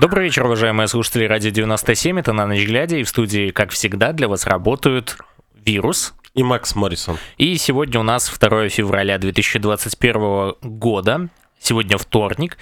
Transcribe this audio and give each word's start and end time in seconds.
Добрый 0.00 0.24
вечер, 0.24 0.44
уважаемые 0.44 0.88
слушатели 0.88 1.24
Радио 1.24 1.50
97. 1.50 2.18
Это 2.18 2.32
на 2.32 2.46
ночь 2.46 2.66
глядя. 2.66 2.96
И 2.96 3.04
в 3.04 3.08
студии, 3.08 3.50
как 3.50 3.70
всегда, 3.70 4.12
для 4.12 4.26
вас 4.26 4.44
работают 4.44 5.16
Вирус. 5.54 6.14
И 6.34 6.42
Макс 6.42 6.74
Моррисон. 6.74 7.16
И 7.38 7.56
сегодня 7.56 8.00
у 8.00 8.02
нас 8.02 8.28
2 8.28 8.68
февраля 8.70 9.18
2021 9.18 10.54
года. 10.62 11.28
Сегодня 11.64 11.96
вторник. 11.96 12.58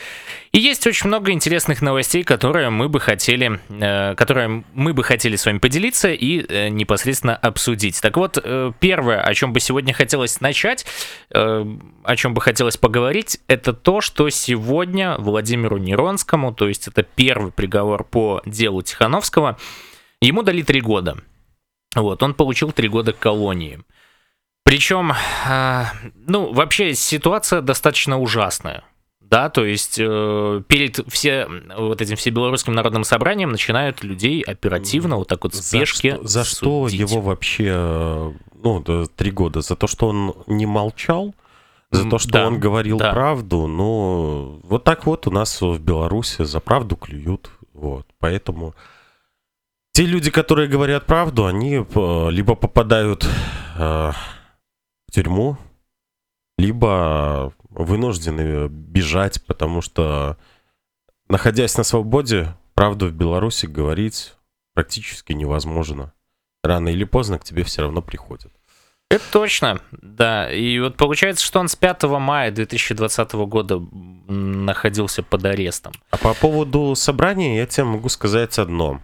И 0.52 0.60
есть 0.60 0.86
очень 0.86 1.08
много 1.08 1.32
интересных 1.32 1.82
новостей, 1.82 2.22
которые 2.22 2.70
мы 2.70 2.88
бы 2.88 3.00
хотели, 3.00 3.58
э, 3.68 4.14
которые 4.14 4.62
мы 4.74 4.94
бы 4.94 5.02
хотели 5.02 5.34
с 5.34 5.44
вами 5.44 5.58
поделиться 5.58 6.12
и 6.12 6.46
э, 6.48 6.68
непосредственно 6.68 7.34
обсудить. 7.34 8.00
Так 8.00 8.16
вот, 8.16 8.38
э, 8.40 8.70
первое, 8.78 9.20
о 9.20 9.34
чем 9.34 9.52
бы 9.52 9.58
сегодня 9.58 9.92
хотелось 9.92 10.40
начать, 10.40 10.86
э, 11.34 11.66
о 12.04 12.16
чем 12.16 12.32
бы 12.32 12.40
хотелось 12.40 12.76
поговорить, 12.76 13.40
это 13.48 13.72
то, 13.72 14.00
что 14.00 14.30
сегодня 14.30 15.16
Владимиру 15.18 15.78
Неронскому, 15.78 16.54
то 16.54 16.68
есть 16.68 16.86
это 16.86 17.02
первый 17.02 17.50
приговор 17.50 18.04
по 18.04 18.40
делу 18.46 18.82
Тихановского, 18.82 19.58
ему 20.20 20.44
дали 20.44 20.62
три 20.62 20.80
года. 20.80 21.16
Вот, 21.96 22.22
он 22.22 22.34
получил 22.34 22.70
три 22.70 22.86
года 22.86 23.12
колонии. 23.12 23.80
Причем, 24.62 25.12
э, 25.48 25.84
ну, 26.14 26.52
вообще 26.52 26.94
ситуация 26.94 27.62
достаточно 27.62 28.20
ужасная 28.20 28.84
да, 29.32 29.48
то 29.48 29.64
есть 29.64 29.96
э, 29.98 30.62
перед 30.66 31.00
все 31.10 31.48
вот 31.74 32.02
этим 32.02 32.16
всебелорусским 32.16 32.74
народным 32.74 33.02
собранием 33.02 33.50
начинают 33.50 34.04
людей 34.04 34.42
оперативно 34.42 35.16
вот 35.16 35.28
так 35.28 35.42
вот 35.44 35.54
в 35.54 35.62
спешке 35.62 36.18
За 36.20 36.44
что, 36.44 36.86
за 36.86 36.88
что 36.88 36.88
его 36.88 37.22
вообще, 37.22 38.34
ну, 38.62 39.06
три 39.16 39.30
года? 39.30 39.62
За 39.62 39.74
то, 39.74 39.86
что 39.86 40.08
он 40.08 40.34
не 40.46 40.66
молчал? 40.66 41.34
За 41.90 42.10
то, 42.10 42.18
что 42.18 42.30
да, 42.30 42.46
он 42.46 42.60
говорил 42.60 42.98
да. 42.98 43.10
правду? 43.10 43.66
Ну, 43.66 44.60
вот 44.64 44.84
так 44.84 45.06
вот 45.06 45.26
у 45.26 45.30
нас 45.30 45.62
в 45.62 45.78
Беларуси 45.78 46.44
за 46.44 46.60
правду 46.60 46.96
клюют, 46.96 47.50
вот, 47.72 48.06
поэтому... 48.18 48.74
Те 49.92 50.04
люди, 50.04 50.30
которые 50.30 50.68
говорят 50.68 51.06
правду, 51.06 51.46
они 51.46 51.76
э, 51.76 52.30
либо 52.30 52.54
попадают 52.54 53.24
э, 53.24 53.78
в 53.78 55.10
тюрьму, 55.10 55.56
либо 56.58 57.54
вынуждены 57.74 58.68
бежать, 58.68 59.44
потому 59.46 59.80
что, 59.80 60.36
находясь 61.28 61.76
на 61.76 61.84
свободе, 61.84 62.54
правду 62.74 63.08
в 63.08 63.12
Беларуси 63.12 63.66
говорить 63.66 64.34
практически 64.74 65.32
невозможно. 65.32 66.12
Рано 66.62 66.88
или 66.88 67.04
поздно 67.04 67.38
к 67.38 67.44
тебе 67.44 67.64
все 67.64 67.82
равно 67.82 68.02
приходят. 68.02 68.52
Это 69.10 69.24
точно, 69.30 69.80
да. 69.90 70.50
И 70.50 70.78
вот 70.78 70.96
получается, 70.96 71.44
что 71.44 71.60
он 71.60 71.68
с 71.68 71.76
5 71.76 72.04
мая 72.04 72.50
2020 72.50 73.32
года 73.32 73.78
находился 74.26 75.22
под 75.22 75.44
арестом. 75.44 75.92
А 76.10 76.16
по 76.16 76.32
поводу 76.32 76.94
собрания 76.94 77.58
я 77.58 77.66
тебе 77.66 77.84
могу 77.84 78.08
сказать 78.08 78.58
одно. 78.58 79.02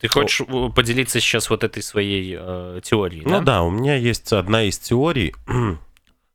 Ты 0.00 0.08
хочешь 0.08 0.46
О... 0.48 0.70
поделиться 0.70 1.20
сейчас 1.20 1.50
вот 1.50 1.62
этой 1.64 1.82
своей 1.82 2.36
э, 2.38 2.80
теорией? 2.82 3.22
Ну 3.24 3.38
да? 3.38 3.40
да, 3.40 3.62
у 3.62 3.70
меня 3.70 3.96
есть 3.96 4.32
одна 4.32 4.62
из 4.62 4.78
теорий 4.78 5.34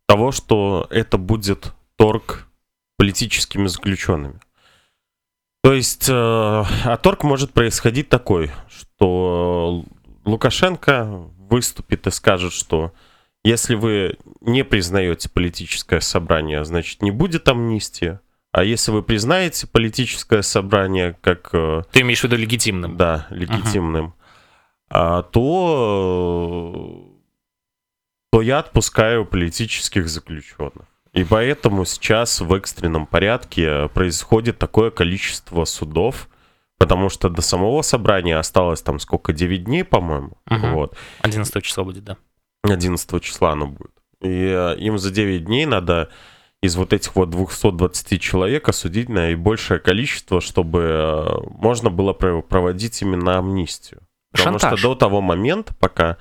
того, 0.07 0.31
что 0.31 0.87
это 0.89 1.17
будет 1.17 1.73
торг 1.95 2.47
политическими 2.97 3.67
заключенными. 3.67 4.39
То 5.63 5.73
есть, 5.73 6.09
э, 6.09 6.13
а 6.13 6.97
торг 7.01 7.23
может 7.23 7.53
происходить 7.53 8.09
такой, 8.09 8.51
что 8.69 9.85
Лукашенко 10.25 11.29
выступит 11.49 12.07
и 12.07 12.11
скажет, 12.11 12.51
что 12.51 12.93
если 13.43 13.75
вы 13.75 14.17
не 14.41 14.63
признаете 14.63 15.29
политическое 15.29 16.01
собрание, 16.01 16.65
значит 16.65 17.01
не 17.01 17.11
будет 17.11 17.47
амнистии. 17.47 18.19
А 18.51 18.63
если 18.63 18.91
вы 18.91 19.01
признаете 19.01 19.67
политическое 19.67 20.41
собрание 20.41 21.17
как... 21.21 21.49
Э, 21.53 21.83
Ты 21.91 22.01
имеешь 22.01 22.21
в 22.21 22.23
виду 22.25 22.35
легитимным? 22.35 22.97
Да, 22.97 23.27
легитимным. 23.29 24.13
Uh-huh. 24.89 25.23
то 25.31 27.10
то 28.31 28.41
я 28.41 28.59
отпускаю 28.59 29.25
политических 29.25 30.07
заключенных. 30.07 30.85
И 31.13 31.25
поэтому 31.25 31.83
сейчас 31.83 32.39
в 32.39 32.53
экстренном 32.53 33.05
порядке 33.05 33.89
происходит 33.89 34.57
такое 34.57 34.91
количество 34.91 35.65
судов, 35.65 36.29
потому 36.77 37.09
что 37.09 37.29
до 37.29 37.41
самого 37.41 37.81
собрания 37.81 38.37
осталось 38.37 38.81
там 38.81 38.99
сколько, 38.99 39.33
9 39.33 39.65
дней, 39.65 39.83
по-моему. 39.83 40.37
Угу. 40.49 40.67
Вот. 40.67 40.97
11 41.19 41.63
числа 41.63 41.83
будет, 41.83 42.05
да. 42.05 42.17
11 42.63 43.21
числа 43.21 43.51
оно 43.51 43.67
будет. 43.67 43.91
И 44.21 44.29
э, 44.29 44.77
им 44.77 44.97
за 44.97 45.11
9 45.11 45.45
дней 45.45 45.65
надо 45.65 46.09
из 46.61 46.77
вот 46.77 46.93
этих 46.93 47.15
вот 47.15 47.29
220 47.29 48.21
человек 48.21 48.69
осудить 48.69 49.09
наибольшее 49.09 49.79
количество, 49.79 50.39
чтобы 50.39 50.79
э, 50.79 51.27
можно 51.49 51.89
было 51.89 52.13
проводить 52.13 53.01
именно 53.01 53.37
амнистию. 53.37 54.01
Потому 54.31 54.59
Шантаж. 54.59 54.79
что 54.79 54.89
до 54.89 54.95
того 54.95 55.19
момента, 55.19 55.73
пока 55.77 56.17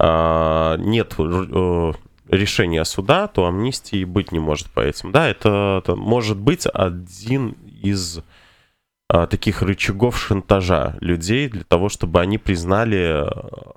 нет 0.00 1.14
э, 1.18 1.92
решения 2.28 2.84
суда, 2.84 3.26
то 3.26 3.46
амнистии 3.46 4.04
быть 4.04 4.32
не 4.32 4.38
может 4.38 4.68
по 4.68 4.80
этим. 4.80 5.12
Да, 5.12 5.28
это, 5.28 5.80
это 5.82 5.96
может 5.96 6.36
быть 6.36 6.66
один 6.72 7.56
из 7.82 8.20
а, 9.08 9.26
таких 9.26 9.62
рычагов 9.62 10.20
шантажа 10.20 10.96
людей 11.00 11.48
для 11.48 11.64
того, 11.64 11.88
чтобы 11.88 12.20
они 12.20 12.36
признали 12.36 13.24
э, 13.26 13.72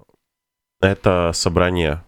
это 0.82 1.32
собрание 1.34 2.04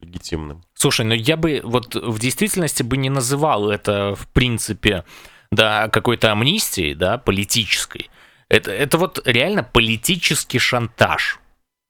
легитимным. 0.00 0.64
Слушай, 0.74 1.06
ну 1.06 1.14
я 1.14 1.36
бы 1.36 1.60
вот 1.62 1.94
в 1.94 2.18
действительности 2.18 2.82
бы 2.82 2.96
не 2.96 3.08
называл 3.08 3.70
это 3.70 4.14
в 4.14 4.26
принципе 4.28 5.04
да, 5.50 5.88
какой-то 5.88 6.32
амнистией, 6.32 6.94
да, 6.94 7.18
политической. 7.18 8.10
Это, 8.48 8.70
это 8.70 8.98
вот 8.98 9.22
реально 9.26 9.62
политический 9.62 10.58
шантаж. 10.58 11.38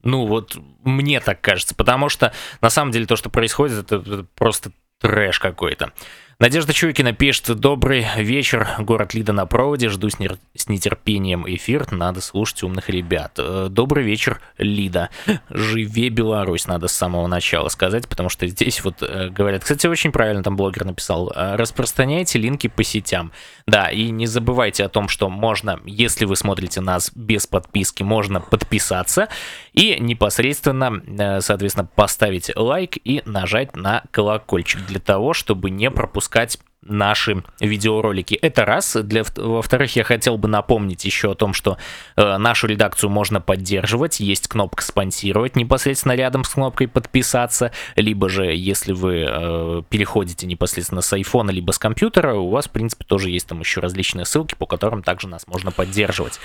Ну, 0.02 0.26
вот 0.26 0.56
мне 0.84 1.20
так 1.20 1.40
кажется, 1.40 1.74
потому 1.74 2.08
что 2.08 2.32
на 2.60 2.70
самом 2.70 2.92
деле 2.92 3.06
то, 3.06 3.16
что 3.16 3.30
происходит, 3.30 3.78
это, 3.78 3.96
это 3.96 4.26
просто 4.34 4.70
трэш 5.00 5.38
какой-то. 5.40 5.92
Надежда 6.38 6.74
Чуйкина 6.74 7.14
пишет 7.14 7.46
«Добрый 7.58 8.06
вечер, 8.18 8.68
город 8.80 9.14
Лида 9.14 9.32
на 9.32 9.46
проводе, 9.46 9.88
жду 9.88 10.10
с, 10.10 10.18
нер... 10.18 10.36
с 10.54 10.68
нетерпением 10.68 11.46
эфир, 11.48 11.90
надо 11.90 12.20
слушать 12.20 12.62
умных 12.62 12.90
ребят». 12.90 13.32
Э, 13.38 13.68
Добрый 13.70 14.04
вечер, 14.04 14.42
Лида. 14.58 15.08
Живе 15.48 16.10
Беларусь, 16.10 16.66
надо 16.66 16.88
с 16.88 16.92
самого 16.92 17.26
начала 17.26 17.70
сказать, 17.70 18.06
потому 18.06 18.28
что 18.28 18.46
здесь 18.48 18.84
вот 18.84 18.96
э, 19.00 19.30
говорят, 19.30 19.62
кстати, 19.62 19.86
очень 19.86 20.12
правильно 20.12 20.42
там 20.42 20.56
блогер 20.56 20.84
написал, 20.84 21.32
«Э, 21.34 21.56
распространяйте 21.56 22.38
линки 22.38 22.66
по 22.66 22.84
сетям. 22.84 23.32
Да, 23.66 23.88
и 23.88 24.10
не 24.10 24.26
забывайте 24.26 24.84
о 24.84 24.90
том, 24.90 25.08
что 25.08 25.30
можно, 25.30 25.80
если 25.86 26.26
вы 26.26 26.36
смотрите 26.36 26.82
нас 26.82 27.12
без 27.14 27.46
подписки, 27.46 28.02
можно 28.02 28.42
подписаться 28.42 29.28
и 29.72 29.96
непосредственно, 29.98 31.40
соответственно, 31.40 31.88
поставить 31.94 32.54
лайк 32.54 32.98
и 33.02 33.22
нажать 33.24 33.74
на 33.74 34.04
колокольчик 34.10 34.84
для 34.84 35.00
того, 35.00 35.32
чтобы 35.32 35.70
не 35.70 35.90
пропускать 35.90 36.25
выпускать 36.26 36.58
наши 36.82 37.42
видеоролики. 37.60 38.34
Это 38.34 38.64
раз. 38.64 38.96
Для, 38.96 39.24
во-вторых, 39.36 39.96
я 39.96 40.04
хотел 40.04 40.38
бы 40.38 40.46
напомнить 40.46 41.04
еще 41.04 41.32
о 41.32 41.34
том, 41.34 41.52
что 41.52 41.78
э, 42.16 42.36
нашу 42.36 42.68
редакцию 42.68 43.10
можно 43.10 43.40
поддерживать. 43.40 44.20
Есть 44.20 44.46
кнопка 44.46 44.84
«Спонсировать» 44.84 45.56
непосредственно 45.56 46.14
рядом 46.14 46.44
с 46.44 46.50
кнопкой 46.50 46.86
«Подписаться». 46.86 47.72
Либо 47.96 48.28
же, 48.28 48.44
если 48.54 48.92
вы 48.92 49.26
э, 49.28 49.82
переходите 49.88 50.46
непосредственно 50.46 51.00
с 51.00 51.12
айфона, 51.12 51.50
либо 51.50 51.72
с 51.72 51.78
компьютера, 51.78 52.34
у 52.34 52.50
вас, 52.50 52.66
в 52.66 52.70
принципе, 52.70 53.04
тоже 53.04 53.30
есть 53.30 53.48
там 53.48 53.60
еще 53.60 53.80
различные 53.80 54.24
ссылки, 54.24 54.54
по 54.54 54.66
которым 54.66 55.02
также 55.02 55.26
нас 55.26 55.48
можно 55.48 55.72
поддерживать. 55.72 56.38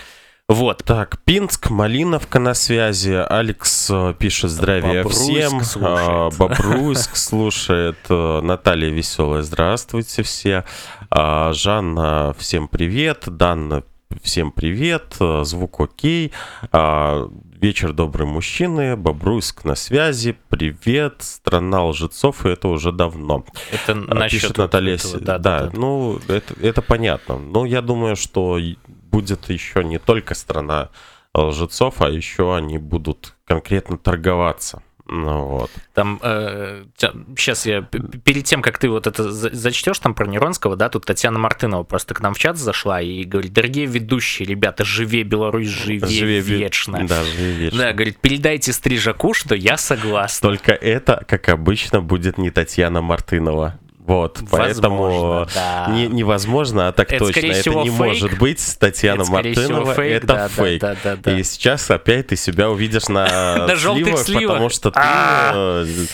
Вот. 0.51 0.83
Так, 0.83 1.17
Пинск, 1.23 1.69
Малиновка 1.69 2.37
на 2.37 2.53
связи. 2.53 3.13
Алекс 3.13 3.89
э, 3.89 4.13
пишет 4.19 4.51
здравия 4.51 5.01
Бобруйск 5.01 5.21
всем. 5.21 5.63
Слушает. 5.63 6.37
Бобруйск 6.37 7.15
слушает. 7.15 7.97
Э, 8.09 8.41
Наталья 8.41 8.89
Веселая, 8.89 9.43
здравствуйте 9.43 10.23
все. 10.23 10.65
Жанна, 11.09 12.35
всем 12.37 12.67
привет. 12.67 13.23
Данна, 13.27 13.83
всем 14.21 14.51
привет. 14.51 15.15
Э, 15.21 15.43
звук 15.45 15.79
окей. 15.79 16.33
Вечер, 16.73 17.93
добрые 17.93 18.27
мужчины. 18.27 18.97
Бобруйск 18.97 19.63
на 19.63 19.75
связи. 19.75 20.35
Привет. 20.49 21.21
Страна 21.21 21.85
лжецов, 21.85 22.45
и 22.45 22.49
это 22.49 22.67
уже 22.67 22.91
давно. 22.91 23.45
Это 23.71 23.95
насчет 23.95 24.41
Пишет 24.41 24.57
Наталья. 24.57 24.95
Этого, 24.95 25.19
да, 25.21 25.37
да, 25.37 25.59
да, 25.67 25.71
ну, 25.73 26.19
это, 26.27 26.53
это 26.61 26.81
понятно. 26.81 27.37
Но 27.37 27.65
я 27.65 27.81
думаю, 27.81 28.17
что 28.17 28.59
будет 29.11 29.49
еще 29.49 29.83
не 29.83 29.99
только 29.99 30.33
страна 30.35 30.89
лжецов, 31.33 32.01
а 32.01 32.09
еще 32.09 32.55
они 32.55 32.77
будут 32.77 33.35
конкретно 33.45 33.97
торговаться. 33.97 34.81
Ну 35.13 35.45
вот. 35.45 35.71
Там 35.93 36.19
э, 36.23 36.85
сейчас 37.37 37.65
я 37.65 37.81
перед 37.81 38.45
тем, 38.45 38.61
как 38.61 38.77
ты 38.77 38.87
вот 38.87 39.07
это 39.07 39.29
зачтешь 39.29 39.99
там 39.99 40.13
про 40.13 40.25
Неронского, 40.25 40.77
да, 40.77 40.87
тут 40.87 41.05
Татьяна 41.05 41.37
Мартынова 41.37 41.83
просто 41.83 42.13
к 42.13 42.21
нам 42.21 42.33
в 42.33 42.39
чат 42.39 42.57
зашла 42.57 43.01
и 43.01 43.23
говорит: 43.23 43.51
дорогие 43.51 43.87
ведущие, 43.87 44.47
ребята, 44.47 44.85
живе 44.85 45.23
Беларусь, 45.23 45.67
живе, 45.67 46.07
живе 46.07 46.39
вечно. 46.39 47.05
Да, 47.05 47.25
живе 47.25 47.51
вечно. 47.53 47.79
Да, 47.79 47.93
говорит, 47.93 48.19
передайте 48.19 48.71
Стрижаку, 48.71 49.33
что 49.33 49.53
я 49.53 49.75
согласна. 49.75 50.49
Только 50.49 50.71
это, 50.71 51.25
как 51.27 51.49
обычно, 51.49 51.99
будет 51.99 52.37
не 52.37 52.49
Татьяна 52.49 53.01
Мартынова. 53.01 53.79
Вот, 54.05 54.39
Возможно, 54.41 54.57
поэтому 54.57 55.47
да. 55.53 55.87
не, 55.89 56.07
невозможно, 56.07 56.87
а 56.87 56.91
так 56.91 57.11
это, 57.11 57.25
точно, 57.25 57.39
это 57.47 57.69
не 57.69 57.89
фейк. 57.89 57.93
может 57.93 58.37
быть. 58.39 58.77
Татьяна 58.79 59.21
это, 59.21 59.31
Мартынова, 59.31 59.93
фейк, 59.93 60.23
это 60.23 60.27
да, 60.27 60.47
фейк. 60.47 60.81
Да, 60.81 60.95
да, 61.03 61.15
да, 61.17 61.37
И 61.37 61.43
сейчас 61.43 61.89
опять 61.91 62.27
ты 62.27 62.35
себя 62.35 62.69
увидишь 62.71 63.09
на, 63.09 63.67
на 63.67 63.75
сливах, 63.77 64.47
потому 64.47 64.69
что 64.69 64.89
ты 64.91 64.99
а. 64.99 65.83
э, 65.85 66.05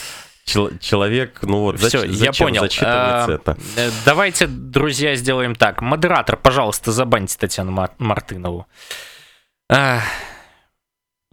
человек, 0.80 1.40
ну 1.44 1.60
вот, 1.60 1.80
Все, 1.80 2.00
зачем, 2.00 2.12
я 2.12 2.34
понял. 2.34 2.62
зачитывается 2.62 3.32
а, 3.32 3.36
это? 3.36 3.58
Э, 3.78 3.90
давайте, 4.06 4.48
друзья, 4.48 5.16
сделаем 5.16 5.56
так. 5.56 5.82
Модератор, 5.82 6.36
пожалуйста, 6.36 6.92
забаньте 6.92 7.38
Татьяну 7.38 7.90
Мартынову. 7.98 8.68
А, 9.70 10.02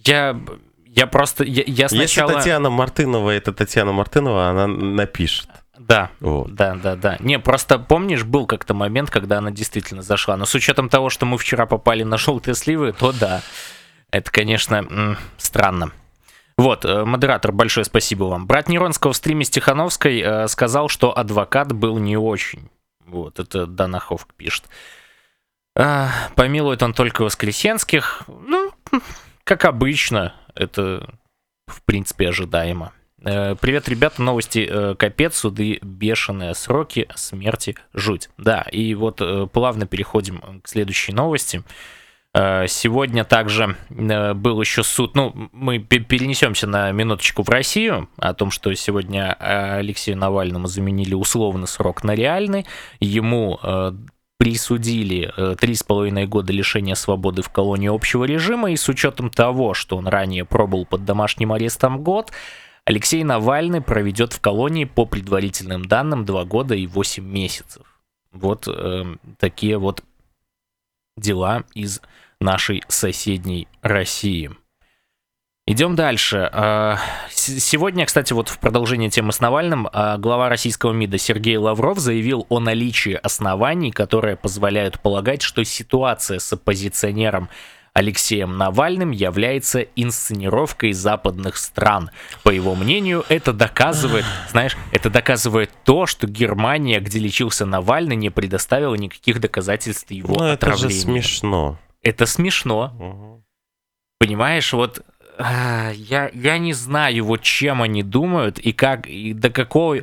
я, 0.05 0.41
я 0.87 1.07
просто, 1.07 1.45
я, 1.45 1.65
я 1.67 1.89
сначала... 1.89 2.31
Если 2.31 2.41
Татьяна 2.41 2.71
Мартынова, 2.71 3.31
это 3.31 3.53
Татьяна 3.53 3.93
Мартынова, 3.93 4.49
она 4.49 4.67
напишет. 4.67 5.49
Да, 5.79 6.11
вот. 6.21 6.55
да, 6.55 6.75
да, 6.77 6.97
да. 6.97 7.17
Не, 7.21 7.39
просто 7.39 7.79
помнишь, 7.79 8.25
был 8.25 8.47
как-то 8.47 8.75
момент, 8.75 9.11
когда 9.11 9.39
она 9.39 9.51
действительно 9.51 10.03
зашла. 10.03 10.37
Но 10.37 10.47
с 10.47 10.55
учетом 10.55 10.89
того, 10.89 11.11
что 11.11 11.27
мы 11.27 11.37
вчера 11.37 11.67
попали 11.67 12.03
на 12.05 12.17
желтые 12.17 12.55
сливы, 12.55 12.93
то 12.93 13.13
да. 13.13 13.43
Это, 14.11 14.31
конечно, 14.31 15.19
странно. 15.37 15.91
Вот, 16.57 16.85
э, 16.85 17.05
модератор, 17.05 17.51
большое 17.51 17.85
спасибо 17.85 18.25
вам. 18.25 18.47
Брат 18.47 18.69
Неронского 18.69 19.13
в 19.13 19.17
стриме 19.17 19.45
Стехановской 19.45 20.21
э, 20.21 20.47
сказал, 20.47 20.89
что 20.89 21.17
адвокат 21.17 21.73
был 21.73 21.99
не 21.99 22.17
очень. 22.17 22.71
Вот, 23.05 23.41
это 23.41 23.67
Данаховк 23.67 24.33
пишет. 24.35 24.65
А, 25.77 26.11
помилует 26.37 26.83
он 26.85 26.95
только 26.95 27.23
воскресенских. 27.23 28.23
Ну, 28.29 28.71
как 29.43 29.65
обычно, 29.65 30.35
это 30.55 31.13
в 31.67 31.83
принципе 31.83 32.29
ожидаемо. 32.29 32.93
Э, 33.25 33.57
привет, 33.59 33.89
ребята, 33.89 34.21
новости 34.21 34.69
э, 34.71 34.95
капец, 34.97 35.37
суды 35.39 35.79
бешеные, 35.81 36.55
сроки 36.55 37.09
смерти 37.15 37.75
жуть. 37.95 38.29
Да, 38.37 38.67
и 38.71 38.95
вот 38.95 39.21
э, 39.21 39.47
плавно 39.51 39.87
переходим 39.87 40.61
к 40.63 40.69
следующей 40.69 41.13
новости. 41.13 41.63
Сегодня 42.37 43.23
также 43.23 43.77
был 43.89 44.61
еще 44.61 44.83
суд, 44.83 45.15
ну, 45.15 45.51
мы 45.53 45.79
перенесемся 45.79 46.67
на 46.67 46.91
минуточку 46.91 47.45
в 47.45 47.49
Россию, 47.49 48.09
о 48.17 48.35
том, 48.35 48.51
что 48.51 48.75
сегодня 48.75 49.35
Алексею 49.35 50.19
Навальному 50.19 50.67
заменили 50.67 51.15
условный 51.15 51.69
срок 51.69 52.03
на 52.03 52.13
реальный, 52.17 52.67
ему 52.99 53.61
присудили 54.37 55.33
три 55.61 55.77
с 55.77 55.85
половиной 55.85 56.27
года 56.27 56.53
лишения 56.53 56.97
свободы 56.97 57.43
в 57.43 57.51
колонии 57.51 57.87
общего 57.87 58.25
режима, 58.25 58.73
и 58.73 58.77
с 58.77 58.89
учетом 58.89 59.31
того, 59.31 59.73
что 59.73 59.97
он 59.97 60.09
ранее 60.09 60.45
пробыл 60.45 60.87
под 60.87 61.05
домашним 61.05 61.53
арестом 61.53 62.03
год, 62.03 62.33
Алексей 62.87 63.25
Навальный 63.25 63.81
проведет 63.81 64.33
в 64.33 64.41
колонии 64.41 64.85
по 64.85 65.07
предварительным 65.07 65.85
данным 65.85 66.25
2 66.25 66.45
года 66.45 66.75
и 66.75 66.87
8 66.87 67.25
месяцев. 67.25 67.83
Вот 68.33 68.69
э, 68.69 69.17
такие 69.39 69.79
вот 69.79 70.03
дела 71.17 71.65
из 71.75 72.03
нашей 72.41 72.83
соседней 72.89 73.69
России. 73.81 74.51
Идем 75.67 75.97
дальше. 75.97 76.51
А, 76.53 76.99
сегодня, 77.31 78.05
кстати, 78.05 78.35
вот 78.35 78.51
в 78.51 78.59
продолжение 78.59 79.09
темы 79.09 79.33
с 79.33 79.41
Навальным, 79.41 79.89
а, 79.91 80.19
глава 80.19 80.51
российского 80.51 80.93
МИДа 80.93 81.17
Сергей 81.17 81.57
Лавров 81.57 81.99
заявил 81.99 82.45
о 82.51 82.61
наличии 82.61 83.15
оснований, 83.15 83.91
которые 83.91 84.37
позволяют 84.37 85.01
полагать, 85.01 85.41
что 85.41 85.65
ситуация 85.65 86.39
с 86.39 86.53
оппозиционером 86.53 87.49
Алексеем 87.95 88.59
Навальным 88.59 89.13
является 89.13 89.81
инсценировкой 89.81 90.93
западных 90.93 91.57
стран. 91.57 92.11
По 92.43 92.51
его 92.51 92.75
мнению, 92.75 93.25
это 93.29 93.53
доказывает, 93.53 94.25
знаешь, 94.51 94.77
это 94.91 95.11
доказывает 95.11 95.71
то, 95.85 96.07
что 96.07 96.27
Германия, 96.27 96.99
где 96.99 97.21
лечился 97.21 97.65
Навальный, 97.65 98.17
не 98.17 98.31
предоставила 98.31 98.97
никаких 98.97 99.41
доказательств 99.41 100.11
его 100.11 100.35
ну, 100.35 100.51
отравления. 100.51 100.87
это 100.87 100.95
же 100.95 101.01
смешно. 101.01 101.79
Это 102.03 102.27
смешно. 102.27 102.93
Угу. 102.99 103.45
Понимаешь, 104.19 104.73
вот 104.73 105.01
а, 105.39 105.93
я, 105.95 106.31
я 106.35 106.59
не 106.59 106.73
знаю, 106.73 107.25
вот 107.25 107.43
чем 107.43 107.81
они 107.81 108.03
думают 108.03 108.59
и 108.59 108.73
как, 108.73 109.07
и 109.07 109.33
до 109.33 109.51
какого, 109.51 109.99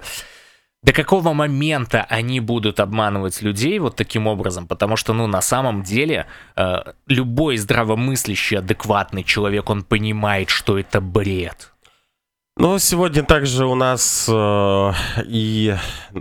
до 0.84 0.94
какого 0.94 1.34
момента 1.34 2.06
они 2.10 2.40
будут 2.40 2.80
обманывать 2.80 3.42
людей 3.42 3.80
вот 3.80 3.96
таким 3.96 4.28
образом, 4.28 4.68
потому 4.68 4.96
что, 4.96 5.14
ну, 5.14 5.28
на 5.28 5.42
самом 5.42 5.84
деле, 5.84 6.26
э, 6.56 6.78
любой 7.08 7.58
здравомыслящий, 7.58 8.58
адекватный 8.58 9.24
человек, 9.24 9.70
он 9.70 9.84
понимает, 9.84 10.50
что 10.50 10.80
это 10.80 11.00
бред. 11.00 11.72
Ну, 12.58 12.80
сегодня 12.80 13.24
также 13.24 13.66
у 13.66 13.76
нас 13.76 14.28
э, 14.28 14.92
и 15.26 15.76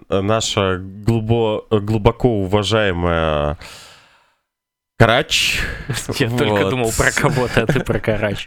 наша 0.08 0.78
глубо, 0.78 1.64
глубоко 1.70 2.28
уважаемая 2.28 3.56
Карач. 5.00 5.58
Я 6.18 6.28
вот. 6.28 6.38
только 6.38 6.68
думал 6.68 6.92
про 6.94 7.10
кого-то, 7.10 7.62
а 7.62 7.66
ты 7.66 7.80
про 7.80 7.98
Карач. 8.00 8.46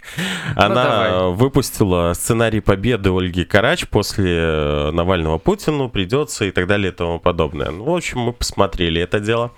Она 0.56 1.10
ну, 1.10 1.32
выпустила 1.34 2.14
сценарий 2.14 2.60
победы 2.60 3.10
Ольги 3.10 3.44
Карач 3.44 3.88
после 3.88 4.38
э, 4.38 4.92
Навального 4.92 5.40
Путину, 5.40 5.90
придется 5.90 6.46
и 6.46 6.52
так 6.52 6.68
далее 6.68 6.92
и 6.92 6.96
тому 6.96 7.18
подобное. 7.18 7.72
Ну, 7.72 7.86
в 7.86 7.96
общем, 7.96 8.20
мы 8.20 8.34
посмотрели 8.34 9.02
это 9.02 9.20
дело. 9.20 9.52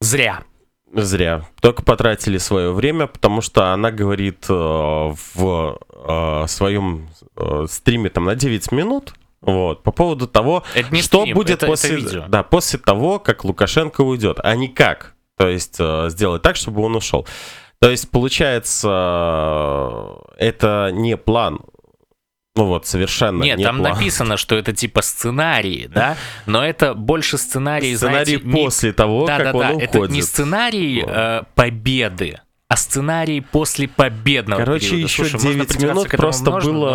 Зря. 0.00 0.40
Зря. 0.90 1.46
Только 1.60 1.82
потратили 1.82 2.38
свое 2.38 2.72
время, 2.72 3.06
потому 3.06 3.42
что 3.42 3.74
она 3.74 3.90
говорит 3.90 4.46
э, 4.48 4.54
в 4.54 5.78
э, 5.92 6.44
своем 6.48 7.10
э, 7.36 7.66
стриме 7.68 8.08
там 8.08 8.24
на 8.24 8.36
9 8.36 8.72
минут, 8.72 9.12
вот, 9.42 9.82
по 9.82 9.92
поводу 9.92 10.26
того, 10.26 10.64
что 10.92 11.20
стрим, 11.20 11.34
будет 11.34 11.58
это, 11.58 11.66
после, 11.66 11.98
это 11.98 12.26
да, 12.26 12.42
после 12.42 12.78
того, 12.78 13.18
как 13.18 13.44
Лукашенко 13.44 14.00
уйдет, 14.00 14.38
а 14.42 14.56
не 14.56 14.68
как. 14.68 15.14
То 15.40 15.48
есть 15.48 15.76
э, 15.78 16.10
сделать 16.10 16.42
так, 16.42 16.56
чтобы 16.56 16.82
он 16.82 16.96
ушел. 16.96 17.26
То 17.78 17.90
есть, 17.90 18.10
получается, 18.10 18.88
э, 18.90 20.34
это 20.36 20.90
не 20.92 21.16
план 21.16 21.60
ну 22.56 22.66
вот, 22.66 22.84
совершенно 22.84 23.42
Нет, 23.42 23.56
не 23.56 23.64
там 23.64 23.78
план. 23.78 23.92
написано, 23.92 24.36
что 24.36 24.54
это 24.54 24.74
типа 24.74 25.00
сценарий, 25.00 25.88
да? 25.94 26.18
Но 26.44 26.62
это 26.62 26.92
больше 26.92 27.38
сценарий, 27.38 27.96
сценарий 27.96 28.36
знаете, 28.36 28.64
после 28.66 28.90
не... 28.90 28.94
того, 28.94 29.26
да, 29.26 29.38
как 29.38 29.44
да, 29.46 29.52
он 29.54 29.60
да, 29.60 29.68
уходит. 29.68 29.94
Это 29.94 30.12
не 30.12 30.20
сценарий 30.20 31.04
э, 31.06 31.42
победы, 31.54 32.40
а 32.68 32.76
сценарий 32.76 33.40
после 33.40 33.88
победного 33.88 34.60
Короче, 34.60 34.90
периода. 34.90 35.02
еще 35.04 35.24
Слушай, 35.24 35.54
9 35.54 35.82
минут 35.82 36.08
просто 36.10 36.50
можно, 36.50 36.72
было 36.72 36.90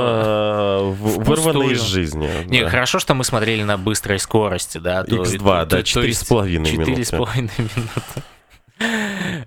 но... 0.82 0.92
вырвано 0.92 1.64
из 1.64 1.82
жизни. 1.82 2.30
Не, 2.46 2.62
да. 2.62 2.70
хорошо, 2.70 3.00
что 3.00 3.16
мы 3.16 3.24
смотрели 3.24 3.64
на 3.64 3.78
быстрой 3.80 4.20
скорости, 4.20 4.78
да. 4.78 5.04
X2, 5.04 5.40
то, 5.40 5.66
да, 5.66 5.80
4,5 5.80 6.48
минуты. 6.60 6.92
4,5 7.02 7.42
минуты. 7.58 8.24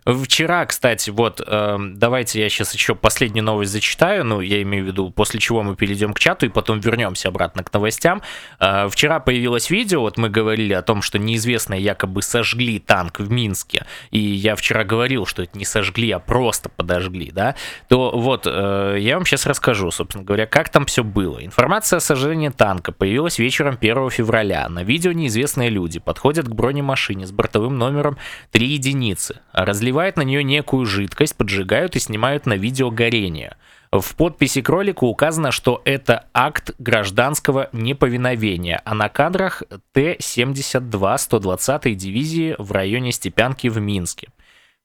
Вчера, 0.07 0.65
кстати, 0.65 1.11
вот, 1.11 1.43
э, 1.47 1.77
давайте 1.79 2.41
я 2.41 2.49
сейчас 2.49 2.73
еще 2.73 2.95
последнюю 2.95 3.45
новость 3.45 3.73
зачитаю, 3.73 4.25
ну, 4.25 4.41
я 4.41 4.63
имею 4.63 4.85
в 4.85 4.87
виду, 4.87 5.11
после 5.11 5.39
чего 5.39 5.63
мы 5.63 5.77
перейдем 5.77 6.15
к 6.15 6.19
чату 6.19 6.47
и 6.47 6.49
потом 6.49 6.81
вернемся 6.81 7.29
обратно 7.29 7.63
к 7.63 7.73
новостям. 7.73 8.23
Э, 8.59 8.89
вчера 8.89 9.21
появилось 9.21 9.69
видео, 9.69 10.01
вот 10.01 10.17
мы 10.17 10.31
говорили 10.31 10.73
о 10.73 10.81
том, 10.81 11.03
что 11.03 11.19
неизвестные 11.19 11.83
якобы 11.83 12.23
сожгли 12.23 12.79
танк 12.79 13.21
в 13.21 13.31
Минске, 13.31 13.85
и 14.11 14.19
я 14.19 14.57
вчера 14.57 14.85
говорил, 14.85 15.27
что 15.27 15.43
это 15.43 15.59
не 15.59 15.67
сожгли, 15.67 16.11
а 16.11 16.21
просто 16.21 16.71
подожгли, 16.71 17.31
да, 17.31 17.55
то 17.89 18.11
вот, 18.11 18.47
э, 18.47 18.97
я 18.99 19.17
вам 19.17 19.27
сейчас 19.27 19.47
расскажу, 19.47 19.91
собственно 19.91 20.25
говоря, 20.25 20.47
как 20.47 20.71
там 20.71 20.87
все 20.87 21.05
было. 21.05 21.45
Информация 21.45 21.99
о 21.99 22.01
сожжении 22.01 22.49
танка 22.49 22.93
появилась 22.93 23.39
вечером 23.39 23.77
1 23.79 24.09
февраля. 24.11 24.69
На 24.71 24.85
видео 24.85 25.13
неизвестные 25.13 25.69
люди 25.69 25.99
подходят 25.99 26.47
к 26.47 26.55
бронемашине 26.55 27.27
с 27.27 27.33
бортовым 27.33 27.77
номером 27.77 28.17
3 28.53 28.67
единицы, 28.67 29.18
разливают 29.53 30.17
на 30.17 30.23
нее 30.23 30.43
некую 30.43 30.87
жидкость, 30.87 31.37
поджигают 31.37 31.97
и 31.97 32.01
снимают 32.01 32.47
на 32.47 32.55
видео 32.55 32.91
горение. 32.91 33.57
В 33.91 34.17
подписи 34.17 34.61
к 34.61 34.69
ролику 34.69 35.07
указано, 35.07 35.51
что 35.51 35.81
это 35.85 36.27
акт 36.35 36.73
гражданского 36.79 37.71
неповиновения, 37.73 38.83
а 38.85 38.95
на 38.95 39.09
кадрах 39.09 39.63
Т-72 39.93 40.91
120-й 40.91 41.95
дивизии 41.95 42.55
в 42.59 42.73
районе 42.73 43.13
Степянки 43.13 43.69
в 43.69 43.79
Минске. 43.81 44.29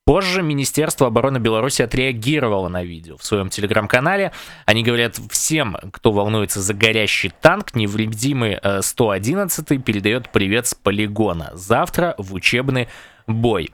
Позже 0.05 0.41
Министерство 0.41 1.07
обороны 1.07 1.37
Беларуси 1.37 1.81
отреагировало 1.81 2.67
на 2.67 2.83
видео 2.83 3.15
в 3.15 3.23
своем 3.23 3.49
телеграм-канале. 3.49 4.33
Они 4.65 4.83
говорят, 4.83 5.17
всем, 5.31 5.77
кто 5.93 6.11
волнуется 6.11 6.61
за 6.61 6.73
горящий 6.73 7.31
танк, 7.41 7.73
невредимый 7.73 8.59
111 8.81 9.71
э, 9.71 9.77
передает 9.77 10.29
привет 10.29 10.67
с 10.67 10.73
полигона. 10.73 11.51
Завтра 11.53 12.15
в 12.17 12.33
учебный 12.33 12.89
бой. 13.27 13.71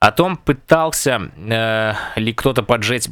О 0.00 0.12
том, 0.12 0.36
пытался 0.36 1.30
э, 1.36 1.92
ли 2.16 2.32
кто-то 2.32 2.62
поджечь 2.62 3.08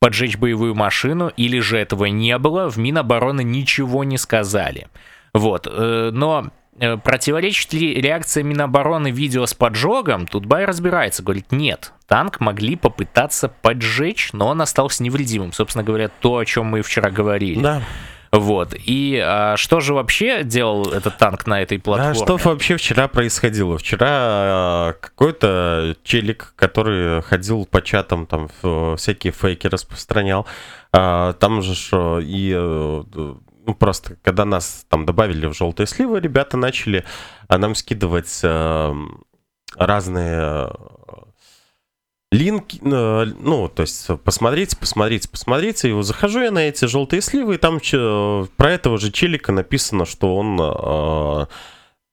поджечь 0.00 0.38
боевую 0.38 0.74
машину, 0.74 1.28
или 1.36 1.60
же 1.60 1.76
этого 1.76 2.06
не 2.06 2.38
было, 2.38 2.70
в 2.70 2.78
Минобороны 2.78 3.44
ничего 3.44 4.02
не 4.02 4.16
сказали. 4.16 4.88
Вот, 5.34 5.68
э, 5.70 6.10
но 6.12 6.48
э, 6.78 6.96
противоречит 6.96 7.74
ли 7.74 7.94
реакция 8.00 8.42
Минобороны 8.42 9.10
видео 9.10 9.44
с 9.44 9.52
поджогом, 9.52 10.26
тут 10.26 10.46
Бай 10.46 10.64
разбирается, 10.64 11.22
говорит, 11.22 11.52
нет, 11.52 11.92
танк 12.08 12.40
могли 12.40 12.76
попытаться 12.76 13.48
поджечь, 13.48 14.30
но 14.32 14.48
он 14.48 14.62
остался 14.62 15.02
невредимым. 15.02 15.52
Собственно 15.52 15.84
говоря, 15.84 16.08
то, 16.08 16.38
о 16.38 16.44
чем 16.46 16.66
мы 16.66 16.80
вчера 16.80 17.10
говорили. 17.10 17.60
Да. 17.60 17.82
Вот. 18.32 18.74
И 18.74 19.20
а, 19.22 19.56
что 19.56 19.80
же 19.80 19.92
вообще 19.92 20.44
делал 20.44 20.92
этот 20.92 21.18
танк 21.18 21.46
на 21.46 21.62
этой 21.62 21.78
платформе? 21.80 22.12
А 22.12 22.14
что 22.14 22.36
вообще 22.36 22.76
вчера 22.76 23.08
происходило? 23.08 23.76
Вчера 23.76 24.08
а, 24.08 24.92
какой-то 25.00 25.96
челик, 26.04 26.52
который 26.56 27.22
ходил 27.22 27.66
по 27.66 27.82
чатам, 27.82 28.26
там 28.26 28.48
всякие 28.96 29.32
фейки 29.32 29.66
распространял, 29.66 30.46
а, 30.92 31.32
там 31.34 31.62
же 31.62 31.74
что, 31.74 32.20
и 32.20 32.52
э, 32.54 33.02
ну, 33.66 33.74
просто 33.74 34.16
когда 34.22 34.44
нас 34.44 34.84
там 34.88 35.06
добавили 35.06 35.46
в 35.46 35.54
желтые 35.54 35.86
сливы, 35.86 36.20
ребята 36.20 36.56
начали 36.56 37.04
а, 37.48 37.58
нам 37.58 37.74
скидывать 37.74 38.40
а, 38.44 38.94
разные 39.76 40.70
линки, 42.32 42.80
э, 42.82 43.24
ну, 43.40 43.68
то 43.68 43.82
есть 43.82 44.08
посмотрите, 44.24 44.76
посмотрите, 44.76 45.28
посмотрите. 45.28 45.90
И 45.90 46.02
захожу 46.02 46.40
я 46.42 46.50
на 46.50 46.68
эти 46.68 46.84
желтые 46.84 47.22
сливы, 47.22 47.56
и 47.56 47.58
там 47.58 47.80
про 48.56 48.70
этого 48.70 48.98
же 48.98 49.10
челика 49.10 49.52
написано, 49.52 50.06
что 50.06 50.36
он 50.36 50.60
э, 50.60 51.46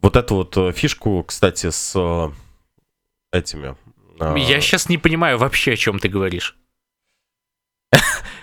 вот 0.02 0.16
эту 0.16 0.36
вот 0.36 0.76
фишку, 0.76 1.24
кстати, 1.24 1.70
с 1.70 1.94
э, 1.96 2.30
этими... 3.32 3.76
Я 4.20 4.62
сейчас 4.62 4.90
не 4.90 4.98
понимаю 4.98 5.38
вообще, 5.38 5.74
о 5.74 5.76
чем 5.76 6.00
ты 6.00 6.10
говоришь. 6.10 6.58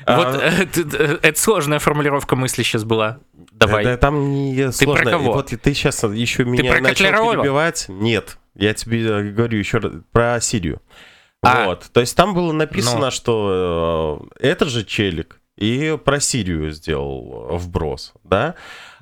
Вот 0.07 0.35
это 0.37 1.41
сложная 1.41 1.79
формулировка 1.79 2.37
мысли 2.37 2.63
сейчас 2.63 2.85
была. 2.85 3.21
Давай. 3.33 3.85
Да 3.85 3.97
там 3.97 4.31
не 4.31 4.71
сложно. 4.71 4.97
Ты 4.97 5.03
про 5.03 5.11
кого? 5.11 5.33
Вот 5.33 5.47
ты 5.49 5.75
сейчас 5.75 6.05
еще 6.05 6.45
меня 6.45 6.79
начал 6.81 7.07
перебивать. 7.07 7.87
Нет, 7.89 8.39
я 8.55 8.75
тебе 8.75 9.33
говорю 9.33 9.59
еще 9.59 9.79
раз 9.79 9.93
про 10.13 10.41
Сирию. 10.41 10.81
А. 11.45 11.67
Вот. 11.67 11.87
То 11.93 12.01
есть 12.01 12.17
там 12.17 12.35
было 12.35 12.53
написано, 12.53 13.07
ну. 13.07 13.11
что 13.11 14.29
э, 14.41 14.49
это 14.49 14.67
же 14.67 14.85
челик 14.85 15.41
и 15.57 15.99
про 16.05 16.21
Сирию 16.21 16.71
сделал 16.73 17.57
вброс, 17.59 18.13
да? 18.25 18.55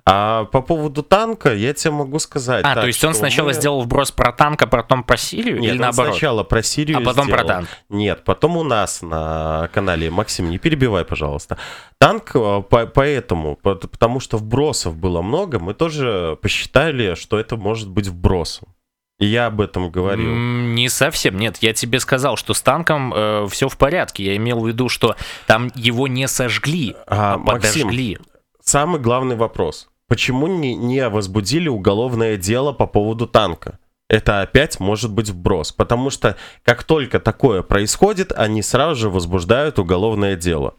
А 0.04 0.46
по 0.46 0.62
поводу 0.62 1.04
танка 1.04 1.54
я 1.54 1.72
тебе 1.74 1.92
могу 1.92 2.18
сказать. 2.18 2.64
А, 2.64 2.74
так, 2.74 2.82
то 2.82 2.86
есть 2.88 3.04
он 3.04 3.14
сначала 3.14 3.48
мы... 3.48 3.54
сделал 3.54 3.82
вброс 3.82 4.10
про 4.10 4.32
танк, 4.32 4.60
а 4.62 4.66
потом 4.66 5.04
про 5.04 5.16
Сирию? 5.16 5.60
Нет, 5.60 5.74
или 5.74 5.80
наоборот? 5.80 6.14
сначала 6.14 6.42
про 6.42 6.60
Сирию 6.60 6.98
А 6.98 7.00
потом 7.02 7.26
сделал. 7.26 7.38
про 7.38 7.46
танк? 7.46 7.68
Нет, 7.88 8.24
потом 8.24 8.56
у 8.56 8.64
нас 8.64 9.00
на 9.02 9.70
канале, 9.72 10.10
Максим, 10.10 10.50
не 10.50 10.58
перебивай, 10.58 11.04
пожалуйста. 11.04 11.56
Танк 11.98 12.32
э, 12.34 12.62
по 12.68 12.86
поэтому, 12.86 13.54
потому 13.54 14.18
что 14.18 14.38
вбросов 14.38 14.96
было 14.96 15.22
много, 15.22 15.60
мы 15.60 15.72
тоже 15.72 16.36
посчитали, 16.42 17.14
что 17.14 17.38
это 17.38 17.56
может 17.56 17.88
быть 17.88 18.08
вбросом. 18.08 18.74
Я 19.18 19.46
об 19.46 19.60
этом 19.60 19.90
говорил. 19.90 20.34
Не 20.34 20.88
совсем, 20.88 21.36
нет. 21.36 21.58
Я 21.60 21.72
тебе 21.72 22.00
сказал, 22.00 22.36
что 22.36 22.54
с 22.54 22.62
танком 22.62 23.12
э, 23.14 23.46
все 23.50 23.68
в 23.68 23.78
порядке. 23.78 24.24
Я 24.24 24.36
имел 24.36 24.60
в 24.60 24.68
виду, 24.68 24.88
что 24.88 25.16
там 25.46 25.70
его 25.74 26.08
не 26.08 26.26
сожгли, 26.26 26.96
а, 27.06 27.34
а 27.34 27.38
подожгли. 27.38 28.16
Максим, 28.18 28.32
самый 28.62 29.00
главный 29.00 29.36
вопрос. 29.36 29.88
Почему 30.08 30.46
не, 30.46 30.74
не 30.74 31.08
возбудили 31.08 31.68
уголовное 31.68 32.36
дело 32.36 32.72
по 32.72 32.86
поводу 32.86 33.26
танка? 33.26 33.78
Это 34.08 34.42
опять 34.42 34.78
может 34.78 35.10
быть 35.10 35.30
вброс. 35.30 35.72
Потому 35.72 36.10
что 36.10 36.36
как 36.64 36.84
только 36.84 37.20
такое 37.20 37.62
происходит, 37.62 38.32
они 38.32 38.60
сразу 38.60 39.00
же 39.00 39.08
возбуждают 39.08 39.78
уголовное 39.78 40.36
дело. 40.36 40.74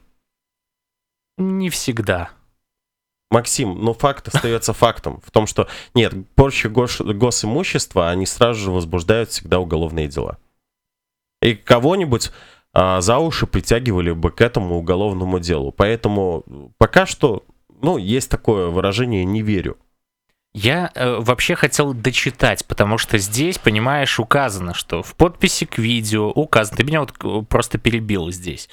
Не 1.38 1.70
всегда. 1.70 2.30
Максим, 3.34 3.84
но 3.84 3.94
факт 3.94 4.28
остается 4.34 4.74
фактом. 4.74 5.22
В 5.26 5.32
том, 5.32 5.48
что 5.48 5.68
нет, 5.94 6.14
порча 6.36 6.70
гос, 6.70 7.02
госимущества, 7.02 8.10
они 8.10 8.26
сразу 8.26 8.60
же 8.60 8.72
возбуждают 8.72 9.30
всегда 9.30 9.60
уголовные 9.60 10.08
дела. 10.08 10.38
И 11.42 11.56
кого-нибудь 11.56 12.32
а, 12.74 13.02
за 13.02 13.18
уши 13.18 13.46
притягивали 13.46 14.12
бы 14.12 14.32
к 14.32 14.42
этому 14.42 14.78
уголовному 14.78 15.40
делу. 15.40 15.72
Поэтому 15.72 16.72
пока 16.78 17.06
что, 17.06 17.44
ну, 17.82 17.98
есть 17.98 18.30
такое 18.30 18.68
выражение 18.68 19.26
«не 19.26 19.42
верю». 19.42 19.78
Я 20.56 20.92
э, 20.94 21.18
вообще 21.20 21.56
хотел 21.56 21.96
дочитать, 21.96 22.66
потому 22.68 23.00
что 23.00 23.18
здесь, 23.18 23.58
понимаешь, 23.58 24.20
указано, 24.20 24.76
что 24.76 25.02
в 25.02 25.16
подписи 25.16 25.66
к 25.66 25.80
видео 25.80 26.30
указано, 26.30 26.78
ты 26.78 26.84
меня 26.84 27.02
вот 27.02 27.48
просто 27.48 27.80
перебил 27.80 28.30
здесь, 28.30 28.70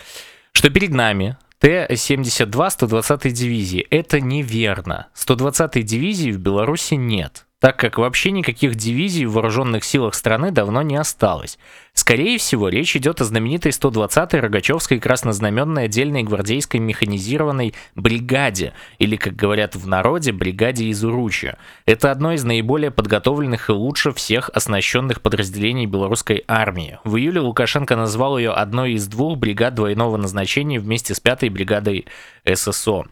что 0.53 0.69
перед 0.69 0.91
нами 0.91 1.39
Т-72 1.61 2.71
120 2.71 3.33
дивизии. 3.35 3.87
Это 3.91 4.21
неверно. 4.21 5.09
120 5.15 5.85
дивизии 5.85 6.33
в 6.33 6.39
Беларуси 6.39 6.95
нет 6.95 7.47
так 7.61 7.77
как 7.77 7.99
вообще 7.99 8.31
никаких 8.31 8.75
дивизий 8.75 9.27
в 9.27 9.33
вооруженных 9.33 9.85
силах 9.85 10.15
страны 10.15 10.51
давно 10.51 10.83
не 10.83 10.97
осталось. 10.97 11.59
Скорее 11.93 12.39
всего, 12.39 12.71
речь 12.71 12.97
идет 12.97 13.21
о 13.21 13.25
знаменитой 13.25 13.73
120-й 13.73 14.41
Рогачевской 14.41 14.99
краснознаменной 14.99 15.85
отдельной 15.85 16.23
гвардейской 16.23 16.81
механизированной 16.81 17.75
бригаде, 17.95 18.73
или, 18.99 19.17
как 19.17 19.37
говорят 19.37 19.77
в 19.77 19.87
народе, 19.87 20.33
бригаде 20.33 20.87
из 20.87 21.05
Уруча. 21.05 21.59
Это 21.85 22.11
одно 22.11 22.33
из 22.33 22.45
наиболее 22.45 22.91
подготовленных 22.91 23.69
и 23.69 23.73
лучше 23.73 24.13
всех 24.13 24.51
оснащенных 24.55 25.21
подразделений 25.21 25.85
белорусской 25.85 26.45
армии. 26.49 26.99
В 27.05 27.17
июле 27.17 27.41
Лукашенко 27.41 27.95
назвал 27.95 28.39
ее 28.39 28.53
одной 28.53 28.93
из 28.93 29.07
двух 29.07 29.37
бригад 29.37 29.75
двойного 29.75 30.17
назначения 30.17 30.81
вместе 30.81 31.15
с 31.15 31.21
пятой 31.21 31.51
бригадой 31.51 32.07
ССО. 32.51 33.05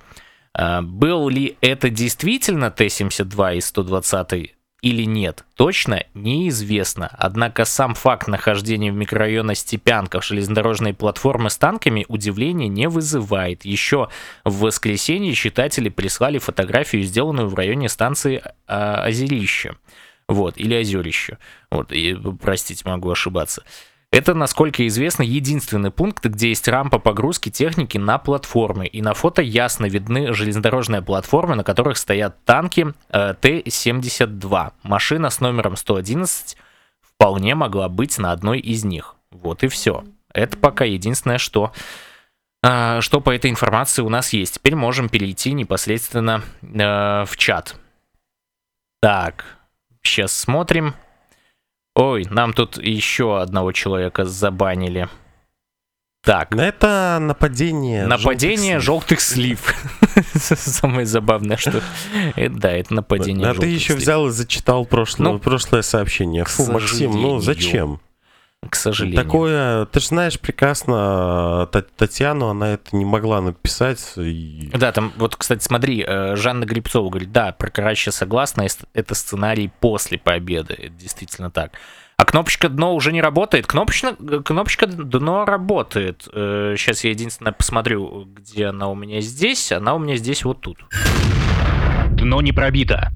А, 0.55 0.83
был 0.83 1.28
ли 1.28 1.57
это 1.61 1.90
действительно 1.90 2.71
Т-72 2.71 3.57
из 3.57 3.67
120 3.67 4.55
или 4.81 5.02
нет, 5.02 5.45
точно 5.57 6.05
неизвестно. 6.14 7.09
Однако 7.19 7.64
сам 7.64 7.95
факт 7.95 8.28
нахождения 8.28 8.93
в 8.93 8.95
микрорайоне 8.95 9.57
Степянка 9.57 10.21
в 10.21 10.25
железнодорожной 10.25 10.95
платформы 10.95 11.50
с 11.50 11.59
танками 11.59 12.07
удивления 12.09 12.69
не 12.69 12.88
вызывает. 12.88 13.64
Еще 13.64 14.09
в 14.45 14.61
воскресенье 14.61 15.35
читатели 15.35 15.88
прислали 15.88 16.38
фотографию, 16.38 17.02
сделанную 17.02 17.49
в 17.49 17.55
районе 17.55 17.88
станции 17.88 18.40
а, 18.69 19.02
Озерище. 19.02 19.75
Вот, 20.28 20.57
или 20.57 20.75
Озерище. 20.75 21.38
Вот, 21.73 21.90
и, 21.90 22.17
простите, 22.40 22.88
могу 22.88 23.11
ошибаться. 23.11 23.64
Это, 24.11 24.33
насколько 24.33 24.87
известно, 24.87 25.23
единственный 25.23 25.91
пункт, 25.91 26.25
где 26.25 26.49
есть 26.49 26.67
рампа 26.67 26.99
погрузки 26.99 27.50
техники 27.50 27.99
на 27.99 28.17
платформы. 28.19 28.87
И 28.87 29.03
на 29.03 29.12
фото 29.12 29.43
ясно 29.43 29.85
видны 29.85 30.33
железнодорожные 30.33 31.03
платформы, 31.03 31.57
на 31.57 31.65
которых 31.65 31.99
стоят 31.99 32.43
танки 32.45 32.95
э, 33.11 33.35
Т-72. 33.38 34.73
Машина 34.83 35.29
с 35.29 35.41
номером 35.41 35.77
111 35.77 36.57
вполне 37.03 37.55
могла 37.55 37.91
быть 37.91 38.19
на 38.19 38.33
одной 38.33 38.61
из 38.61 38.83
них. 38.83 39.15
Вот 39.31 39.62
и 39.62 39.69
все. 39.69 40.05
Это 40.33 40.57
пока 40.57 40.87
единственное, 40.87 41.38
что, 41.38 41.73
э, 42.62 43.03
что 43.03 43.21
по 43.21 43.35
этой 43.35 43.50
информации 43.50 44.00
у 44.00 44.09
нас 44.09 44.33
есть. 44.33 44.55
Теперь 44.55 44.75
можем 44.75 45.11
перейти 45.11 45.53
непосредственно 45.53 46.43
э, 46.62 47.25
в 47.27 47.37
чат. 47.37 47.77
Так, 49.03 49.45
сейчас 50.03 50.33
смотрим. 50.33 50.95
Ой, 51.99 52.28
нам 52.31 52.52
тут 52.52 52.78
еще 52.78 53.40
одного 53.40 53.73
человека 53.73 54.25
забанили. 54.25 55.09
Так. 56.23 56.55
Это 56.55 57.19
нападение. 57.21 58.07
Нападение 58.07 58.78
желтых 58.78 59.21
слив. 59.21 59.75
Самое 60.35 61.07
забавное, 61.07 61.57
что... 61.57 61.83
Да, 62.37 62.71
это 62.71 62.95
нападение 62.95 63.49
А 63.49 63.55
ты 63.55 63.67
еще 63.67 63.95
взял 63.95 64.28
и 64.28 64.31
зачитал 64.31 64.87
ну, 65.19 65.38
прошлое 65.40 65.83
сообщение. 65.83 66.45
Фу, 66.45 66.71
Максим, 66.71 67.21
ну 67.21 67.40
зачем? 67.40 68.00
К 68.69 68.75
сожалению. 68.75 69.23
Такое, 69.23 69.87
ты 69.87 70.00
же 70.00 70.07
знаешь 70.07 70.38
прекрасно 70.38 71.69
Татьяну, 71.97 72.49
она 72.49 72.75
это 72.75 72.97
не 72.97 73.05
могла 73.05 73.41
написать. 73.41 74.12
И... 74.17 74.71
Да, 74.75 74.93
там, 74.93 75.12
вот, 75.17 75.37
кстати, 75.37 75.62
смотри, 75.62 76.05
э, 76.07 76.37
Жанна 76.37 76.65
Грибцова 76.65 77.09
говорит, 77.09 77.33
да, 77.33 77.53
про 77.53 77.71
Карача 77.71 78.11
согласна, 78.11 78.67
это 78.95 79.15
сценарий 79.15 79.71
после 79.81 80.19
победы, 80.19 80.75
это 80.75 80.88
действительно 80.91 81.50
так. 81.50 81.73
А 82.17 82.25
кнопочка 82.25 82.69
дно 82.69 82.97
уже 82.97 83.12
не 83.12 83.23
работает. 83.23 83.69
Кнопочка, 83.69 84.17
кнопочка 84.17 84.88
дно 84.88 85.45
работает. 85.45 86.23
Сейчас 86.25 87.05
э, 87.05 87.09
я 87.09 87.15
единственное 87.15 87.53
посмотрю, 87.53 88.25
где 88.25 88.67
она 88.67 88.88
у 88.88 88.97
меня 88.97 89.21
здесь. 89.21 89.71
Она 89.71 89.95
у 89.95 90.00
меня 90.00 90.17
здесь 90.17 90.45
вот 90.45 90.61
тут. 90.61 90.79
Дно 92.11 92.41
не 92.41 92.50
пробито. 92.50 93.12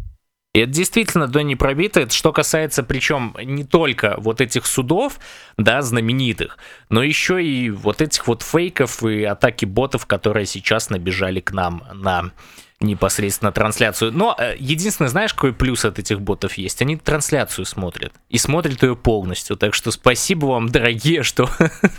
И 0.54 0.60
это 0.60 0.72
действительно 0.72 1.28
до 1.28 1.42
не 1.42 1.56
пробито. 1.56 2.00
Это 2.00 2.12
что 2.12 2.32
касается, 2.32 2.82
причем 2.82 3.34
не 3.42 3.64
только 3.64 4.16
вот 4.18 4.40
этих 4.40 4.66
судов, 4.66 5.18
да, 5.56 5.80
знаменитых, 5.80 6.58
но 6.90 7.02
еще 7.02 7.42
и 7.42 7.70
вот 7.70 8.02
этих 8.02 8.26
вот 8.26 8.42
фейков 8.42 9.02
и 9.02 9.24
атаки 9.24 9.64
ботов, 9.64 10.04
которые 10.04 10.44
сейчас 10.44 10.90
набежали 10.90 11.40
к 11.40 11.52
нам 11.52 11.84
на 11.94 12.32
непосредственно 12.80 13.52
трансляцию. 13.52 14.12
Но 14.12 14.36
э, 14.38 14.56
единственное, 14.58 15.08
знаешь, 15.08 15.32
какой 15.32 15.52
плюс 15.54 15.84
от 15.84 15.98
этих 15.98 16.20
ботов 16.20 16.54
есть? 16.54 16.82
Они 16.82 16.96
трансляцию 16.96 17.64
смотрят. 17.64 18.12
И 18.28 18.38
смотрят 18.38 18.82
ее 18.82 18.96
полностью. 18.96 19.56
Так 19.56 19.72
что 19.72 19.90
спасибо 19.90 20.46
вам, 20.46 20.68
дорогие, 20.68 21.22
что 21.22 21.48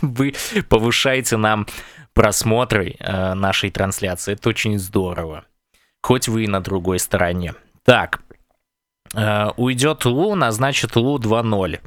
вы 0.00 0.34
повышаете 0.68 1.38
нам 1.38 1.66
просмотры 2.12 2.96
э, 2.98 3.34
нашей 3.34 3.70
трансляции. 3.70 4.34
Это 4.34 4.50
очень 4.50 4.78
здорово. 4.78 5.44
Хоть 6.02 6.28
вы 6.28 6.44
и 6.44 6.48
на 6.48 6.60
другой 6.60 6.98
стороне. 6.98 7.54
Так, 7.82 8.20
Э, 9.14 9.50
уйдет 9.56 10.04
Лу, 10.04 10.34
назначит 10.34 10.96
Лу 10.96 11.18
2.0. 11.18 11.80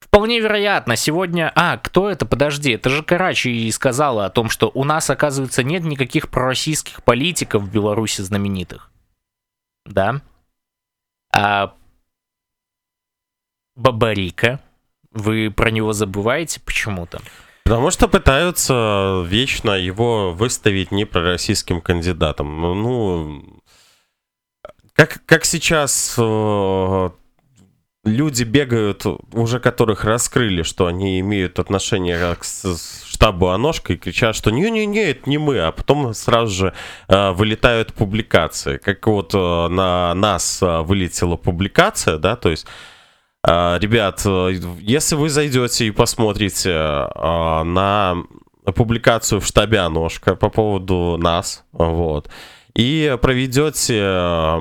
Вполне 0.00 0.40
вероятно, 0.40 0.96
сегодня... 0.96 1.52
А, 1.54 1.76
кто 1.76 2.10
это? 2.10 2.26
Подожди, 2.26 2.72
это 2.72 2.90
же 2.90 3.02
Карачи 3.02 3.70
сказала 3.70 4.26
о 4.26 4.30
том, 4.30 4.48
что 4.48 4.70
у 4.74 4.84
нас, 4.84 5.10
оказывается, 5.10 5.62
нет 5.62 5.84
никаких 5.84 6.30
пророссийских 6.30 7.04
политиков 7.04 7.62
в 7.62 7.70
Беларуси 7.70 8.22
знаменитых. 8.22 8.90
Да? 9.86 10.20
А 11.32 11.74
Бабарика, 13.76 14.60
вы 15.12 15.50
про 15.50 15.70
него 15.70 15.92
забываете 15.92 16.60
почему-то? 16.60 17.20
Потому 17.64 17.90
что 17.90 18.08
пытаются 18.08 19.24
вечно 19.26 19.70
его 19.72 20.32
выставить 20.32 20.90
непророссийским 20.90 21.80
кандидатом. 21.80 22.60
Ну, 22.60 23.59
как, 25.00 25.22
как 25.24 25.44
сейчас 25.46 26.14
э, 26.18 27.10
люди 28.04 28.42
бегают, 28.42 29.06
уже 29.32 29.58
которых 29.58 30.04
раскрыли, 30.04 30.62
что 30.62 30.84
они 30.84 31.20
имеют 31.20 31.58
отношение 31.58 32.36
к 32.36 32.44
штабу 32.44 33.48
Аношка 33.48 33.94
и 33.94 33.96
кричат, 33.96 34.36
что 34.36 34.50
не-не-не, 34.50 35.12
это 35.12 35.30
не 35.30 35.38
мы, 35.38 35.58
а 35.58 35.72
потом 35.72 36.12
сразу 36.12 36.52
же 36.52 36.74
э, 37.08 37.30
вылетают 37.30 37.94
публикации. 37.94 38.76
Как 38.76 39.06
вот 39.06 39.32
э, 39.32 39.38
на 39.68 40.12
нас 40.12 40.60
э, 40.60 40.80
вылетела 40.82 41.36
публикация, 41.36 42.18
да, 42.18 42.36
то 42.36 42.50
есть 42.50 42.66
э, 43.48 43.78
Ребят, 43.80 44.20
э, 44.26 44.52
если 44.80 45.14
вы 45.14 45.30
зайдете 45.30 45.86
и 45.86 45.92
посмотрите 45.92 46.72
э, 46.72 47.62
на 47.62 48.16
публикацию 48.76 49.40
в 49.40 49.46
штабе 49.46 49.78
Аношка 49.78 50.34
по 50.36 50.50
поводу 50.50 51.16
нас, 51.16 51.64
вот, 51.72 52.28
и 52.74 53.16
проведете 53.22 54.60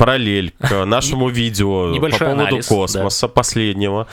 параллель 0.00 0.54
к 0.58 0.84
нашему 0.86 1.28
видео 1.28 1.94
по 2.00 2.08
поводу 2.18 2.60
космоса 2.66 3.28
последнего 3.28 4.06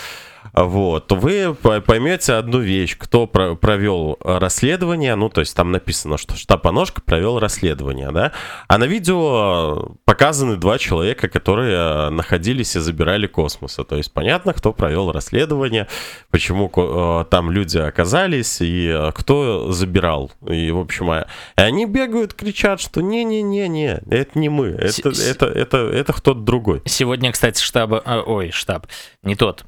вот, 0.53 1.11
вы 1.11 1.53
поймете 1.53 2.33
одну 2.33 2.59
вещь, 2.59 2.97
кто 2.97 3.27
провел 3.27 4.17
расследование, 4.23 5.15
ну, 5.15 5.29
то 5.29 5.41
есть 5.41 5.55
там 5.55 5.71
написано, 5.71 6.17
что 6.17 6.35
штаб 6.35 6.65
Аношка 6.67 7.01
провел 7.01 7.39
расследование, 7.39 8.11
да, 8.11 8.31
а 8.67 8.77
на 8.77 8.85
видео 8.85 9.95
показаны 10.05 10.55
два 10.55 10.77
человека, 10.77 11.27
которые 11.27 12.09
находились 12.09 12.75
и 12.75 12.79
забирали 12.79 13.27
космоса, 13.27 13.83
то 13.83 13.95
есть 13.95 14.11
понятно, 14.11 14.53
кто 14.53 14.73
провел 14.73 15.11
расследование, 15.11 15.87
почему 16.31 16.71
э, 16.75 17.25
там 17.29 17.51
люди 17.51 17.77
оказались 17.77 18.61
и 18.61 18.87
э, 18.87 19.11
кто 19.13 19.71
забирал, 19.71 20.31
и, 20.47 20.71
в 20.71 20.79
общем, 20.79 21.13
и 21.13 21.25
они 21.55 21.85
бегают, 21.85 22.33
кричат, 22.33 22.79
что 22.81 23.01
не-не-не-не, 23.01 24.01
это 24.09 24.39
не 24.39 24.49
мы, 24.49 24.67
это, 24.67 25.13
С 25.13 25.27
это, 25.27 25.45
это, 25.45 25.77
это 25.77 26.13
кто-то 26.13 26.39
другой. 26.39 26.81
Сегодня, 26.85 27.31
кстати, 27.31 27.61
штаб, 27.61 27.93
э, 27.93 28.23
ой, 28.25 28.51
штаб, 28.51 28.87
не 29.23 29.35
тот, 29.35 29.65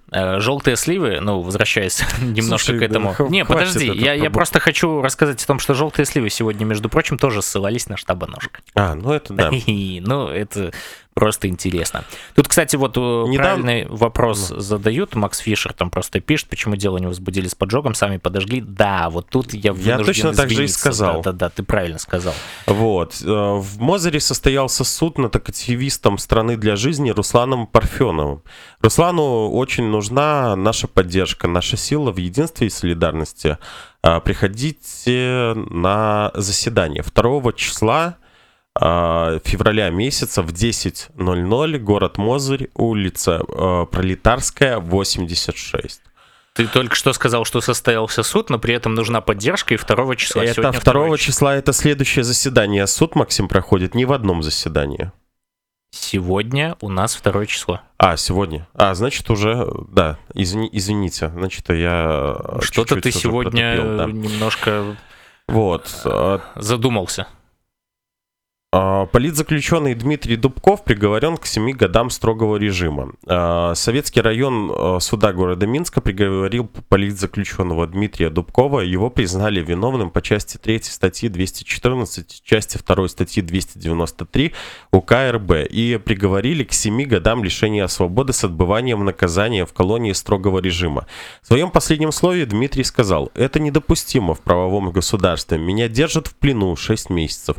желтые 0.70 0.78
сливы, 0.78 1.20
ну, 1.22 1.42
возвращаясь 1.42 2.02
немножко 2.22 2.72
Слушай, 2.72 2.80
к 2.80 2.82
этому. 2.84 3.16
Да, 3.18 3.28
не, 3.28 3.46
подожди, 3.46 3.88
я, 3.88 4.14
я 4.14 4.30
просто 4.30 4.60
хочу 4.60 5.02
рассказать 5.02 5.44
о 5.44 5.48
том, 5.48 5.60
что 5.60 5.74
желтые 5.74 6.06
сливы 6.06 6.30
сегодня, 6.30 6.66
между 6.66 6.90
прочим, 6.90 7.18
тоже 7.18 7.42
ссылались 7.42 7.90
на 7.90 7.98
штаба 7.98 8.28
ножка. 8.28 8.62
А, 8.76 8.96
ну 8.96 9.12
это 9.12 9.34
да. 9.34 9.52
ну, 9.68 10.28
это 10.28 10.72
просто 11.20 11.50
интересно. 11.50 12.06
Тут, 12.34 12.48
кстати, 12.48 12.78
вот 12.78 12.96
э, 12.96 13.00
Недавно... 13.00 13.36
правильный 13.36 13.88
вопрос 13.90 14.52
ну. 14.52 14.60
задают. 14.62 15.16
Макс 15.16 15.40
Фишер 15.40 15.74
там 15.74 15.90
просто 15.90 16.22
пишет, 16.22 16.48
почему 16.48 16.78
дело 16.78 16.98
не 16.98 17.08
возбудили 17.08 17.50
с 17.50 17.56
поджогом, 17.56 17.94
сами 17.94 18.16
подожгли. 18.16 18.62
Да, 18.62 19.10
вот 19.10 19.28
тут 19.28 19.54
я 19.54 19.74
Я 19.74 19.98
точно 19.98 20.34
так 20.34 20.50
же 20.50 20.64
и 20.64 20.68
сказал. 20.70 21.22
Да-да-да, 21.22 21.50
ты 21.50 21.64
правильно 21.64 22.00
сказал. 22.00 22.34
Вот. 22.68 23.22
Э, 23.22 23.26
в 23.28 23.82
Мозере 23.82 24.22
состоялся 24.22 24.86
суд 24.86 25.18
над 25.18 25.36
активистом 25.36 26.18
страны 26.18 26.56
для 26.56 26.78
жизни 26.78 27.10
Русланом 27.10 27.68
Парфеновым. 27.68 28.42
Руслану 28.80 29.50
очень 29.50 29.88
нужна 29.90 30.56
наша 30.56 30.88
поддержка, 30.88 31.50
наша 31.50 31.76
сила 31.76 32.14
в 32.14 32.18
единстве 32.18 32.68
и 32.68 32.70
солидарности. 32.70 33.58
Э, 34.04 34.22
приходите 34.22 35.54
на 35.70 36.32
заседание 36.34 37.04
2 37.04 37.54
числа 37.58 38.16
а, 38.16 38.29
февраля 38.80 39.90
месяца 39.90 40.42
в 40.42 40.54
10.00 40.54 41.78
город 41.80 42.18
Мозырь, 42.18 42.70
улица 42.76 43.42
э, 43.48 43.86
Пролетарская, 43.92 44.80
86. 44.80 46.02
Ты 46.54 46.68
только 46.68 46.96
что 46.96 47.14
сказал, 47.14 47.46
что 47.46 47.62
состоялся 47.62 48.24
суд, 48.24 48.50
но 48.50 48.60
при 48.60 48.74
этом 48.74 48.94
нужна 48.96 49.22
поддержка, 49.22 49.74
и 49.74 49.78
2 49.78 50.16
числа 50.16 50.44
Это 50.44 50.72
2 50.72 50.72
числа, 50.72 51.18
числа 51.18 51.56
это 51.56 51.74
следующее 51.74 52.24
заседание. 52.24 52.88
Суд, 52.88 53.16
Максим, 53.16 53.48
проходит 53.48 53.96
не 53.96 54.06
в 54.06 54.14
одном 54.14 54.44
заседании. 54.44 55.12
Сегодня 55.92 56.76
у 56.82 56.90
нас 56.90 57.20
2 57.22 57.46
число. 57.46 57.82
А, 57.98 58.16
сегодня. 58.18 58.68
А, 58.74 58.94
значит, 58.94 59.30
уже, 59.30 59.68
да, 59.90 60.18
извини, 60.34 60.70
извините. 60.72 61.30
Значит, 61.30 61.70
я 61.70 62.38
Что-то 62.62 63.02
ты 63.02 63.12
сегодня 63.12 63.76
да. 63.76 64.06
немножко 64.06 64.96
вот. 65.50 66.02
А 66.06 66.42
задумался. 66.56 67.28
А, 68.72 69.08
политзаключенный 69.08 69.96
Дмитрий 69.96 70.36
Дубков 70.36 70.84
приговорен 70.84 71.38
к 71.38 71.48
7 71.48 71.72
годам 71.72 72.12
строгого 72.12 72.58
режима. 72.58 73.14
А, 73.26 73.74
Советский 73.74 74.22
район 74.22 74.72
а, 74.72 75.00
суда 75.00 75.34
города 75.34 75.66
Минска 75.66 76.02
приговорил 76.02 76.70
политзаключенного 76.88 77.88
Дмитрия 77.88 78.30
Дубкова. 78.30 78.82
Его 78.82 79.10
признали 79.10 79.60
виновным 79.62 80.12
по 80.12 80.22
части 80.22 80.58
3 80.58 80.84
статьи 80.84 81.30
214, 81.30 82.44
части 82.44 82.78
2 82.78 83.08
статьи 83.08 83.42
293 83.42 84.54
УК 84.92 85.14
РБ 85.32 85.52
и 85.68 85.98
приговорили 85.98 86.64
к 86.64 86.72
7 86.72 87.06
годам 87.06 87.44
лишения 87.44 87.88
свободы 87.88 88.34
с 88.34 88.44
отбыванием 88.44 89.04
наказания 89.04 89.66
в 89.66 89.74
колонии 89.74 90.14
строгого 90.14 90.60
режима. 90.60 91.08
В 91.42 91.48
своем 91.48 91.72
последнем 91.72 92.12
слове 92.12 92.46
Дмитрий 92.46 92.84
сказал, 92.84 93.32
это 93.34 93.60
недопустимо 93.60 94.36
в 94.36 94.42
правовом 94.42 94.92
государстве. 94.92 95.58
Меня 95.58 95.88
держат 95.88 96.28
в 96.28 96.36
плену 96.36 96.76
6 96.76 97.10
месяцев. 97.10 97.58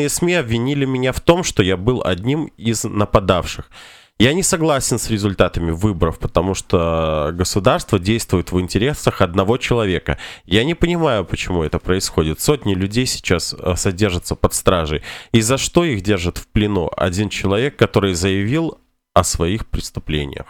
Государственные 0.00 0.08
СМИ 0.08 0.34
обвинили 0.34 0.84
меня 0.86 1.12
в 1.12 1.20
том, 1.20 1.44
что 1.44 1.62
я 1.62 1.76
был 1.76 2.02
одним 2.04 2.46
из 2.56 2.84
нападавших. 2.84 3.70
Я 4.18 4.34
не 4.34 4.42
согласен 4.42 4.98
с 4.98 5.10
результатами 5.10 5.70
выборов, 5.70 6.18
потому 6.18 6.54
что 6.54 7.30
государство 7.32 7.98
действует 7.98 8.52
в 8.52 8.60
интересах 8.60 9.20
одного 9.22 9.56
человека. 9.58 10.18
Я 10.44 10.64
не 10.64 10.74
понимаю, 10.74 11.24
почему 11.24 11.62
это 11.62 11.78
происходит. 11.78 12.40
Сотни 12.40 12.74
людей 12.74 13.06
сейчас 13.06 13.54
э, 13.54 13.76
содержатся 13.76 14.36
под 14.36 14.54
стражей. 14.54 15.02
И 15.32 15.40
за 15.42 15.58
что 15.58 15.84
их 15.84 16.02
держат 16.02 16.38
в 16.38 16.46
плену? 16.46 16.90
Один 16.96 17.28
человек, 17.28 17.76
который 17.76 18.14
заявил 18.14 18.78
о 19.14 19.24
своих 19.24 19.66
преступлениях. 19.66 20.46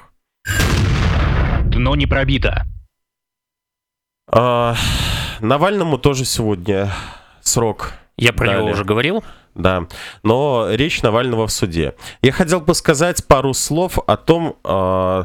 Дно 1.67 1.95
не 1.97 2.07
пробито. 2.07 2.67
А, 4.33 4.75
Навальному 5.41 5.99
тоже 5.99 6.25
сегодня 6.25 6.93
срок 7.41 7.95
я 8.21 8.35
про 8.35 8.47
Далее. 8.47 8.63
него 8.63 8.73
уже 8.73 8.85
говорил. 8.85 9.25
Да, 9.55 9.87
но 10.23 10.69
речь 10.71 11.03
Навального 11.03 11.47
в 11.47 11.53
суде. 11.53 11.95
Я 12.23 12.33
хотел 12.33 12.61
бы 12.61 12.75
сказать 12.75 13.27
пару 13.27 13.53
слов 13.53 13.99
о 14.07 14.17
том, 14.17 14.57
э, 14.65 15.25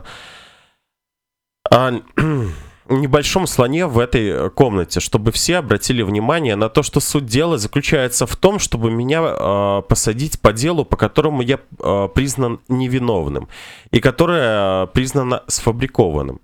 о 1.69 1.91
небольшом 2.89 3.47
слоне 3.47 3.87
в 3.87 3.99
этой 3.99 4.49
комнате, 4.49 4.99
чтобы 4.99 5.31
все 5.31 5.57
обратили 5.57 6.01
внимание 6.01 6.55
на 6.55 6.69
то, 6.69 6.83
что 6.83 6.99
суть 6.99 7.25
дела 7.25 7.57
заключается 7.57 8.25
в 8.25 8.35
том, 8.35 8.59
чтобы 8.59 8.91
меня 8.91 9.21
э, 9.21 9.81
посадить 9.87 10.39
по 10.39 10.53
делу, 10.53 10.85
по 10.85 10.97
которому 10.97 11.41
я 11.41 11.59
э, 11.79 12.09
признан 12.13 12.59
невиновным 12.67 13.47
и 13.91 13.99
которое 13.99 14.87
признано 14.87 15.43
сфабрикованным. 15.47 16.41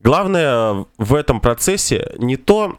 Главное 0.00 0.86
в 0.98 1.14
этом 1.14 1.40
процессе 1.40 2.14
не 2.18 2.36
то, 2.36 2.78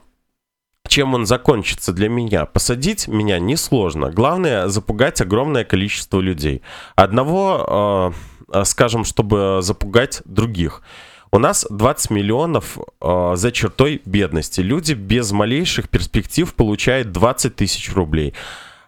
чем 0.94 1.16
он 1.16 1.26
закончится 1.26 1.92
для 1.92 2.08
меня. 2.08 2.46
Посадить 2.46 3.08
меня 3.08 3.40
несложно. 3.40 4.12
Главное 4.12 4.68
запугать 4.68 5.22
огромное 5.22 5.64
количество 5.64 6.20
людей. 6.20 6.62
Одного, 6.96 8.14
э, 8.54 8.64
скажем, 8.64 9.04
чтобы 9.04 9.62
запугать 9.64 10.22
других. 10.26 10.84
У 11.32 11.40
нас 11.40 11.66
20 11.68 12.12
миллионов 12.12 12.78
э, 13.02 13.32
за 13.34 13.52
чертой 13.52 14.04
бедности. 14.06 14.62
Люди 14.62 14.94
без 14.94 15.32
малейших 15.32 15.90
перспектив 15.90 16.54
получают 16.54 17.12
20 17.12 17.56
тысяч 17.56 17.92
рублей. 17.96 18.36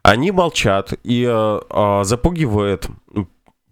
Они 0.04 0.30
молчат 0.32 0.94
и 1.04 1.26
э, 1.28 1.60
э, 1.68 2.02
запугивают 2.04 2.88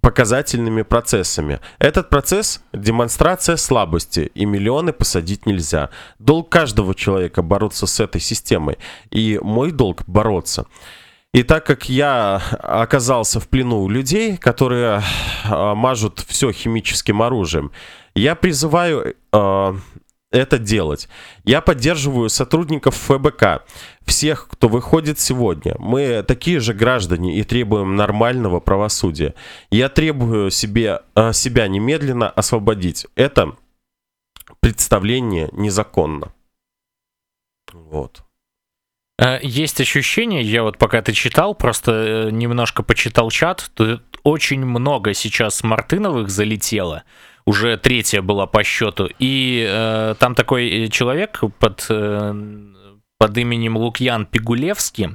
показательными 0.04 0.82
процессами. 0.82 1.62
Этот 1.80 2.10
процесс– 2.10 2.62
демонстрация 2.74 3.56
слабости, 3.56 4.30
и 4.36 4.46
миллионы 4.46 4.92
посадить 4.92 5.46
нельзя. 5.46 5.90
Долг 6.20 6.50
каждого 6.50 6.94
человека 6.94 7.42
бороться 7.42 7.88
с 7.88 8.02
этой 8.02 8.20
системой, 8.20 8.78
и 9.12 9.40
мой 9.42 9.72
долг– 9.72 10.04
бороться. 10.08 10.66
И 11.34 11.44
так 11.44 11.66
как 11.66 11.90
я 11.90 12.42
оказался 12.60 13.40
в 13.40 13.48
плену 13.48 13.82
у 13.82 13.90
людей, 13.90 14.36
которые 14.36 15.02
э, 15.46 15.74
мажут 15.74 16.20
все 16.28 16.52
химическим 16.52 17.22
оружием, 17.22 17.72
я 18.14 18.36
призываю 18.36 19.16
э, 19.32 19.74
это 20.34 20.58
делать. 20.58 21.08
Я 21.46 21.62
поддерживаю 21.62 22.28
сотрудников 22.28 22.96
ФБК, 22.96 23.64
всех, 24.06 24.50
кто 24.50 24.68
выходит 24.68 25.20
сегодня. 25.20 25.76
Мы 25.80 26.24
такие 26.28 26.60
же 26.60 26.74
граждане 26.74 27.38
и 27.38 27.44
требуем 27.44 27.96
нормального 27.96 28.60
правосудия. 28.60 29.36
Я 29.72 29.88
требую 29.88 30.52
себе, 30.52 31.02
э, 31.16 31.32
себя 31.32 31.68
немедленно 31.68 32.30
освободить. 32.30 33.06
Это 33.16 33.56
представление 34.60 35.50
незаконно. 35.54 36.34
Вот. 37.72 38.24
Э, 39.20 39.38
есть 39.42 39.80
ощущение, 39.80 40.42
я 40.42 40.64
вот 40.64 40.78
пока 40.80 41.02
ты 41.02 41.14
читал, 41.14 41.54
просто 41.54 41.92
э, 41.92 42.32
немножко 42.32 42.82
почитал 42.82 43.30
чат, 43.30 43.72
тут 43.76 44.02
очень 44.24 44.66
много 44.66 45.14
сейчас 45.14 45.64
Мартыновых 45.64 46.30
залетело, 46.30 47.04
уже 47.46 47.78
третья 47.78 48.22
была 48.22 48.46
по 48.46 48.64
счету, 48.64 49.10
и 49.20 49.66
э, 49.68 50.16
там 50.20 50.36
такой 50.36 50.90
человек 50.90 51.42
под, 51.60 51.86
э, 51.90 52.34
под 53.18 53.38
именем 53.38 53.78
Лукьян 53.78 54.26
Пигулевский, 54.26 55.10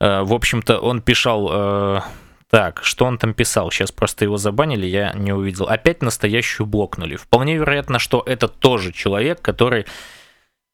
э, 0.00 0.22
в 0.22 0.32
общем-то, 0.32 0.78
он 0.78 1.02
писал... 1.02 1.48
Э, 1.52 2.00
так, 2.48 2.84
что 2.84 3.06
он 3.06 3.18
там 3.18 3.34
писал? 3.34 3.72
Сейчас 3.72 3.90
просто 3.90 4.24
его 4.24 4.36
забанили, 4.36 4.86
я 4.86 5.12
не 5.14 5.32
увидел. 5.32 5.66
Опять 5.66 6.00
настоящую 6.00 6.66
блокнули. 6.66 7.16
Вполне 7.16 7.56
вероятно, 7.56 7.98
что 7.98 8.22
это 8.24 8.46
тоже 8.46 8.92
человек, 8.92 9.42
который 9.42 9.84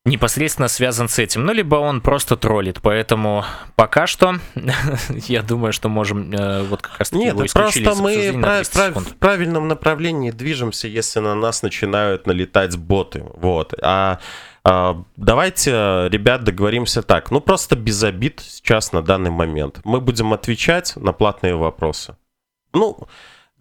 непосредственно 0.05 0.69
связан 0.69 1.09
с 1.09 1.19
этим. 1.19 1.45
Ну, 1.45 1.53
либо 1.53 1.77
он 1.77 2.01
просто 2.01 2.37
троллит, 2.37 2.81
поэтому 2.83 3.45
пока 3.77 4.07
что 4.07 4.35
я 5.09 5.43
думаю, 5.43 5.73
что 5.73 5.89
можем 5.89 6.33
э, 6.33 6.63
вот 6.65 6.83
как 6.83 6.99
раз 6.99 7.13
Нет, 7.13 7.37
просто 7.53 7.95
мы 7.95 8.39
прав, 8.41 8.71
прав, 8.71 8.97
в 8.97 9.17
правильном 9.17 9.69
направлении 9.69 10.33
движемся, 10.33 10.89
если 10.89 11.21
на 11.21 11.35
нас 11.35 11.63
начинают 11.63 12.27
налетать 12.27 12.77
боты. 12.77 13.25
Вот. 13.35 13.75
А, 13.81 14.19
а 14.65 15.05
давайте, 15.17 15.71
ребят, 16.11 16.43
договоримся 16.43 17.03
так. 17.03 17.31
Ну, 17.31 17.41
просто 17.41 17.77
без 17.77 18.03
обид 18.03 18.41
сейчас 18.45 18.93
на 18.93 19.03
данный 19.03 19.31
момент. 19.31 19.81
Мы 19.85 20.01
будем 20.01 20.33
отвечать 20.33 20.97
на 20.97 21.13
платные 21.13 21.55
вопросы. 21.55 22.17
Ну, 22.75 23.07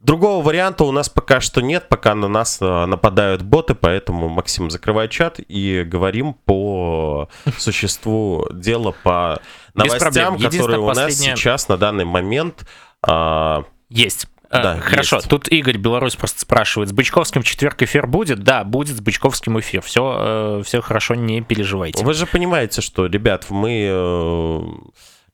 Другого 0.02 0.44
варианта 0.44 0.84
у 0.84 0.92
нас 0.92 1.10
пока 1.10 1.42
что 1.42 1.62
нет, 1.62 1.88
пока 1.88 2.16
на 2.16 2.28
нас 2.28 2.58
э, 2.60 2.86
нападают 2.86 3.44
боты, 3.44 3.76
поэтому, 3.76 4.30
Максим, 4.30 4.72
закрывай 4.72 5.08
чат 5.08 5.40
и 5.48 5.84
говорим 5.84 6.34
по 6.34 7.30
существу 7.58 8.48
дела, 8.52 8.96
по 9.04 9.40
новостям, 9.76 10.40
которые 10.40 10.80
у 10.80 10.92
нас 10.92 11.14
сейчас 11.14 11.68
на 11.68 11.78
данный 11.78 12.06
момент... 12.06 12.66
А... 13.04 13.64
Есть. 13.90 14.28
Э, 14.50 14.64
да, 14.64 14.78
Хорошо, 14.80 15.18
есть. 15.18 15.30
тут 15.30 15.48
Игорь 15.50 15.78
Беларусь 15.78 16.16
просто 16.16 16.42
спрашивает, 16.42 16.90
с 16.90 16.94
Бычковским 16.94 17.44
четверг 17.44 17.84
эфир 17.84 18.08
будет? 18.08 18.44
Да, 18.44 18.64
будет 18.64 18.98
с 18.98 19.02
Бычковским 19.02 19.60
эфир. 19.60 19.84
Все, 19.84 20.16
э, 20.20 20.64
все 20.66 20.82
хорошо, 20.82 21.14
не 21.14 21.42
переживайте. 21.42 22.04
Вы 22.04 22.16
же 22.16 22.26
понимаете, 22.26 22.82
что, 22.82 23.06
ребят, 23.06 23.46
мы 23.50 23.88
э, 23.88 24.62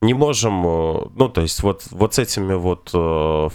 не 0.02 0.12
можем, 0.12 0.66
э, 0.66 1.08
ну, 1.16 1.28
то 1.30 1.40
есть 1.40 1.62
вот, 1.62 1.84
вот 1.90 2.14
с 2.14 2.18
этими 2.18 2.52
вот 2.52 2.90
э, 2.92 3.48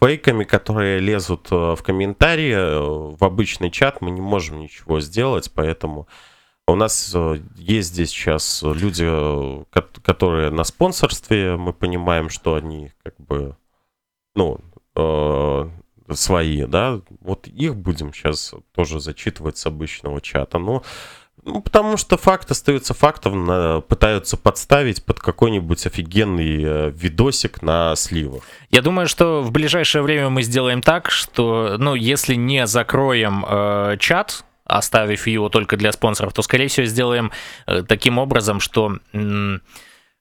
фейками, 0.00 0.44
которые 0.44 1.00
лезут 1.00 1.48
э, 1.50 1.74
в 1.74 1.82
комментарии, 1.82 2.52
э, 2.52 3.16
в 3.16 3.24
обычный 3.24 3.70
чат, 3.70 4.00
мы 4.00 4.10
не 4.10 4.20
можем 4.20 4.60
ничего 4.60 5.00
сделать, 5.00 5.50
поэтому 5.52 6.06
у 6.66 6.74
нас 6.74 7.12
э, 7.14 7.40
есть 7.56 7.88
здесь 7.88 8.10
сейчас 8.10 8.62
люди, 8.62 9.06
которые 10.02 10.50
на 10.50 10.64
спонсорстве, 10.64 11.56
мы 11.56 11.72
понимаем, 11.72 12.28
что 12.28 12.54
они 12.54 12.92
как 13.02 13.14
бы, 13.18 13.56
ну, 14.34 14.60
свои, 16.12 16.64
да, 16.64 17.00
вот 17.20 17.46
их 17.46 17.76
будем 17.76 18.12
сейчас 18.12 18.54
тоже 18.74 18.98
зачитывать 18.98 19.58
с 19.58 19.66
обычного 19.66 20.20
чата, 20.20 20.58
но 20.58 20.82
ну, 21.48 21.62
потому 21.62 21.96
что 21.96 22.16
факт 22.18 22.50
остается 22.50 22.92
фактом, 22.94 23.82
пытаются 23.88 24.36
подставить 24.36 25.04
под 25.04 25.18
какой-нибудь 25.20 25.86
офигенный 25.86 26.62
э, 26.62 26.90
видосик 26.90 27.62
на 27.62 27.96
сливах. 27.96 28.42
Я 28.70 28.82
думаю, 28.82 29.08
что 29.08 29.42
в 29.42 29.50
ближайшее 29.50 30.02
время 30.02 30.28
мы 30.28 30.42
сделаем 30.42 30.82
так, 30.82 31.10
что, 31.10 31.76
ну, 31.78 31.94
если 31.94 32.34
не 32.34 32.66
закроем 32.66 33.46
э, 33.48 33.96
чат, 33.98 34.44
оставив 34.64 35.26
его 35.26 35.48
только 35.48 35.78
для 35.78 35.90
спонсоров, 35.92 36.34
то, 36.34 36.42
скорее 36.42 36.68
всего, 36.68 36.86
сделаем 36.86 37.32
э, 37.66 37.82
таким 37.82 38.18
образом, 38.18 38.60
что... 38.60 38.98
М- 39.12 39.62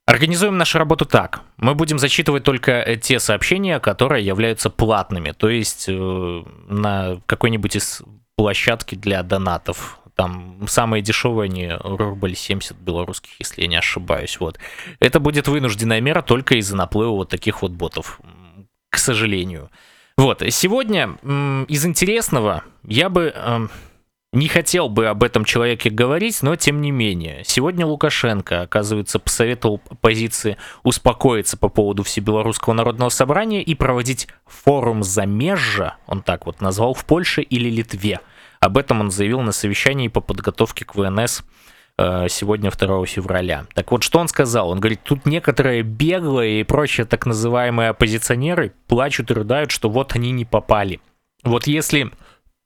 Организуем 0.05 0.57
нашу 0.57 0.77
работу 0.77 1.03
так. 1.03 1.41
Мы 1.57 1.75
будем 1.75 1.99
зачитывать 1.99 2.45
только 2.45 2.71
э, 2.71 2.95
те 2.95 3.19
сообщения, 3.19 3.81
которые 3.81 4.25
являются 4.25 4.69
платными, 4.69 5.33
то 5.33 5.49
есть 5.49 5.87
э, 5.89 6.43
на 6.69 7.19
какой-нибудь 7.25 7.75
из 7.75 8.01
площадки 8.37 8.95
для 8.95 9.21
донатов 9.21 9.99
там 10.17 10.65
самые 10.67 11.03
дешевые 11.03 11.45
они 11.45 11.71
рубль 11.84 12.36
70 12.36 12.75
белорусских, 12.77 13.30
если 13.39 13.62
я 13.62 13.67
не 13.67 13.75
ошибаюсь. 13.77 14.39
Вот. 14.39 14.58
Это 14.99 15.19
будет 15.19 15.47
вынужденная 15.47 16.01
мера 16.01 16.23
только 16.23 16.56
из-за 16.56 16.75
наплыва 16.75 17.12
вот 17.12 17.30
таких 17.30 17.62
вот 17.62 17.71
ботов, 17.71 18.19
к 18.89 18.97
сожалению. 18.97 19.69
Вот, 20.17 20.41
сегодня 20.49 21.17
из 21.67 21.86
интересного 21.86 22.63
я 22.84 23.10
бы 23.10 23.32
эм, 23.36 23.69
не 24.34 24.47
хотел 24.47 24.89
бы 24.89 25.06
об 25.06 25.21
этом 25.21 25.45
человеке 25.45 25.91
говорить, 25.91 26.41
но 26.41 26.56
тем 26.56 26.82
не 26.82 26.89
менее. 26.89 27.43
Сегодня 27.45 27.86
Лукашенко, 27.86 28.63
оказывается, 28.63 29.19
посоветовал 29.19 29.80
оппозиции 29.88 30.58
успокоиться 30.82 31.58
по 31.58 31.69
поводу 31.69 32.01
Всебелорусского 32.01 32.73
народного 32.73 33.10
собрания 33.10 33.62
и 33.62 33.75
проводить 33.75 34.27
форум 34.47 35.03
замежжа, 35.03 35.97
он 36.08 36.23
так 36.23 36.47
вот 36.47 36.60
назвал, 36.60 36.95
в 36.95 37.06
Польше 37.06 37.43
или 37.43 37.69
Литве– 37.69 38.19
об 38.59 38.77
этом 38.77 39.01
он 39.01 39.11
заявил 39.11 39.41
на 39.41 39.51
совещании 39.51 40.07
по 40.07 40.21
подготовке 40.21 40.85
к 40.85 40.95
ВНС 40.95 41.43
э, 41.97 42.27
сегодня 42.29 42.71
2 42.71 43.05
февраля. 43.05 43.65
Так 43.73 43.91
вот, 43.91 44.03
что 44.03 44.19
он 44.19 44.27
сказал? 44.27 44.69
Он 44.69 44.79
говорит, 44.79 45.01
тут 45.03 45.25
некоторые 45.25 45.83
беглые 45.83 46.61
и 46.61 46.63
прочие 46.63 47.05
так 47.05 47.25
называемые 47.25 47.89
оппозиционеры 47.89 48.73
плачут 48.87 49.31
и 49.31 49.33
рыдают, 49.33 49.71
что 49.71 49.89
вот 49.89 50.15
они 50.15 50.31
не 50.31 50.45
попали. 50.45 50.99
Вот 51.43 51.67
если 51.67 52.11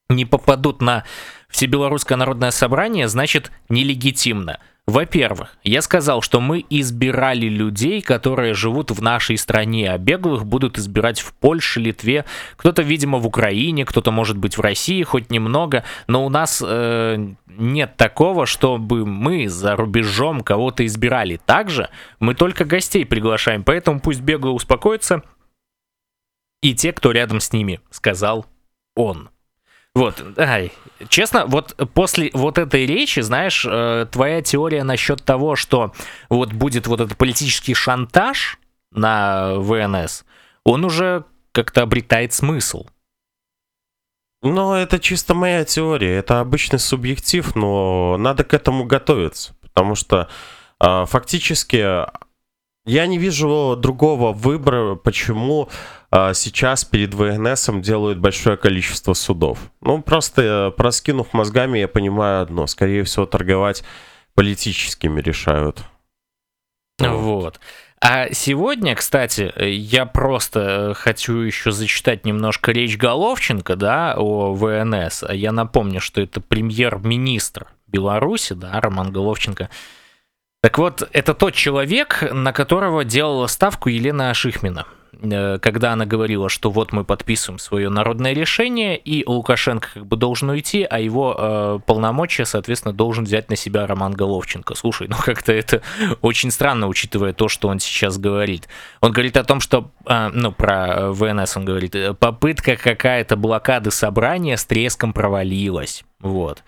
не 0.09 0.25
попадут 0.25 0.81
на 0.81 1.03
Всебелорусское 1.49 2.17
народное 2.17 2.51
собрание, 2.51 3.07
значит 3.07 3.51
нелегитимно. 3.69 4.59
Во-первых, 4.87 5.57
я 5.63 5.81
сказал, 5.81 6.21
что 6.21 6.41
мы 6.41 6.65
избирали 6.69 7.45
людей, 7.45 8.01
которые 8.01 8.55
живут 8.55 8.89
в 8.89 9.01
нашей 9.01 9.37
стране, 9.37 9.91
а 9.91 9.97
беглых 9.99 10.43
будут 10.45 10.79
избирать 10.79 11.19
в 11.19 11.33
Польше, 11.33 11.79
Литве, 11.79 12.25
кто-то, 12.57 12.81
видимо, 12.81 13.19
в 13.19 13.27
Украине, 13.27 13.85
кто-то, 13.85 14.11
может 14.11 14.37
быть, 14.37 14.57
в 14.57 14.61
России 14.61 15.03
хоть 15.03 15.29
немного, 15.29 15.83
но 16.07 16.25
у 16.25 16.29
нас 16.29 16.63
э, 16.65 17.35
нет 17.45 17.95
такого, 17.95 18.47
чтобы 18.47 19.05
мы 19.05 19.47
за 19.47 19.75
рубежом 19.75 20.41
кого-то 20.41 20.83
избирали. 20.85 21.39
Также 21.45 21.89
мы 22.19 22.33
только 22.33 22.65
гостей 22.65 23.05
приглашаем, 23.05 23.63
поэтому 23.63 23.99
пусть 23.99 24.21
беглые 24.21 24.53
успокоятся, 24.53 25.21
и 26.61 26.73
те, 26.73 26.91
кто 26.91 27.11
рядом 27.11 27.39
с 27.39 27.53
ними, 27.53 27.81
сказал 27.91 28.47
он. 28.95 29.29
Вот, 29.93 30.23
ай, 30.37 30.71
честно, 31.09 31.45
вот 31.45 31.75
после 31.93 32.31
вот 32.33 32.57
этой 32.57 32.85
речи, 32.85 33.19
знаешь, 33.19 33.65
э, 33.69 34.05
твоя 34.09 34.41
теория 34.41 34.83
насчет 34.83 35.23
того, 35.23 35.57
что 35.57 35.93
вот 36.29 36.53
будет 36.53 36.87
вот 36.87 37.01
этот 37.01 37.17
политический 37.17 37.73
шантаж 37.73 38.57
на 38.91 39.55
ВНС, 39.55 40.23
он 40.63 40.85
уже 40.85 41.25
как-то 41.51 41.81
обретает 41.81 42.31
смысл. 42.31 42.85
Ну, 44.41 44.73
это 44.73 44.97
чисто 44.97 45.35
моя 45.35 45.65
теория, 45.65 46.15
это 46.15 46.39
обычный 46.39 46.79
субъектив, 46.79 47.53
но 47.55 48.15
надо 48.17 48.43
к 48.43 48.53
этому 48.53 48.85
готовиться, 48.85 49.55
потому 49.61 49.95
что 49.95 50.29
э, 50.79 51.05
фактически 51.05 52.05
я 52.85 53.05
не 53.07 53.17
вижу 53.17 53.75
другого 53.77 54.33
выбора, 54.33 54.95
почему 54.95 55.69
э, 56.11 56.33
сейчас 56.33 56.83
перед 56.83 57.13
ВНСом 57.13 57.81
делают 57.81 58.19
большое 58.19 58.57
количество 58.57 59.13
судов. 59.13 59.59
Ну, 59.81 60.01
просто 60.01 60.41
э, 60.41 60.71
проскинув 60.71 61.33
мозгами, 61.33 61.79
я 61.79 61.87
понимаю 61.87 62.41
одно. 62.41 62.67
Скорее 62.67 63.03
всего, 63.03 63.25
торговать 63.25 63.83
политическими 64.33 65.21
решают. 65.21 65.83
Вот. 66.99 67.59
А 68.03 68.33
сегодня, 68.33 68.95
кстати, 68.95 69.53
я 69.63 70.07
просто 70.07 70.59
э, 70.59 70.93
хочу 70.95 71.37
еще 71.37 71.71
зачитать 71.71 72.25
немножко 72.25 72.71
речь 72.71 72.97
Головченко, 72.97 73.75
да, 73.75 74.15
о 74.17 74.53
ВНС. 74.53 75.23
Я 75.29 75.51
напомню, 75.51 75.99
что 75.99 76.19
это 76.19 76.41
премьер-министр 76.41 77.67
Беларуси, 77.85 78.53
да, 78.53 78.81
Роман 78.81 79.11
Головченко, 79.11 79.69
так 80.61 80.77
вот, 80.77 81.09
это 81.11 81.33
тот 81.33 81.55
человек, 81.55 82.23
на 82.31 82.53
которого 82.53 83.03
делала 83.03 83.47
ставку 83.47 83.89
Елена 83.89 84.31
Шихмина 84.35 84.85
э, 85.19 85.57
когда 85.59 85.93
она 85.93 86.05
говорила, 86.05 86.49
что 86.49 86.69
вот 86.69 86.91
мы 86.91 87.03
подписываем 87.03 87.57
свое 87.57 87.89
народное 87.89 88.33
решение, 88.33 88.95
и 88.95 89.25
Лукашенко 89.25 89.89
как 89.95 90.05
бы 90.05 90.17
должен 90.17 90.51
уйти, 90.51 90.85
а 90.87 90.99
его 90.99 91.35
э, 91.35 91.79
полномочия, 91.87 92.45
соответственно, 92.45 92.93
должен 92.93 93.23
взять 93.23 93.49
на 93.49 93.55
себя 93.55 93.87
Роман 93.87 94.13
Головченко. 94.13 94.75
Слушай, 94.75 95.07
ну 95.07 95.15
как-то 95.17 95.51
это 95.51 95.81
очень 96.21 96.51
странно, 96.51 96.87
учитывая 96.87 97.33
то, 97.33 97.47
что 97.47 97.67
он 97.67 97.79
сейчас 97.79 98.19
говорит. 98.19 98.67
Он 98.99 99.11
говорит 99.11 99.37
о 99.37 99.43
том, 99.43 99.61
что, 99.61 99.89
э, 100.05 100.29
ну, 100.31 100.51
про 100.51 101.11
ВНС 101.11 101.57
он 101.57 101.65
говорит, 101.65 101.95
попытка 102.19 102.75
какая-то 102.75 103.35
блокады 103.35 103.89
собрания 103.89 104.57
с 104.57 104.65
треском 104.65 105.11
провалилась. 105.11 106.03
Вот. 106.19 106.61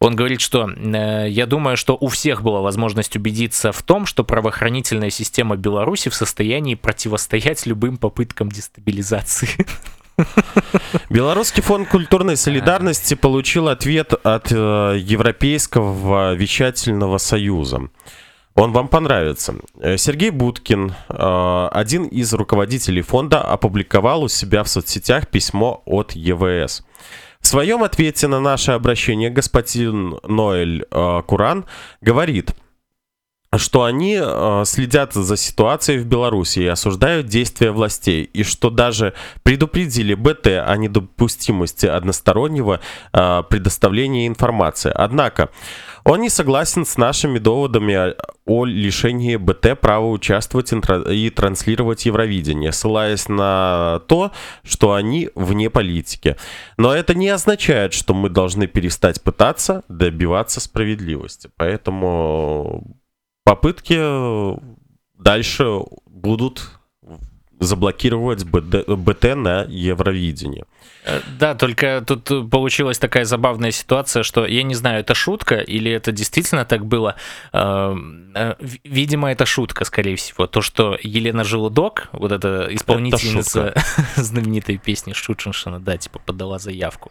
Он 0.00 0.14
говорит, 0.14 0.40
что 0.40 0.70
э, 0.70 1.28
я 1.28 1.46
думаю, 1.46 1.76
что 1.76 1.96
у 2.00 2.06
всех 2.06 2.42
была 2.42 2.60
возможность 2.60 3.16
убедиться 3.16 3.72
в 3.72 3.82
том, 3.82 4.06
что 4.06 4.22
правоохранительная 4.22 5.10
система 5.10 5.56
Беларуси 5.56 6.08
в 6.08 6.14
состоянии 6.14 6.76
противостоять 6.76 7.66
любым 7.66 7.96
попыткам 7.96 8.48
дестабилизации. 8.48 9.66
Белорусский 11.10 11.62
фонд 11.62 11.88
культурной 11.88 12.36
солидарности 12.36 13.14
получил 13.14 13.68
ответ 13.68 14.12
от 14.12 14.52
э, 14.52 14.98
Европейского 15.00 16.34
вещательного 16.34 17.18
союза. 17.18 17.88
Он 18.54 18.72
вам 18.72 18.86
понравится. 18.86 19.56
Э, 19.80 19.96
Сергей 19.96 20.30
Будкин, 20.30 20.94
один 21.08 22.04
из 22.04 22.32
руководителей 22.34 23.02
фонда, 23.02 23.40
опубликовал 23.40 24.22
у 24.22 24.28
себя 24.28 24.62
в 24.62 24.68
соцсетях 24.68 25.26
письмо 25.26 25.82
от 25.86 26.12
ЕВС. 26.12 26.84
В 27.40 27.46
своем 27.46 27.82
ответе 27.82 28.26
на 28.28 28.40
наше 28.40 28.72
обращение 28.72 29.30
господин 29.30 30.18
Ноэль 30.24 30.84
э, 30.90 31.22
Куран 31.26 31.64
говорит– 32.00 32.54
что 33.56 33.84
они 33.84 34.18
э, 34.20 34.62
следят 34.66 35.14
за 35.14 35.36
ситуацией 35.36 35.98
в 35.98 36.06
Беларуси 36.06 36.60
и 36.60 36.66
осуждают 36.66 37.28
действия 37.28 37.70
властей, 37.70 38.24
и 38.24 38.42
что 38.42 38.68
даже 38.68 39.14
предупредили 39.42 40.12
БТ 40.12 40.48
о 40.66 40.76
недопустимости 40.76 41.86
одностороннего 41.86 42.80
э, 43.12 43.42
предоставления 43.48 44.26
информации. 44.26 44.92
Однако 44.94 45.48
он 46.08 46.22
не 46.22 46.30
согласен 46.30 46.86
с 46.86 46.96
нашими 46.96 47.38
доводами 47.38 48.14
о, 48.46 48.64
лишении 48.64 49.36
БТ 49.36 49.78
права 49.78 50.06
участвовать 50.06 50.72
и 50.72 51.30
транслировать 51.30 52.06
Евровидение, 52.06 52.72
ссылаясь 52.72 53.28
на 53.28 54.00
то, 54.08 54.32
что 54.62 54.94
они 54.94 55.28
вне 55.34 55.68
политики. 55.68 56.36
Но 56.78 56.94
это 56.94 57.14
не 57.14 57.28
означает, 57.28 57.92
что 57.92 58.14
мы 58.14 58.30
должны 58.30 58.66
перестать 58.66 59.22
пытаться 59.22 59.82
добиваться 59.88 60.60
справедливости. 60.60 61.50
Поэтому 61.56 62.96
попытки 63.44 63.98
дальше 65.14 65.80
будут 66.06 66.77
заблокировать 67.60 68.44
БТ 68.44 69.36
на 69.36 69.64
Евровидении. 69.68 70.64
Э, 71.04 71.20
да, 71.38 71.54
только 71.54 72.02
тут 72.06 72.50
получилась 72.50 72.98
такая 72.98 73.24
забавная 73.24 73.70
ситуация, 73.70 74.22
что 74.22 74.46
я 74.46 74.62
не 74.62 74.74
знаю, 74.74 75.00
это 75.00 75.14
шутка 75.14 75.56
или 75.56 75.90
это 75.90 76.12
действительно 76.12 76.64
так 76.64 76.86
было. 76.86 77.16
Э, 77.52 77.94
видимо, 78.84 79.30
это 79.30 79.46
шутка, 79.46 79.84
скорее 79.84 80.16
всего. 80.16 80.46
То, 80.46 80.60
что 80.60 80.98
Елена 81.02 81.44
Желудок, 81.44 82.08
вот 82.12 82.32
эта 82.32 82.68
исполнительница 82.70 83.74
знаменитой 84.16 84.78
песни 84.78 85.12
Шучиншина, 85.12 85.80
да, 85.80 85.96
типа 85.96 86.18
подала 86.18 86.58
заявку. 86.58 87.10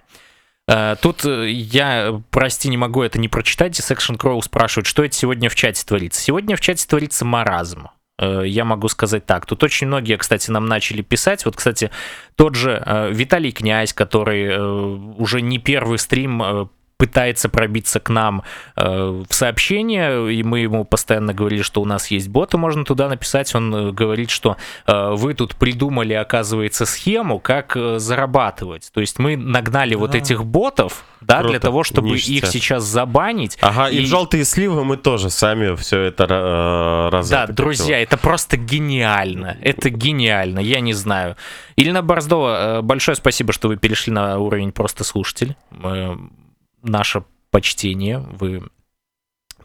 Э, 0.68 0.96
тут 1.02 1.26
я, 1.26 2.22
прости, 2.30 2.70
не 2.70 2.78
могу 2.78 3.02
это 3.02 3.20
не 3.20 3.28
прочитать. 3.28 3.80
Section 3.80 4.18
Crow 4.18 4.42
спрашивает, 4.42 4.88
что 4.88 5.04
это 5.04 5.16
сегодня 5.16 5.50
в 5.50 5.56
чате 5.56 5.84
творится. 5.86 6.22
Сегодня 6.22 6.56
в 6.56 6.62
чате 6.62 6.86
творится 6.88 7.26
маразм. 7.26 7.90
Э, 8.20 8.44
я 8.46 8.66
могу 8.66 8.88
сказать 8.88 9.26
так. 9.26 9.46
Тут 9.46 9.64
очень 9.64 9.88
многие, 9.88 10.18
кстати, 10.18 10.52
нам 10.52 10.66
начали 10.66 11.02
писать. 11.02 11.46
Вот, 11.46 11.56
кстати, 11.56 11.92
тот 12.36 12.56
же 12.56 13.10
Виталий 13.12 13.52
Князь, 13.52 13.94
который 13.94 14.58
уже 15.18 15.42
не 15.42 15.60
первый 15.60 15.98
стрим 15.98 16.70
пытается 16.98 17.48
пробиться 17.48 18.00
к 18.00 18.10
нам 18.10 18.44
э, 18.76 19.24
в 19.30 19.34
сообщение, 19.34 20.34
и 20.34 20.44
мы 20.44 20.60
ему 20.60 20.84
постоянно 20.84 21.34
говорили, 21.34 21.62
что 21.62 21.82
у 21.82 21.86
нас 21.86 22.08
есть 22.08 22.28
боты, 22.28 22.58
можно 22.58 22.84
туда 22.86 23.08
написать. 23.08 23.54
Он 23.56 23.74
э, 23.74 23.92
говорит, 23.92 24.32
что 24.32 24.58
э, 24.88 25.12
вы 25.14 25.36
тут 25.36 25.56
придумали, 25.56 26.14
оказывается, 26.14 26.86
схему, 26.86 27.40
как 27.40 27.78
э, 27.78 28.00
зарабатывать. 28.00 28.90
То 28.94 29.02
есть 29.02 29.20
мы 29.20 29.38
нагнали 29.38 29.94
а, 29.94 29.98
вот 30.00 30.16
этих 30.16 30.44
ботов, 30.44 31.06
да, 31.22 31.40
круто, 31.40 31.50
для 31.52 31.60
того, 31.60 31.84
чтобы 31.84 32.10
ништяк. 32.10 32.36
их 32.36 32.46
сейчас 32.48 32.84
забанить. 32.84 33.58
Ага, 33.62 33.90
и... 33.90 33.98
и 33.98 34.02
в 34.02 34.08
желтые 34.08 34.44
сливы 34.44 34.84
мы 34.84 34.98
тоже 34.98 35.30
сами 35.30 35.76
все 35.76 36.02
это 36.02 36.24
э, 36.24 37.16
разобрали. 37.16 37.48
Да, 37.48 37.54
друзья, 37.54 38.02
это 38.02 38.18
просто 38.18 38.58
гениально. 38.58 39.58
Это 39.62 39.92
гениально, 39.92 40.60
я 40.60 40.80
не 40.80 40.94
знаю. 40.94 41.36
Ильна 41.76 42.02
Борздова, 42.02 42.80
э, 42.80 42.82
большое 42.82 43.16
спасибо, 43.16 43.54
что 43.54 43.68
вы 43.68 43.78
перешли 43.78 44.12
на 44.12 44.40
уровень 44.40 44.72
просто 44.72 45.04
слушатель 45.04 45.56
наше 46.82 47.24
почтение. 47.52 48.20
Вы 48.20 48.64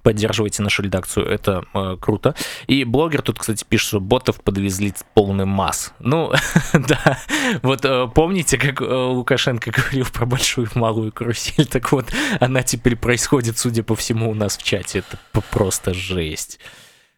поддерживайте 0.03 0.63
нашу 0.63 0.83
редакцию, 0.83 1.27
это 1.27 1.65
э, 1.75 1.97
круто. 2.01 2.35
И 2.67 2.85
блогер 2.85 3.23
тут, 3.23 3.39
кстати, 3.39 3.65
пишет, 3.65 3.89
что 3.89 4.01
ботов 4.01 4.41
подвезли 4.41 4.93
полный 5.15 5.45
масс. 5.45 5.93
Ну, 6.01 6.33
да, 6.73 7.19
вот 7.63 7.85
э, 7.85 8.09
помните, 8.15 8.59
как 8.59 8.81
э, 8.81 8.85
Лукашенко 8.85 9.71
говорил 9.77 10.07
про 10.13 10.27
большую 10.27 10.69
и 10.75 10.79
малую 10.79 11.13
карусель? 11.13 11.67
Так 11.67 11.93
вот, 11.93 12.07
она 12.41 12.63
теперь 12.63 12.97
происходит, 12.97 13.59
судя 13.59 13.83
по 13.83 13.95
всему, 13.95 14.31
у 14.31 14.35
нас 14.35 14.57
в 14.57 14.63
чате. 14.63 15.01
Это 15.01 15.19
просто 15.51 15.95
жесть. 15.95 16.59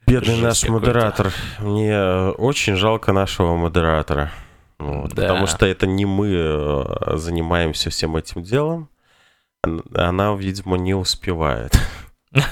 Бедный 0.06 0.34
жесть 0.34 0.64
наш 0.64 0.68
модератор. 0.68 1.32
Мне 1.58 1.92
э, 1.92 2.30
очень 2.30 2.76
жалко 2.76 3.12
нашего 3.12 3.56
модератора. 3.56 4.30
Вот, 4.78 5.14
да. 5.14 5.22
Потому 5.22 5.46
что 5.46 5.64
это 5.66 5.86
не 5.86 6.04
мы 6.04 6.32
э, 6.34 7.16
занимаемся 7.16 7.88
всем 7.90 8.16
этим 8.16 8.42
делом 8.42 8.90
она, 9.94 10.34
видимо, 10.34 10.76
не 10.76 10.94
успевает. 10.94 11.72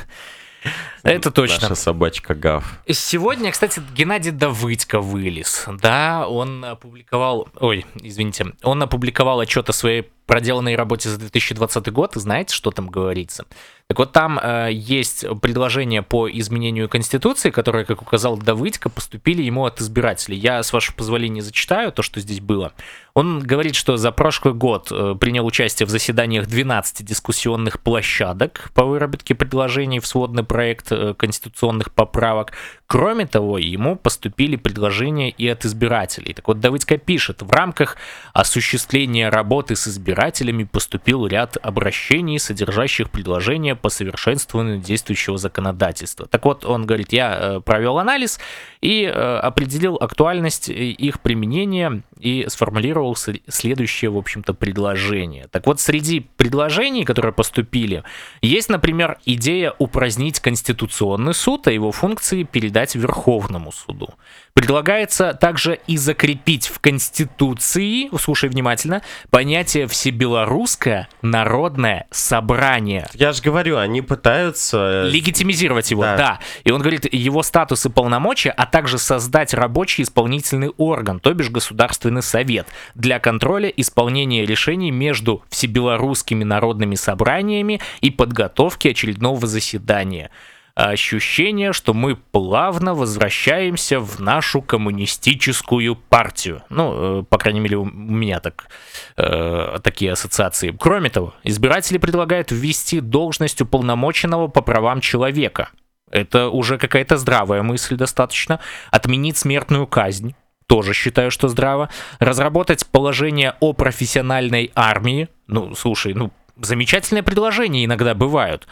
Это 1.02 1.30
точно. 1.32 1.62
Наша 1.62 1.74
собачка 1.74 2.34
Гав. 2.34 2.78
Сегодня, 2.88 3.50
кстати, 3.50 3.82
Геннадий 3.94 4.30
Давыдько 4.30 5.00
вылез. 5.00 5.64
Да, 5.80 6.28
он 6.28 6.64
опубликовал... 6.64 7.48
Ой, 7.58 7.84
извините. 8.00 8.52
Он 8.62 8.82
опубликовал 8.82 9.40
отчет 9.40 9.68
о 9.68 9.72
своей 9.72 10.02
проделанной 10.26 10.76
работе 10.76 11.08
за 11.08 11.18
2020 11.18 11.92
год. 11.92 12.16
И 12.16 12.20
знаете, 12.20 12.54
что 12.54 12.70
там 12.70 12.88
говорится? 12.88 13.44
Так 13.88 13.98
вот, 13.98 14.12
там 14.12 14.38
э, 14.38 14.68
есть 14.72 15.26
предложения 15.40 16.02
по 16.02 16.30
изменению 16.30 16.88
Конституции, 16.88 17.50
которые, 17.50 17.84
как 17.84 18.00
указал 18.00 18.36
Давыдько, 18.36 18.88
поступили 18.88 19.42
ему 19.42 19.64
от 19.64 19.80
избирателей. 19.80 20.38
Я, 20.38 20.62
с 20.62 20.72
вашего 20.72 20.96
позволения, 20.96 21.42
зачитаю 21.42 21.90
то, 21.90 22.02
что 22.02 22.20
здесь 22.20 22.40
было. 22.40 22.72
Он 23.14 23.40
говорит, 23.40 23.74
что 23.74 23.98
за 23.98 24.10
прошлый 24.10 24.54
год 24.54 24.88
э, 24.90 25.14
принял 25.20 25.44
участие 25.44 25.86
в 25.86 25.90
заседаниях 25.90 26.46
12 26.46 27.04
дискуссионных 27.04 27.80
площадок 27.80 28.70
по 28.74 28.84
выработке 28.84 29.34
предложений 29.34 30.00
в 30.00 30.06
сводный 30.06 30.44
проект 30.44 30.90
э, 30.92 31.12
конституционных 31.14 31.92
поправок. 31.92 32.52
Кроме 32.86 33.26
того, 33.26 33.58
ему 33.58 33.96
поступили 33.96 34.56
предложения 34.56 35.28
и 35.28 35.46
от 35.46 35.66
избирателей. 35.66 36.32
Так 36.32 36.48
вот, 36.48 36.60
Давыдько 36.60 36.96
пишет, 36.96 37.42
в 37.42 37.50
рамках 37.50 37.98
осуществления 38.32 39.28
работы 39.28 39.76
с 39.76 39.88
избирателями 39.88 40.64
поступил 40.64 41.26
ряд 41.26 41.58
обращений, 41.62 42.38
содержащих 42.38 43.10
предложения 43.10 43.74
по 43.74 43.90
совершенствованию 43.90 44.78
действующего 44.78 45.36
законодательства. 45.36 46.26
Так 46.26 46.46
вот, 46.46 46.64
он 46.64 46.86
говорит, 46.86 47.12
я 47.12 47.38
э, 47.38 47.60
провел 47.60 47.98
анализ 47.98 48.40
и 48.80 49.04
определил 49.04 49.96
актуальность 50.00 50.68
их 50.68 51.20
применения 51.20 52.02
и 52.18 52.46
сформулировал 52.48 53.01
следующее, 53.48 54.10
в 54.10 54.16
общем-то, 54.16 54.54
предложение. 54.54 55.46
Так 55.50 55.66
вот, 55.66 55.80
среди 55.80 56.20
предложений, 56.20 57.04
которые 57.04 57.32
поступили, 57.32 58.02
есть, 58.40 58.68
например, 58.68 59.18
идея 59.24 59.74
упразднить 59.78 60.40
Конституционный 60.40 61.34
суд, 61.34 61.66
а 61.66 61.72
его 61.72 61.92
функции 61.92 62.44
передать 62.44 62.94
Верховному 62.94 63.72
суду. 63.72 64.14
Предлагается 64.54 65.32
также 65.32 65.80
и 65.86 65.96
закрепить 65.96 66.68
в 66.68 66.78
Конституции, 66.78 68.10
слушай 68.18 68.50
внимательно, 68.50 69.00
понятие 69.30 69.86
всебелорусское 69.86 71.08
народное 71.22 72.06
собрание. 72.10 73.08
Я 73.14 73.32
же 73.32 73.42
говорю, 73.42 73.78
они 73.78 74.02
пытаются... 74.02 75.06
Э, 75.06 75.08
Легитимизировать 75.08 75.90
его, 75.90 76.02
да. 76.02 76.16
да. 76.16 76.40
И 76.64 76.70
он 76.70 76.82
говорит, 76.82 77.12
его 77.12 77.42
статус 77.42 77.86
и 77.86 77.88
полномочия, 77.88 78.50
а 78.50 78.66
также 78.66 78.98
создать 78.98 79.54
рабочий 79.54 80.02
исполнительный 80.02 80.68
орган, 80.76 81.18
то 81.18 81.32
бишь 81.32 81.48
Государственный 81.48 82.22
совет, 82.22 82.66
для 82.94 83.20
контроля 83.20 83.70
исполнения 83.70 84.44
решений 84.44 84.90
между 84.90 85.42
всебелорусскими 85.48 86.44
народными 86.44 86.94
собраниями 86.94 87.80
и 88.02 88.10
подготовки 88.10 88.88
очередного 88.88 89.46
заседания 89.46 90.30
ощущение, 90.74 91.72
что 91.72 91.94
мы 91.94 92.16
плавно 92.16 92.94
возвращаемся 92.94 94.00
в 94.00 94.20
нашу 94.20 94.62
коммунистическую 94.62 95.96
партию. 95.96 96.62
Ну, 96.70 97.20
э, 97.20 97.22
по 97.24 97.38
крайней 97.38 97.60
мере, 97.60 97.76
у 97.76 97.84
меня 97.84 98.40
так, 98.40 98.68
э, 99.16 99.78
такие 99.82 100.12
ассоциации. 100.12 100.74
Кроме 100.78 101.10
того, 101.10 101.34
избиратели 101.44 101.98
предлагают 101.98 102.50
ввести 102.52 103.00
должность 103.00 103.60
уполномоченного 103.60 104.48
по 104.48 104.62
правам 104.62 105.00
человека. 105.00 105.70
Это 106.10 106.48
уже 106.48 106.78
какая-то 106.78 107.16
здравая 107.16 107.62
мысль 107.62 107.96
достаточно. 107.96 108.60
Отменить 108.90 109.38
смертную 109.38 109.86
казнь. 109.86 110.34
Тоже 110.66 110.94
считаю, 110.94 111.30
что 111.30 111.48
здраво. 111.48 111.90
Разработать 112.18 112.86
положение 112.86 113.56
о 113.60 113.72
профессиональной 113.72 114.70
армии. 114.74 115.28
Ну, 115.46 115.74
слушай, 115.74 116.14
ну, 116.14 116.30
замечательные 116.60 117.22
предложения 117.22 117.84
иногда 117.84 118.14
бывают 118.14 118.66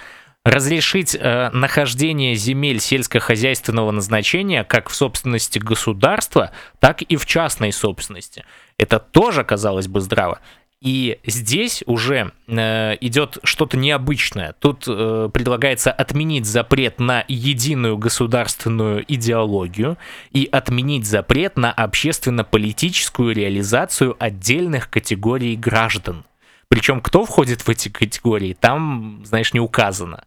разрешить 0.50 1.16
э, 1.18 1.50
нахождение 1.52 2.34
земель 2.34 2.80
сельскохозяйственного 2.80 3.90
назначения 3.92 4.64
как 4.64 4.88
в 4.88 4.94
собственности 4.94 5.58
государства, 5.58 6.50
так 6.80 7.02
и 7.02 7.16
в 7.16 7.24
частной 7.24 7.72
собственности. 7.72 8.44
Это 8.76 8.98
тоже, 8.98 9.44
казалось 9.44 9.86
бы, 9.86 10.00
здраво. 10.00 10.40
И 10.80 11.18
здесь 11.26 11.84
уже 11.86 12.32
э, 12.48 12.96
идет 13.02 13.38
что-то 13.44 13.76
необычное. 13.76 14.54
Тут 14.58 14.84
э, 14.88 15.28
предлагается 15.32 15.92
отменить 15.92 16.46
запрет 16.46 16.98
на 16.98 17.22
единую 17.28 17.98
государственную 17.98 19.04
идеологию 19.06 19.98
и 20.32 20.48
отменить 20.50 21.06
запрет 21.06 21.58
на 21.58 21.70
общественно-политическую 21.70 23.34
реализацию 23.34 24.16
отдельных 24.18 24.88
категорий 24.88 25.54
граждан. 25.54 26.24
Причем 26.68 27.02
кто 27.02 27.24
входит 27.26 27.60
в 27.60 27.68
эти 27.68 27.90
категории, 27.90 28.56
там, 28.58 29.22
знаешь, 29.24 29.52
не 29.52 29.60
указано. 29.60 30.24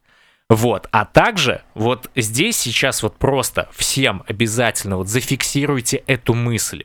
Вот, 0.54 0.88
а 0.92 1.06
также 1.06 1.64
вот 1.74 2.12
здесь 2.16 2.58
сейчас 2.58 3.02
вот 3.02 3.18
просто 3.18 3.70
всем 3.74 4.22
обязательно 4.28 4.98
вот 4.98 5.08
зафиксируйте 5.08 6.04
эту 6.06 6.36
мысль. 6.36 6.84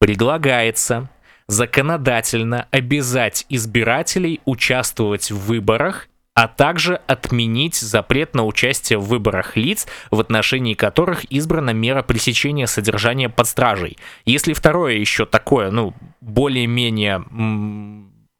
Предлагается 0.00 1.08
законодательно 1.46 2.66
обязать 2.72 3.46
избирателей 3.48 4.40
участвовать 4.46 5.30
в 5.30 5.46
выборах, 5.46 6.08
а 6.34 6.48
также 6.48 6.96
отменить 7.06 7.76
запрет 7.76 8.34
на 8.34 8.44
участие 8.44 8.98
в 8.98 9.04
выборах 9.06 9.56
лиц, 9.56 9.86
в 10.10 10.18
отношении 10.18 10.74
которых 10.74 11.22
избрана 11.26 11.70
мера 11.70 12.02
пресечения 12.02 12.66
содержания 12.66 13.28
под 13.28 13.46
стражей. 13.46 13.96
Если 14.24 14.54
второе 14.54 14.94
еще 14.94 15.24
такое, 15.24 15.70
ну, 15.70 15.94
более-менее 16.20 17.24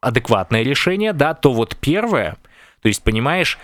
адекватное 0.01 0.63
решение, 0.63 1.13
да, 1.13 1.33
то 1.33 1.53
вот 1.53 1.77
первое, 1.77 2.35
то 2.81 2.89
есть, 2.89 3.03
понимаешь, 3.03 3.57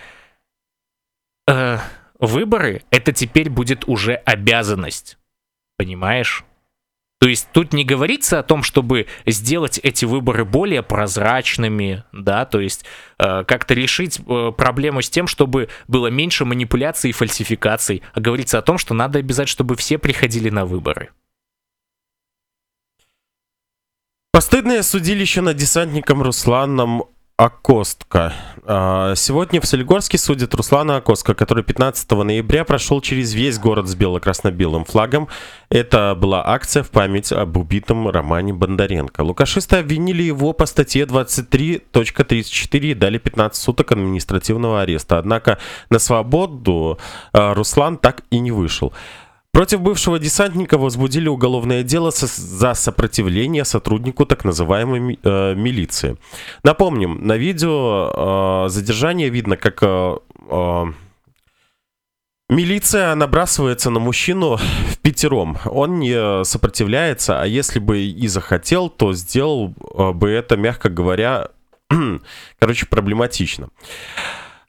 э, 1.46 1.78
выборы 2.18 2.82
это 2.90 3.12
теперь 3.12 3.50
будет 3.50 3.86
уже 3.88 4.14
обязанность, 4.14 5.18
понимаешь? 5.76 6.44
То 7.18 7.28
есть 7.28 7.48
тут 7.52 7.72
не 7.72 7.84
говорится 7.84 8.38
о 8.38 8.42
том, 8.42 8.62
чтобы 8.62 9.06
сделать 9.24 9.80
эти 9.82 10.04
выборы 10.04 10.44
более 10.44 10.82
прозрачными, 10.82 12.04
да, 12.12 12.44
то 12.44 12.60
есть 12.60 12.84
э, 13.18 13.44
как-то 13.44 13.72
решить 13.72 14.20
э, 14.20 14.52
проблему 14.56 15.00
с 15.00 15.08
тем, 15.08 15.26
чтобы 15.26 15.70
было 15.88 16.08
меньше 16.08 16.44
манипуляций 16.44 17.10
и 17.10 17.14
фальсификаций, 17.14 18.02
а 18.12 18.20
говорится 18.20 18.58
о 18.58 18.62
том, 18.62 18.76
что 18.76 18.92
надо 18.92 19.18
обязать, 19.18 19.48
чтобы 19.48 19.76
все 19.76 19.96
приходили 19.96 20.50
на 20.50 20.66
выборы. 20.66 21.10
Постыдное 24.30 24.82
судилище 24.82 25.40
над 25.40 25.56
десантником 25.56 26.20
Русланом 26.20 27.04
Акостка. 27.38 28.32
А, 28.64 29.14
сегодня 29.14 29.60
в 29.60 29.66
Солигорске 29.66 30.16
судят 30.16 30.54
Руслана 30.54 30.96
Акостка, 30.96 31.34
который 31.34 31.62
15 31.62 32.10
ноября 32.12 32.64
прошел 32.64 33.02
через 33.02 33.34
весь 33.34 33.58
город 33.58 33.88
с 33.88 33.94
бело-красно-белым 33.94 34.86
флагом. 34.86 35.28
Это 35.68 36.14
была 36.14 36.42
акция 36.48 36.82
в 36.82 36.90
память 36.90 37.32
об 37.32 37.58
убитом 37.58 38.08
Романе 38.08 38.54
Бондаренко. 38.54 39.20
Лукашисты 39.20 39.76
обвинили 39.76 40.22
его 40.22 40.54
по 40.54 40.64
статье 40.64 41.04
23.34 41.04 42.78
и 42.78 42.94
дали 42.94 43.18
15 43.18 43.62
суток 43.62 43.92
административного 43.92 44.80
ареста. 44.80 45.18
Однако 45.18 45.58
на 45.90 45.98
свободу 45.98 46.98
а, 47.34 47.52
Руслан 47.52 47.98
так 47.98 48.22
и 48.30 48.38
не 48.38 48.50
вышел. 48.50 48.94
Против 49.56 49.80
бывшего 49.80 50.18
десантника 50.18 50.76
возбудили 50.76 51.28
уголовное 51.28 51.82
дело 51.82 52.10
за 52.10 52.74
сопротивление 52.74 53.64
сотруднику 53.64 54.26
так 54.26 54.44
называемой 54.44 55.18
э, 55.22 55.54
милиции. 55.54 56.18
Напомним, 56.62 57.26
на 57.26 57.38
видео 57.38 58.66
э, 58.66 58.68
задержания 58.68 59.30
видно, 59.30 59.56
как 59.56 59.78
э, 59.80 60.16
э, 60.50 60.84
милиция 62.50 63.14
набрасывается 63.14 63.88
на 63.88 63.98
мужчину 63.98 64.58
в 64.58 64.98
пятером. 64.98 65.56
Он 65.64 66.00
не 66.00 66.44
сопротивляется, 66.44 67.40
а 67.40 67.46
если 67.46 67.78
бы 67.78 68.00
и 68.00 68.28
захотел, 68.28 68.90
то 68.90 69.14
сделал 69.14 69.72
э, 69.94 70.12
бы 70.12 70.28
это, 70.28 70.58
мягко 70.58 70.90
говоря, 70.90 71.48
короче, 72.58 72.84
проблематично. 72.84 73.70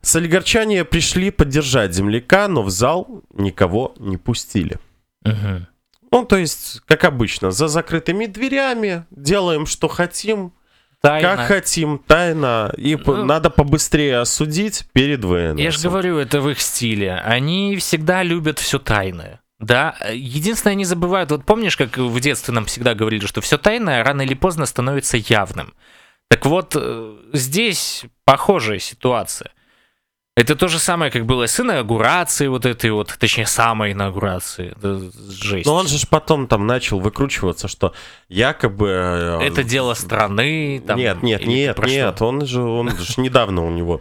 Солигарчане 0.08 0.86
пришли 0.86 1.32
поддержать 1.32 1.94
земляка, 1.94 2.48
но 2.48 2.64
в 2.64 2.70
зал 2.70 3.24
никого 3.34 3.94
не 3.98 4.18
пустили. 4.18 4.78
Угу. 5.26 5.68
Ну, 6.12 6.26
то 6.26 6.38
есть, 6.38 6.82
как 6.88 7.04
обычно, 7.04 7.52
за 7.52 7.68
закрытыми 7.68 8.26
дверями 8.26 9.06
делаем, 9.12 9.66
что 9.66 9.88
хотим, 9.88 10.54
Тайна. 11.00 11.36
Как 11.36 11.48
хотим, 11.48 12.00
тайно. 12.00 12.74
И 12.76 12.96
ну, 12.96 13.24
надо 13.24 13.52
побыстрее 13.52 14.18
осудить 14.18 14.86
перед 14.94 15.24
ВНС. 15.24 15.60
Я 15.60 15.70
же 15.70 15.88
говорю, 15.88 16.18
это 16.18 16.42
в 16.42 16.50
их 16.50 16.60
стиле. 16.60 17.14
Они 17.14 17.78
всегда 17.78 18.24
любят 18.24 18.58
все 18.58 18.80
тайное. 18.80 19.40
Да, 19.60 19.96
единственное, 20.12 20.74
они 20.74 20.86
забывают, 20.86 21.32
вот 21.32 21.44
помнишь, 21.46 21.78
как 21.78 21.98
в 21.98 22.20
детстве 22.20 22.54
нам 22.54 22.66
всегда 22.66 22.94
говорили, 22.94 23.26
что 23.26 23.42
все 23.42 23.58
тайное 23.58 24.04
рано 24.04 24.22
или 24.22 24.36
поздно 24.36 24.66
становится 24.66 25.18
явным. 25.18 25.74
Так 26.30 26.46
вот, 26.46 26.74
э, 26.76 27.18
здесь 27.34 28.06
похожая 28.24 28.80
ситуация. 28.80 29.52
Это 30.38 30.56
то 30.56 30.68
же 30.68 30.78
самое, 30.78 31.12
как 31.12 31.26
было 31.26 31.48
с 31.48 31.60
инаугурацией 31.60 32.50
вот 32.50 32.68
этой 32.68 32.92
вот, 32.92 33.12
точнее, 33.20 33.48
самой 33.48 33.94
инаугурации. 33.94 34.72
Это 34.78 35.02
жесть. 35.32 35.66
Но 35.66 35.74
он 35.74 35.88
же 35.88 35.98
потом 36.08 36.46
там 36.46 36.68
начал 36.68 37.00
выкручиваться, 37.00 37.68
что 37.68 37.94
якобы... 38.30 38.88
Э, 38.88 39.40
это 39.42 39.64
дело 39.64 39.96
страны. 39.96 40.84
Там, 40.86 40.96
нет, 40.96 41.24
нет, 41.24 41.44
нет, 41.44 41.80
нет, 41.80 42.22
он 42.22 42.46
же, 42.46 42.62
он 42.62 42.96
же 42.96 43.20
недавно 43.20 43.66
у 43.66 43.72
него 43.72 44.00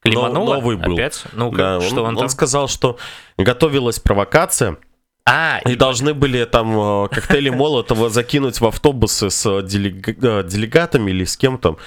Климануло? 0.00 0.56
новый 0.56 0.76
был. 0.76 0.94
Опять? 0.94 1.22
Ну, 1.34 1.52
да, 1.52 1.80
что 1.80 2.02
он, 2.02 2.16
он, 2.16 2.24
он 2.24 2.28
сказал, 2.30 2.66
что 2.66 2.98
готовилась 3.38 4.00
провокация, 4.00 4.76
а, 5.24 5.60
и, 5.64 5.74
и 5.74 5.76
должны 5.76 6.14
были 6.14 6.46
там 6.46 7.04
э, 7.04 7.08
коктейли 7.10 7.50
Молотова 7.50 8.10
закинуть 8.10 8.60
в 8.60 8.66
автобусы 8.66 9.30
с 9.30 9.62
делегатами 9.62 11.12
или 11.12 11.24
с 11.24 11.36
кем-то. 11.36 11.78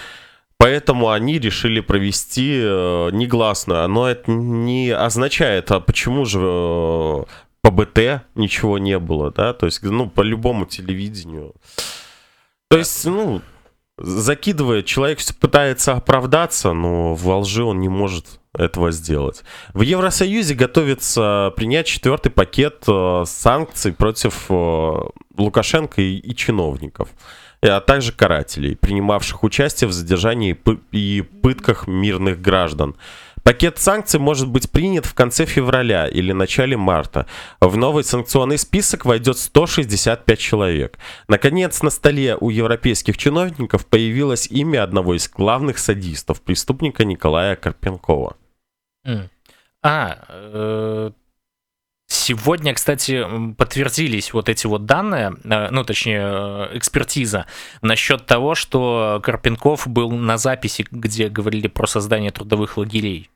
Поэтому 0.63 1.09
они 1.09 1.39
решили 1.39 1.81
провести 1.81 2.61
э, 2.63 3.09
негласную. 3.11 3.85
Но 3.89 4.07
это 4.07 4.31
не 4.31 4.91
означает, 4.91 5.69
а 5.71 5.81
почему 5.81 6.23
же 6.23 6.39
э, 6.39 7.23
по 7.61 7.69
БТ 7.69 8.23
ничего 8.35 8.77
не 8.77 8.97
было, 8.97 9.29
да? 9.29 9.51
То 9.51 9.65
есть, 9.65 9.83
ну, 9.83 10.09
по 10.09 10.21
любому 10.21 10.65
телевидению. 10.65 11.53
То 12.69 12.77
есть, 12.77 13.03
ну, 13.03 13.41
закидывает, 13.97 14.85
человек 14.85 15.19
пытается 15.37 15.95
оправдаться, 15.95 16.71
но 16.71 17.13
в 17.13 17.27
лжи 17.39 17.61
он 17.61 17.81
не 17.81 17.89
может 17.89 18.39
этого 18.57 18.91
сделать. 18.91 19.43
В 19.73 19.81
Евросоюзе 19.81 20.55
готовится 20.55 21.51
принять 21.57 21.87
четвертый 21.87 22.29
пакет 22.29 22.85
э, 22.87 23.23
санкций 23.27 23.91
против 23.91 24.49
Лукашенко 25.37 26.01
и, 26.01 26.19
и 26.19 26.33
чиновников 26.33 27.09
а 27.69 27.79
также 27.79 28.11
карателей, 28.11 28.75
принимавших 28.75 29.43
участие 29.43 29.87
в 29.87 29.93
задержании 29.93 30.57
и 30.91 31.21
пытках 31.21 31.87
мирных 31.87 32.41
граждан. 32.41 32.95
Пакет 33.43 33.77
санкций 33.77 34.21
может 34.21 34.47
быть 34.49 34.71
принят 34.71 35.05
в 35.05 35.13
конце 35.13 35.45
февраля 35.45 36.07
или 36.07 36.31
начале 36.31 36.77
марта. 36.77 37.27
В 37.59 37.75
новый 37.75 38.05
санкционный 38.05 38.57
список 38.57 39.03
войдет 39.05 39.37
165 39.37 40.39
человек. 40.39 40.97
Наконец, 41.27 41.81
на 41.81 41.89
столе 41.89 42.37
у 42.39 42.49
европейских 42.49 43.17
чиновников 43.17 43.85
появилось 43.85 44.47
имя 44.47 44.83
одного 44.83 45.15
из 45.15 45.29
главных 45.29 45.77
садистов, 45.77 46.41
преступника 46.41 47.03
Николая 47.03 47.57
Карпенкова. 47.57 48.37
А, 49.85 50.17
э, 50.29 51.11
Сегодня, 52.23 52.73
кстати, 52.73 53.27
подтвердились 53.57 54.31
вот 54.31 54.47
эти 54.47 54.65
вот 54.65 54.85
данные, 54.85 55.35
э, 55.43 55.69
ну, 55.71 55.83
точнее, 55.83 56.21
э, 56.21 56.77
экспертиза 56.77 57.47
насчет 57.81 58.25
того, 58.25 58.55
что 58.55 59.19
Карпенков 59.21 59.89
был 59.89 60.09
на 60.09 60.37
записи, 60.37 60.87
где 60.89 61.27
говорили 61.27 61.67
про 61.67 61.85
создание 61.85 62.31
трудовых 62.31 62.77
лагерей. 62.77 63.29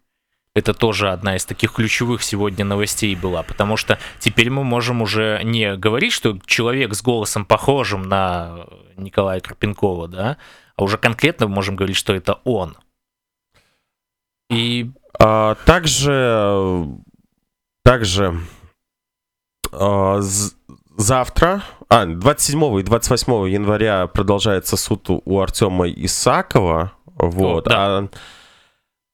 Это 0.56 0.74
тоже 0.74 1.12
одна 1.12 1.36
из 1.36 1.44
таких 1.44 1.74
ключевых 1.74 2.24
сегодня 2.24 2.64
новостей 2.64 3.14
была, 3.18 3.44
потому 3.44 3.76
что 3.76 4.00
теперь 4.20 4.50
мы 4.50 4.64
можем 4.64 5.02
уже 5.02 5.42
не 5.44 5.76
говорить, 5.76 6.14
что 6.14 6.40
человек 6.46 6.94
с 6.94 7.02
голосом 7.02 7.44
похожим 7.44 8.04
на 8.04 8.68
Николая 8.96 9.42
Карпенкова, 9.42 10.08
да, 10.08 10.38
а 10.78 10.84
уже 10.86 10.98
конкретно 10.98 11.50
можем 11.50 11.76
говорить, 11.76 11.98
что 11.98 12.14
это 12.14 12.40
он. 12.46 12.78
И 14.50 14.92
а, 15.20 15.56
также, 15.66 16.88
также 17.84 18.40
завтра, 20.98 21.64
а, 21.90 22.06
27 22.06 22.80
и 22.80 22.84
28 22.84 23.48
января 23.50 24.08
продолжается 24.08 24.78
суд 24.78 25.06
у 25.10 25.40
Артема 25.40 25.90
Исакова. 25.90 26.92
Вот. 27.18 27.68
О, 27.68 27.70
да. 27.70 27.76
а, 27.78 28.10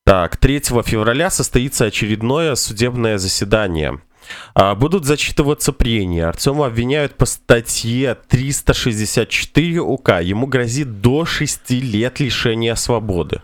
так, 0.06 0.38
3 0.38 0.60
февраля 0.84 1.30
состоится 1.30 1.86
очередное 1.86 2.56
судебное 2.56 3.18
заседание. 3.18 4.02
А, 4.54 4.76
будут 4.76 5.06
зачитываться 5.06 5.72
прения. 5.72 6.28
Артема 6.28 6.68
обвиняют 6.68 7.16
по 7.16 7.26
статье 7.26 8.16
364 8.28 9.80
УК. 9.82 10.22
Ему 10.22 10.48
грозит 10.48 11.02
до 11.02 11.26
6 11.26 11.70
лет 11.72 12.20
лишения 12.20 12.76
свободы. 12.76 13.42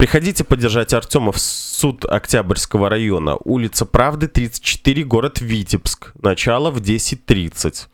Приходите 0.00 0.44
поддержать 0.44 0.94
Артема 0.94 1.30
в 1.30 1.38
суд 1.38 2.06
Октябрьского 2.06 2.88
района. 2.88 3.36
Улица 3.44 3.84
Правды, 3.84 4.28
34, 4.28 5.04
город 5.04 5.42
Витебск. 5.42 6.12
Начало 6.22 6.70
в 6.70 6.78
10.30. 6.78 7.88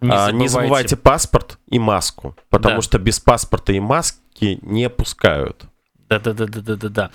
Не, 0.00 0.10
а, 0.10 0.32
не 0.32 0.48
забывайте 0.48 0.96
паспорт 0.96 1.58
и 1.68 1.78
маску, 1.78 2.34
потому 2.48 2.76
да. 2.76 2.80
что 2.80 2.98
без 2.98 3.20
паспорта 3.20 3.74
и 3.74 3.80
маски 3.80 4.60
не 4.62 4.88
пускают. 4.88 5.66
Да-да-да-да-да-да. 6.08 7.10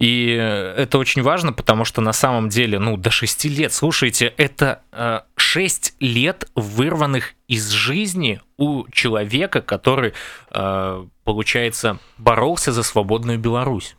И 0.00 0.30
это 0.76 0.98
очень 0.98 1.22
важно, 1.22 1.52
потому 1.52 1.84
что 1.84 2.00
на 2.00 2.12
самом 2.12 2.48
деле, 2.48 2.80
ну, 2.80 2.96
до 2.96 3.12
6 3.12 3.44
лет, 3.44 3.72
слушайте, 3.72 4.34
это 4.36 4.82
э, 4.90 5.20
6 5.56 5.94
лет 6.00 6.50
вырванных 6.54 7.32
из 7.48 7.70
жизни 7.70 8.42
у 8.58 8.86
человека, 8.92 9.62
который, 9.62 10.12
э, 10.50 11.04
получается, 11.24 11.98
боролся 12.18 12.72
за 12.72 12.82
свободную 12.82 13.38
Беларусь. 13.38 13.96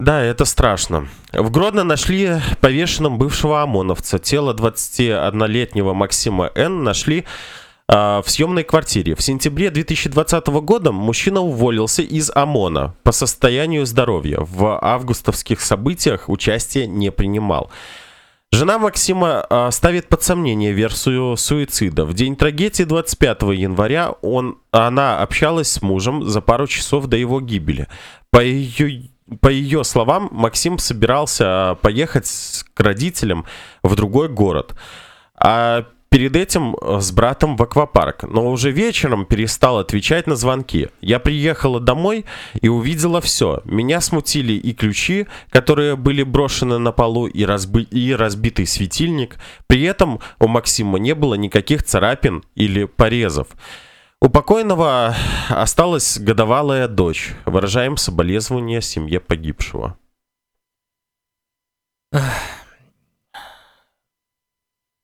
Да, 0.00 0.22
это 0.22 0.46
страшно. 0.46 1.06
В 1.34 1.50
Гродно 1.50 1.84
нашли 1.84 2.40
повешенным 2.62 3.18
бывшего 3.18 3.60
ОМОНовца. 3.60 4.18
Тело 4.18 4.54
21-летнего 4.54 5.92
Максима 5.92 6.50
Н. 6.54 6.82
нашли 6.82 7.26
а, 7.86 8.22
в 8.22 8.30
съемной 8.30 8.64
квартире. 8.64 9.14
В 9.16 9.22
сентябре 9.22 9.68
2020 9.68 10.46
года 10.46 10.92
мужчина 10.92 11.40
уволился 11.40 12.00
из 12.00 12.30
ОМОНа 12.34 12.94
по 13.02 13.12
состоянию 13.12 13.84
здоровья. 13.84 14.38
В 14.40 14.78
августовских 14.82 15.60
событиях 15.60 16.30
участие 16.30 16.86
не 16.86 17.10
принимал. 17.10 17.70
Жена 18.50 18.78
Максима 18.78 19.44
э, 19.48 19.70
ставит 19.70 20.08
под 20.08 20.22
сомнение 20.22 20.72
версию 20.72 21.36
суицида. 21.36 22.06
В 22.06 22.14
день 22.14 22.34
трагедии 22.34 22.84
25 22.84 23.42
января 23.42 24.12
он, 24.22 24.58
она 24.70 25.20
общалась 25.20 25.70
с 25.70 25.82
мужем 25.82 26.24
за 26.26 26.40
пару 26.40 26.66
часов 26.66 27.06
до 27.08 27.18
его 27.18 27.42
гибели. 27.42 27.88
По 28.30 28.40
ее, 28.40 29.10
по 29.40 29.48
ее 29.48 29.84
словам, 29.84 30.30
Максим 30.32 30.78
собирался 30.78 31.76
поехать 31.82 32.64
к 32.72 32.80
родителям 32.80 33.44
в 33.82 33.94
другой 33.96 34.30
город. 34.30 34.74
А 35.36 35.84
перед 36.08 36.36
этим 36.36 36.76
э, 36.76 37.00
с 37.00 37.12
братом 37.12 37.56
в 37.56 37.62
аквапарк, 37.62 38.24
но 38.24 38.50
уже 38.50 38.70
вечером 38.70 39.26
перестал 39.26 39.78
отвечать 39.78 40.26
на 40.26 40.36
звонки. 40.36 40.88
Я 41.00 41.18
приехала 41.18 41.80
домой 41.80 42.24
и 42.60 42.68
увидела 42.68 43.20
все. 43.20 43.60
Меня 43.64 44.00
смутили 44.00 44.52
и 44.52 44.72
ключи, 44.72 45.26
которые 45.50 45.96
были 45.96 46.22
брошены 46.22 46.78
на 46.78 46.92
полу, 46.92 47.26
и, 47.26 47.44
разби 47.44 47.82
и 47.82 48.14
разбитый 48.14 48.66
светильник. 48.66 49.36
При 49.66 49.82
этом 49.82 50.20
у 50.38 50.48
Максима 50.48 50.98
не 50.98 51.14
было 51.14 51.34
никаких 51.34 51.82
царапин 51.82 52.44
или 52.54 52.84
порезов. 52.84 53.48
У 54.20 54.28
покойного 54.28 55.14
осталась 55.48 56.18
годовалая 56.18 56.88
дочь. 56.88 57.34
Выражаем 57.46 57.96
соболезнования 57.96 58.80
семье 58.80 59.20
погибшего. 59.20 59.96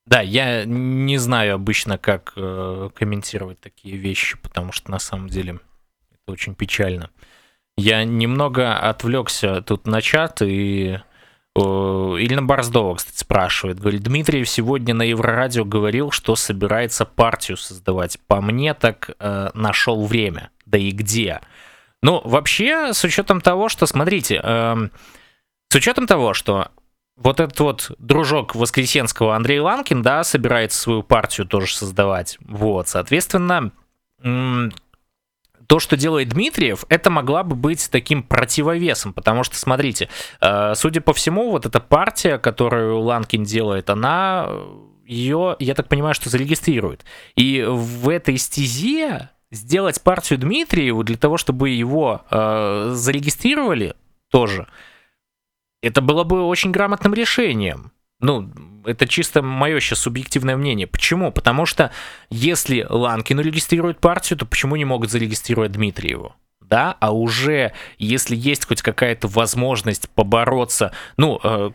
Да, 0.07 0.21
я 0.21 0.65
не 0.65 1.17
знаю 1.17 1.55
обычно, 1.55 1.97
как 1.97 2.33
э, 2.35 2.89
комментировать 2.93 3.59
такие 3.59 3.97
вещи, 3.97 4.37
потому 4.37 4.71
что 4.71 4.91
на 4.91 4.99
самом 4.99 5.29
деле 5.29 5.59
это 6.11 6.31
очень 6.31 6.53
печально. 6.53 7.09
Я 7.77 8.03
немного 8.03 8.77
отвлекся 8.77 9.61
тут 9.61 9.87
на 9.87 10.01
чат 10.01 10.43
и 10.43 10.99
э, 11.55 11.59
Ильна 11.59 12.43
Борздова, 12.43 12.95
кстати, 12.95 13.17
спрашивает. 13.17 13.79
Говорит, 13.79 14.03
Дмитриев 14.03 14.47
сегодня 14.47 14.93
на 14.93 15.01
Еврорадио 15.01 15.65
говорил, 15.65 16.11
что 16.11 16.35
собирается 16.35 17.05
партию 17.05 17.57
создавать. 17.57 18.19
По 18.27 18.41
мне 18.41 18.75
так 18.75 19.09
э, 19.19 19.49
нашел 19.55 20.05
время. 20.05 20.51
Да 20.67 20.77
и 20.77 20.91
где? 20.91 21.41
Ну, 22.03 22.21
вообще, 22.23 22.93
с 22.93 23.03
учетом 23.03 23.41
того, 23.41 23.69
что, 23.69 23.87
смотрите, 23.87 24.39
э, 24.41 24.89
с 25.69 25.75
учетом 25.75 26.05
того, 26.05 26.35
что 26.35 26.69
вот 27.17 27.39
этот 27.39 27.59
вот 27.59 27.91
дружок 27.97 28.55
Воскресенского 28.55 29.35
Андрей 29.35 29.59
Ланкин, 29.59 30.01
да, 30.01 30.23
собирается 30.23 30.79
свою 30.79 31.03
партию 31.03 31.47
тоже 31.47 31.75
создавать. 31.75 32.37
Вот, 32.41 32.89
соответственно, 32.89 33.71
то, 34.21 35.79
что 35.79 35.97
делает 35.97 36.29
Дмитриев, 36.29 36.85
это 36.89 37.09
могла 37.09 37.43
бы 37.43 37.55
быть 37.55 37.89
таким 37.89 38.21
противовесом, 38.21 39.13
потому 39.13 39.43
что, 39.43 39.55
смотрите, 39.55 40.09
э, 40.41 40.73
судя 40.75 41.01
по 41.01 41.13
всему, 41.13 41.51
вот 41.51 41.65
эта 41.65 41.79
партия, 41.79 42.37
которую 42.37 42.99
Ланкин 42.99 43.43
делает, 43.43 43.89
она 43.89 44.47
ее, 45.05 45.55
я 45.59 45.73
так 45.73 45.87
понимаю, 45.87 46.13
что 46.13 46.29
зарегистрирует. 46.29 47.05
И 47.35 47.65
в 47.67 48.09
этой 48.09 48.37
стезе 48.37 49.29
сделать 49.51 50.01
партию 50.01 50.37
Дмитриеву 50.37 51.03
для 51.03 51.17
того, 51.17 51.37
чтобы 51.37 51.69
его 51.69 52.21
э, 52.29 52.91
зарегистрировали 52.93 53.95
тоже– 54.29 54.67
это 55.85 56.01
было 56.01 56.23
бы 56.23 56.43
очень 56.45 56.71
грамотным 56.71 57.13
решением. 57.13 57.91
Ну, 58.19 58.51
это 58.85 59.07
чисто 59.07 59.41
мое 59.41 59.79
сейчас 59.79 59.99
субъективное 59.99 60.57
мнение. 60.57 60.87
Почему? 60.87 61.31
Потому 61.31 61.65
что 61.65 61.91
если 62.29 62.85
Ланкину 62.89 63.41
регистрируют 63.41 63.99
партию, 63.99 64.39
то 64.39 64.45
почему 64.45 64.75
не 64.77 64.85
могут 64.85 65.11
зарегистрировать 65.11 65.73
Дмитриеву? 65.73 66.33
Да, 66.61 66.97
а 66.99 67.13
уже 67.13 67.73
если 67.99 68.35
есть 68.35 68.65
хоть 68.65 68.81
какая-то 68.81 69.27
возможность 69.27 70.09
побороться, 70.09 70.91
ну, 71.17 71.39
э, 71.43 71.71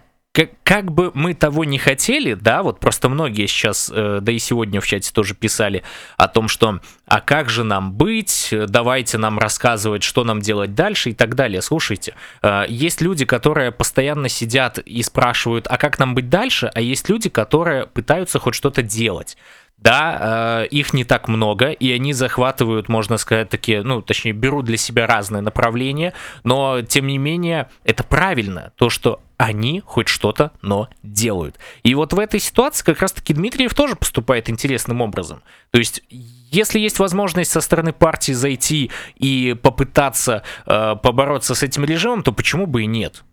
как, 0.62 0.92
бы 0.92 1.10
мы 1.14 1.34
того 1.34 1.64
не 1.64 1.78
хотели, 1.78 2.34
да, 2.34 2.62
вот 2.62 2.80
просто 2.80 3.08
многие 3.08 3.46
сейчас, 3.46 3.90
э, 3.92 4.18
да 4.20 4.32
и 4.32 4.38
сегодня 4.38 4.80
в 4.80 4.86
чате 4.86 5.10
тоже 5.12 5.34
писали 5.34 5.82
о 6.16 6.28
том, 6.28 6.48
что 6.48 6.80
а 7.06 7.20
как 7.20 7.50
же 7.50 7.64
нам 7.64 7.92
быть, 7.92 8.54
давайте 8.68 9.18
нам 9.18 9.38
рассказывать, 9.38 10.02
что 10.02 10.22
нам 10.22 10.40
делать 10.40 10.74
дальше 10.74 11.10
и 11.10 11.14
так 11.14 11.34
далее. 11.34 11.60
Слушайте, 11.62 12.14
э, 12.42 12.64
есть 12.68 13.00
люди, 13.00 13.24
которые 13.24 13.72
постоянно 13.72 14.28
сидят 14.28 14.78
и 14.78 15.02
спрашивают, 15.02 15.66
а 15.68 15.76
как 15.76 15.98
нам 15.98 16.14
быть 16.14 16.28
дальше, 16.28 16.70
а 16.72 16.80
есть 16.80 17.08
люди, 17.08 17.28
которые 17.28 17.86
пытаются 17.86 18.38
хоть 18.38 18.54
что-то 18.54 18.82
делать. 18.82 19.36
Да, 19.80 20.62
э, 20.62 20.66
их 20.66 20.92
не 20.92 21.04
так 21.04 21.26
много, 21.26 21.70
и 21.70 21.90
они 21.90 22.12
захватывают, 22.12 22.90
можно 22.90 23.16
сказать, 23.16 23.48
такие, 23.48 23.82
ну, 23.82 24.02
точнее, 24.02 24.32
берут 24.32 24.66
для 24.66 24.76
себя 24.76 25.06
разные 25.06 25.40
направления, 25.40 26.12
но, 26.44 26.82
тем 26.82 27.06
не 27.06 27.16
менее, 27.16 27.70
это 27.84 28.04
правильно, 28.04 28.72
то, 28.76 28.90
что 28.90 29.22
они 29.38 29.80
хоть 29.80 30.08
что-то, 30.08 30.52
но 30.60 30.90
делают. 31.02 31.58
И 31.82 31.94
вот 31.94 32.12
в 32.12 32.18
этой 32.18 32.40
ситуации 32.40 32.84
как 32.84 33.00
раз-таки 33.00 33.32
Дмитриев 33.32 33.72
тоже 33.72 33.96
поступает 33.96 34.50
интересным 34.50 35.00
образом. 35.00 35.42
То 35.70 35.78
есть, 35.78 36.02
если 36.10 36.78
есть 36.78 36.98
возможность 36.98 37.50
со 37.50 37.62
стороны 37.62 37.94
партии 37.94 38.32
зайти 38.32 38.90
и 39.16 39.56
попытаться 39.62 40.42
э, 40.66 40.96
побороться 41.02 41.54
с 41.54 41.62
этим 41.62 41.86
режимом, 41.86 42.22
то 42.22 42.32
почему 42.32 42.66
бы 42.66 42.82
и 42.82 42.86
нет? 42.86 43.24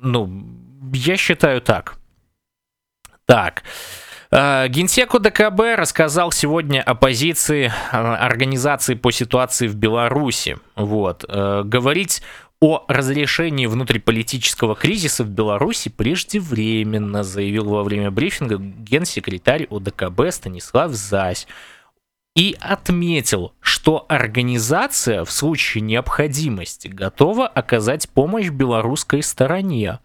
Ну, 0.00 0.44
я 0.92 1.16
считаю 1.16 1.60
так. 1.60 1.98
Так. 3.26 3.62
Э, 4.30 4.68
Генсеку 4.68 5.18
ДКБ 5.18 5.76
рассказал 5.76 6.32
сегодня 6.32 6.82
о 6.82 6.94
позиции 6.94 7.66
э, 7.66 7.96
организации 7.96 8.94
по 8.94 9.10
ситуации 9.10 9.68
в 9.68 9.74
Беларуси. 9.74 10.58
Вот. 10.76 11.24
Э, 11.28 11.62
говорить 11.64 12.22
о 12.60 12.84
разрешении 12.88 13.66
внутриполитического 13.66 14.74
кризиса 14.74 15.24
в 15.24 15.30
Беларуси 15.30 15.88
преждевременно, 15.88 17.22
заявил 17.22 17.66
во 17.66 17.84
время 17.84 18.10
брифинга 18.10 18.56
генсекретарь 18.58 19.66
ОДКБ 19.70 20.30
Станислав 20.30 20.92
Зась. 20.92 21.46
И 22.34 22.56
отметил, 22.60 23.54
что 23.60 24.04
организация 24.08 25.24
в 25.24 25.30
случае 25.30 25.82
необходимости 25.82 26.86
готова 26.86 27.48
оказать 27.48 28.08
помощь 28.10 28.48
белорусской 28.50 29.22
стороне. 29.22 29.98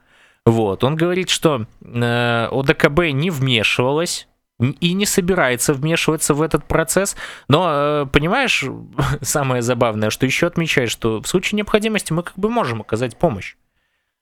Вот, 0.46 0.84
он 0.84 0.96
говорит, 0.96 1.30
что 1.30 1.66
э, 1.82 2.48
ОДКБ 2.52 3.00
не 3.14 3.30
вмешивалась 3.30 4.28
и 4.60 4.94
не 4.94 5.06
собирается 5.06 5.74
вмешиваться 5.74 6.34
в 6.34 6.42
этот 6.42 6.66
процесс. 6.66 7.16
Но, 7.48 7.70
э, 7.70 8.06
понимаешь, 8.12 8.66
самое 9.22 9.62
забавное, 9.62 10.10
что 10.10 10.26
еще 10.26 10.48
отмечает, 10.48 10.90
что 10.90 11.22
в 11.22 11.28
случае 11.28 11.58
необходимости 11.58 12.12
мы 12.12 12.24
как 12.24 12.38
бы 12.38 12.50
можем 12.50 12.82
оказать 12.82 13.18
помощь. 13.18 13.56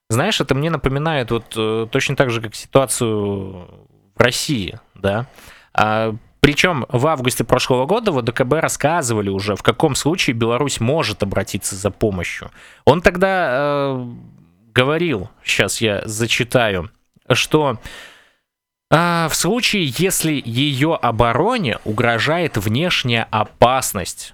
Знаешь, 0.10 0.42
это 0.42 0.54
мне 0.56 0.70
напоминает 0.70 1.32
вот 1.32 1.54
э, 1.56 1.88
точно 1.90 2.16
так 2.16 2.30
же, 2.30 2.42
как 2.42 2.54
ситуацию 2.54 3.68
в 4.16 4.22
России, 4.22 4.80
да. 4.94 5.26
А, 5.74 6.16
причем 6.42 6.86
в 6.90 7.08
августе 7.08 7.44
прошлого 7.44 7.86
года 7.86 8.12
в 8.12 8.22
ДКБ 8.22 8.54
рассказывали 8.56 9.30
уже, 9.30 9.56
в 9.56 9.64
каком 9.64 9.96
случае 9.96 10.36
Беларусь 10.36 10.80
может 10.80 11.24
обратиться 11.24 11.76
за 11.76 11.92
помощью. 11.92 12.52
Он 12.84 13.02
тогда 13.02 13.48
э, 13.52 14.10
говорил, 14.74 15.30
сейчас 15.44 15.82
я 15.82 16.02
зачитаю, 16.06 16.92
что 17.30 17.80
а 18.94 19.30
в 19.30 19.36
случае, 19.36 19.86
если 19.98 20.42
ее 20.44 20.96
обороне 20.96 21.78
угрожает 21.86 22.58
внешняя 22.58 23.26
опасность. 23.32 24.34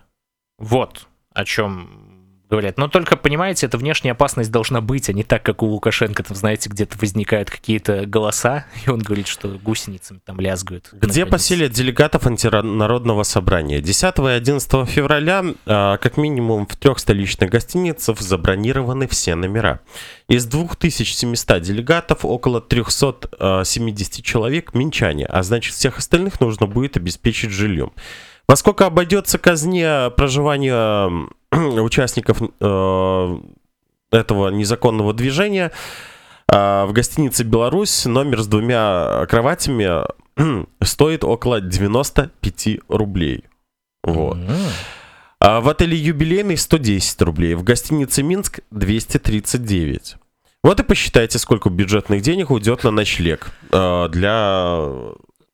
Вот 0.57 1.07
о 1.31 1.45
чем 1.45 2.06
говорят. 2.49 2.77
Но 2.77 2.87
только, 2.87 3.17
понимаете, 3.17 3.65
эта 3.65 3.77
внешняя 3.77 4.11
опасность 4.11 4.51
должна 4.51 4.81
быть, 4.81 5.09
а 5.09 5.13
не 5.13 5.23
так, 5.23 5.43
как 5.43 5.63
у 5.63 5.67
Лукашенко, 5.67 6.23
там, 6.23 6.35
знаете, 6.35 6.69
где-то 6.69 6.97
возникают 6.99 7.49
какие-то 7.49 8.05
голоса, 8.05 8.65
и 8.85 8.89
он 8.89 8.99
говорит, 8.99 9.27
что 9.27 9.49
гусеницами 9.49 10.19
там 10.25 10.39
лязгают. 10.39 10.89
Где 10.91 11.21
наконец. 11.21 11.29
поселят 11.29 11.71
делегатов 11.71 12.25
антинародного 12.25 13.23
собрания? 13.23 13.81
10 13.81 14.19
и 14.19 14.27
11 14.29 14.89
февраля, 14.89 15.43
а, 15.65 15.97
как 15.97 16.17
минимум, 16.17 16.67
в 16.67 16.75
трех 16.75 16.99
столичных 16.99 17.49
гостиницах 17.49 18.19
забронированы 18.19 19.07
все 19.07 19.35
номера. 19.35 19.79
Из 20.27 20.45
2700 20.45 21.61
делегатов 21.61 22.25
около 22.25 22.61
370 22.61 24.23
человек 24.23 24.73
минчане, 24.73 25.25
а 25.25 25.43
значит, 25.43 25.73
всех 25.73 25.97
остальных 25.97 26.39
нужно 26.39 26.67
будет 26.67 26.97
обеспечить 26.97 27.51
жильем. 27.51 27.91
Во 28.47 28.55
сколько 28.55 28.85
обойдется 28.85 29.37
казне 29.37 30.09
проживания 30.15 31.27
участников 31.51 32.41
э, 32.41 33.37
этого 34.11 34.49
незаконного 34.49 35.13
движения 35.13 35.71
э, 36.51 36.85
в 36.85 36.93
гостинице 36.93 37.43
«Беларусь» 37.43 38.05
номер 38.05 38.41
с 38.41 38.47
двумя 38.47 39.25
кроватями 39.27 40.05
стоит 40.81 41.25
около 41.25 41.59
95 41.59 42.79
рублей. 42.87 43.43
Вот. 44.03 44.37
А 45.39 45.59
в 45.59 45.67
отеле 45.67 45.97
«Юбилейный» 45.97 46.57
110 46.57 47.21
рублей, 47.23 47.55
в 47.55 47.63
гостинице 47.63 48.23
«Минск» 48.23 48.61
239. 48.71 50.15
Вот 50.63 50.79
и 50.79 50.83
посчитайте, 50.83 51.37
сколько 51.37 51.69
бюджетных 51.69 52.21
денег 52.21 52.49
уйдет 52.49 52.83
на 52.85 52.91
ночлег 52.91 53.51
э, 53.71 54.07
для 54.09 54.79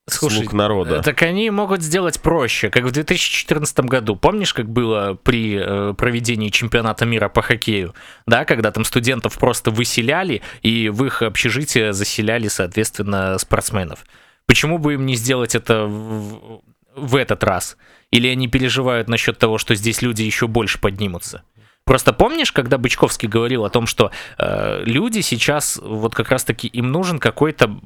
Слушай, 0.06 0.40
слуг 0.40 0.54
народа. 0.54 1.02
Так 1.02 1.22
они 1.22 1.50
могут 1.50 1.82
сделать 1.82 2.20
проще, 2.20 2.70
как 2.70 2.84
в 2.84 2.92
2014 2.92 3.80
году. 3.82 4.18
Помнишь, 4.18 4.54
как 4.54 4.68
было 4.68 5.14
при 5.14 5.58
э, 5.58 5.94
проведении 5.94 6.50
чемпионата 6.50 7.06
мира 7.06 7.30
по 7.30 7.42
хоккею? 7.42 7.96
Да, 8.28 8.44
когда 8.44 8.72
там 8.72 8.84
студентов 8.84 9.40
просто 9.40 9.72
выселяли, 9.72 10.42
и 10.62 10.90
в 10.90 11.06
их 11.06 11.22
общежитие 11.22 11.94
заселяли, 11.94 12.50
соответственно, 12.50 13.38
спортсменов. 13.38 14.06
Почему 14.46 14.78
бы 14.78 14.96
им 14.96 15.06
не 15.06 15.16
сделать 15.16 15.56
это 15.56 15.86
в, 15.86 16.62
в 16.98 17.16
этот 17.16 17.42
раз? 17.46 17.78
Или 18.12 18.28
они 18.28 18.50
переживают 18.50 19.08
насчет 19.08 19.38
того, 19.40 19.58
что 19.58 19.74
здесь 19.74 20.02
люди 20.02 20.24
еще 20.24 20.48
больше 20.48 20.82
поднимутся? 20.82 21.44
Просто 21.86 22.12
помнишь, 22.12 22.52
когда 22.52 22.78
Бычковский 22.78 23.30
говорил 23.30 23.64
о 23.64 23.70
том, 23.70 23.88
что 23.88 24.12
э, 24.38 24.84
люди 24.84 25.22
сейчас 25.22 25.80
вот 25.82 26.14
как 26.14 26.30
раз-таки 26.30 26.68
им 26.68 26.92
нужен 26.92 27.20
какой-то, 27.20 27.80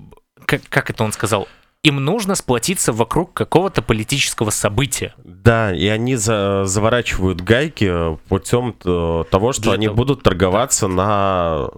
как, 0.45 0.61
как 0.69 0.89
это 0.89 1.03
он 1.03 1.11
сказал, 1.11 1.47
им 1.87 2.03
нужно 2.03 2.35
сплотиться 2.35 2.91
вокруг 2.91 3.33
какого-то 3.33 3.81
политического 3.81 4.49
события. 4.49 5.13
Да, 5.23 5.73
и 5.73 5.87
они 5.87 6.15
за, 6.15 6.65
заворачивают 6.65 7.41
гайки 7.41 8.17
путем 8.27 8.75
э, 8.83 9.23
того, 9.31 9.53
что 9.53 9.63
Для 9.63 9.73
они 9.73 9.85
того... 9.85 9.95
будут 9.95 10.23
торговаться 10.23 10.87
на, 10.87 11.69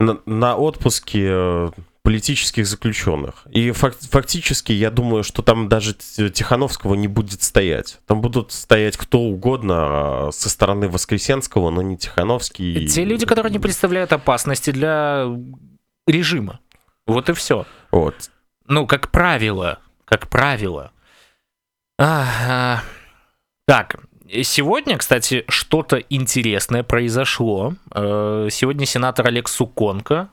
на, 0.00 0.18
на 0.26 0.56
отпуске 0.56 1.26
э, 1.30 1.70
политических 2.02 2.66
заключенных. 2.66 3.46
И 3.52 3.70
фак, 3.70 3.94
фактически 4.00 4.72
я 4.72 4.90
думаю, 4.90 5.22
что 5.22 5.42
там 5.42 5.68
даже 5.68 5.94
Тихановского 5.94 6.94
не 6.94 7.06
будет 7.06 7.42
стоять. 7.42 8.00
Там 8.06 8.20
будут 8.20 8.50
стоять 8.50 8.96
кто 8.96 9.20
угодно 9.20 10.30
со 10.32 10.50
стороны 10.50 10.88
Воскресенского, 10.88 11.70
но 11.70 11.82
не 11.82 11.96
Тихановский. 11.96 12.88
Те 12.88 13.04
люди, 13.04 13.24
которые 13.24 13.52
не 13.52 13.60
представляют 13.60 14.12
опасности 14.12 14.72
для 14.72 15.26
режима. 16.08 16.58
Вот 17.06 17.30
и 17.30 17.34
все. 17.34 17.64
Вот. 17.92 18.30
Ну, 18.68 18.86
как 18.86 19.10
правило, 19.10 19.78
как 20.04 20.28
правило. 20.28 20.92
А, 21.98 22.26
а, 22.48 22.82
так, 23.66 23.96
сегодня, 24.42 24.98
кстати, 24.98 25.44
что-то 25.48 25.96
интересное 25.96 26.82
произошло. 26.82 27.74
Э, 27.94 28.48
сегодня 28.50 28.84
сенатор 28.84 29.26
Олег 29.26 29.48
Суконко 29.48 30.28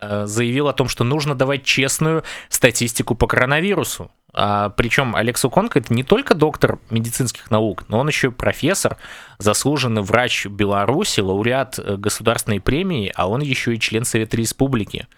э, 0.00 0.26
заявил 0.26 0.68
о 0.68 0.72
том, 0.72 0.88
что 0.88 1.02
нужно 1.02 1.34
давать 1.34 1.64
честную 1.64 2.22
статистику 2.48 3.16
по 3.16 3.26
коронавирусу. 3.26 4.12
А, 4.32 4.70
причем 4.70 5.16
Олег 5.16 5.36
Суконко 5.36 5.80
это 5.80 5.92
не 5.92 6.04
только 6.04 6.34
доктор 6.34 6.78
медицинских 6.88 7.50
наук, 7.50 7.86
но 7.88 7.98
он 7.98 8.06
еще 8.06 8.30
профессор, 8.30 8.96
заслуженный 9.38 10.02
врач 10.02 10.46
Беларуси, 10.46 11.20
лауреат 11.20 11.80
э, 11.80 11.96
государственной 11.96 12.60
премии, 12.60 13.12
а 13.16 13.28
он 13.28 13.42
еще 13.42 13.74
и 13.74 13.80
член 13.80 14.04
Совета 14.04 14.36
Республики 14.36 15.08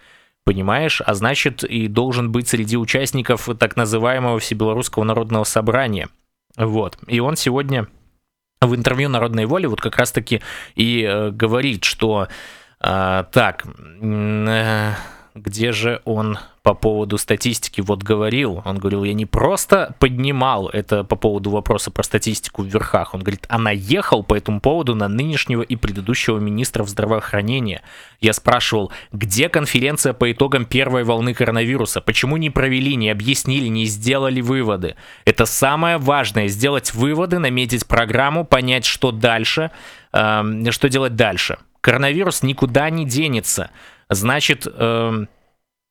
понимаешь, 0.45 1.01
а 1.05 1.15
значит 1.15 1.65
и 1.65 1.89
должен 1.89 2.31
быть 2.31 2.49
среди 2.49 2.77
участников 2.77 3.49
так 3.59 3.77
называемого 3.77 4.39
Всебелорусского 4.39 5.05
народного 5.05 5.45
собрания. 5.45 6.09
Вот. 6.57 6.99
И 7.07 7.21
он 7.21 7.37
сегодня 7.37 7.89
в 8.61 8.75
интервью 8.75 9.09
«Народной 9.09 9.47
воли» 9.47 9.67
вот 9.67 9.81
как 9.81 9.97
раз-таки 9.97 10.41
и 10.75 11.03
э, 11.03 11.31
говорит, 11.31 11.85
что 11.85 12.29
э, 12.81 13.25
так, 13.33 13.65
э, 14.01 14.93
где 15.35 15.73
же 15.73 16.01
он 16.05 16.39
по 16.63 16.75
поводу 16.75 17.19
статистики 17.19 17.81
вот 17.81 18.05
говорил. 18.05 18.63
Он 18.65 18.79
говорил, 18.79 19.03
я 19.03 19.15
не 19.15 19.27
просто 19.27 19.95
поднимал 19.99 20.69
это 20.69 21.03
по 21.03 21.17
поводу 21.17 21.51
вопроса 21.51 21.91
про 21.91 22.05
статистику 22.05 22.63
в 22.63 22.67
верхах. 22.67 23.15
Он 23.15 23.21
говорит, 23.21 23.45
а 23.49 23.59
наехал 23.59 24.23
по 24.23 24.35
этому 24.35 24.61
поводу 24.61 24.95
на 24.95 25.09
нынешнего 25.09 25.63
и 25.63 25.75
предыдущего 25.75 26.39
министров 26.39 26.89
здравоохранения. 26.89 27.83
Я 28.21 28.33
спрашивал, 28.33 28.93
где 29.13 29.49
конференция 29.49 30.13
по 30.13 30.31
итогам 30.31 30.67
первой 30.67 31.03
волны 31.03 31.35
коронавируса? 31.35 32.01
Почему 32.01 32.37
не 32.37 32.51
провели, 32.51 32.95
не 32.95 33.11
объяснили, 33.11 33.67
не 33.67 33.87
сделали 33.87 34.41
выводы? 34.41 34.95
Это 35.25 35.47
самое 35.47 35.99
важное, 35.99 36.47
сделать 36.47 36.95
выводы, 36.95 37.41
наметить 37.41 37.87
программу, 37.87 38.45
понять, 38.45 38.85
что 38.85 39.11
дальше, 39.11 39.73
э, 40.13 40.71
что 40.71 40.89
делать 40.89 41.17
дальше. 41.17 41.59
Коронавирус 41.85 42.43
никуда 42.43 42.89
не 42.89 43.05
денется. 43.05 43.71
Значит, 44.15 44.67
э, 44.67 45.27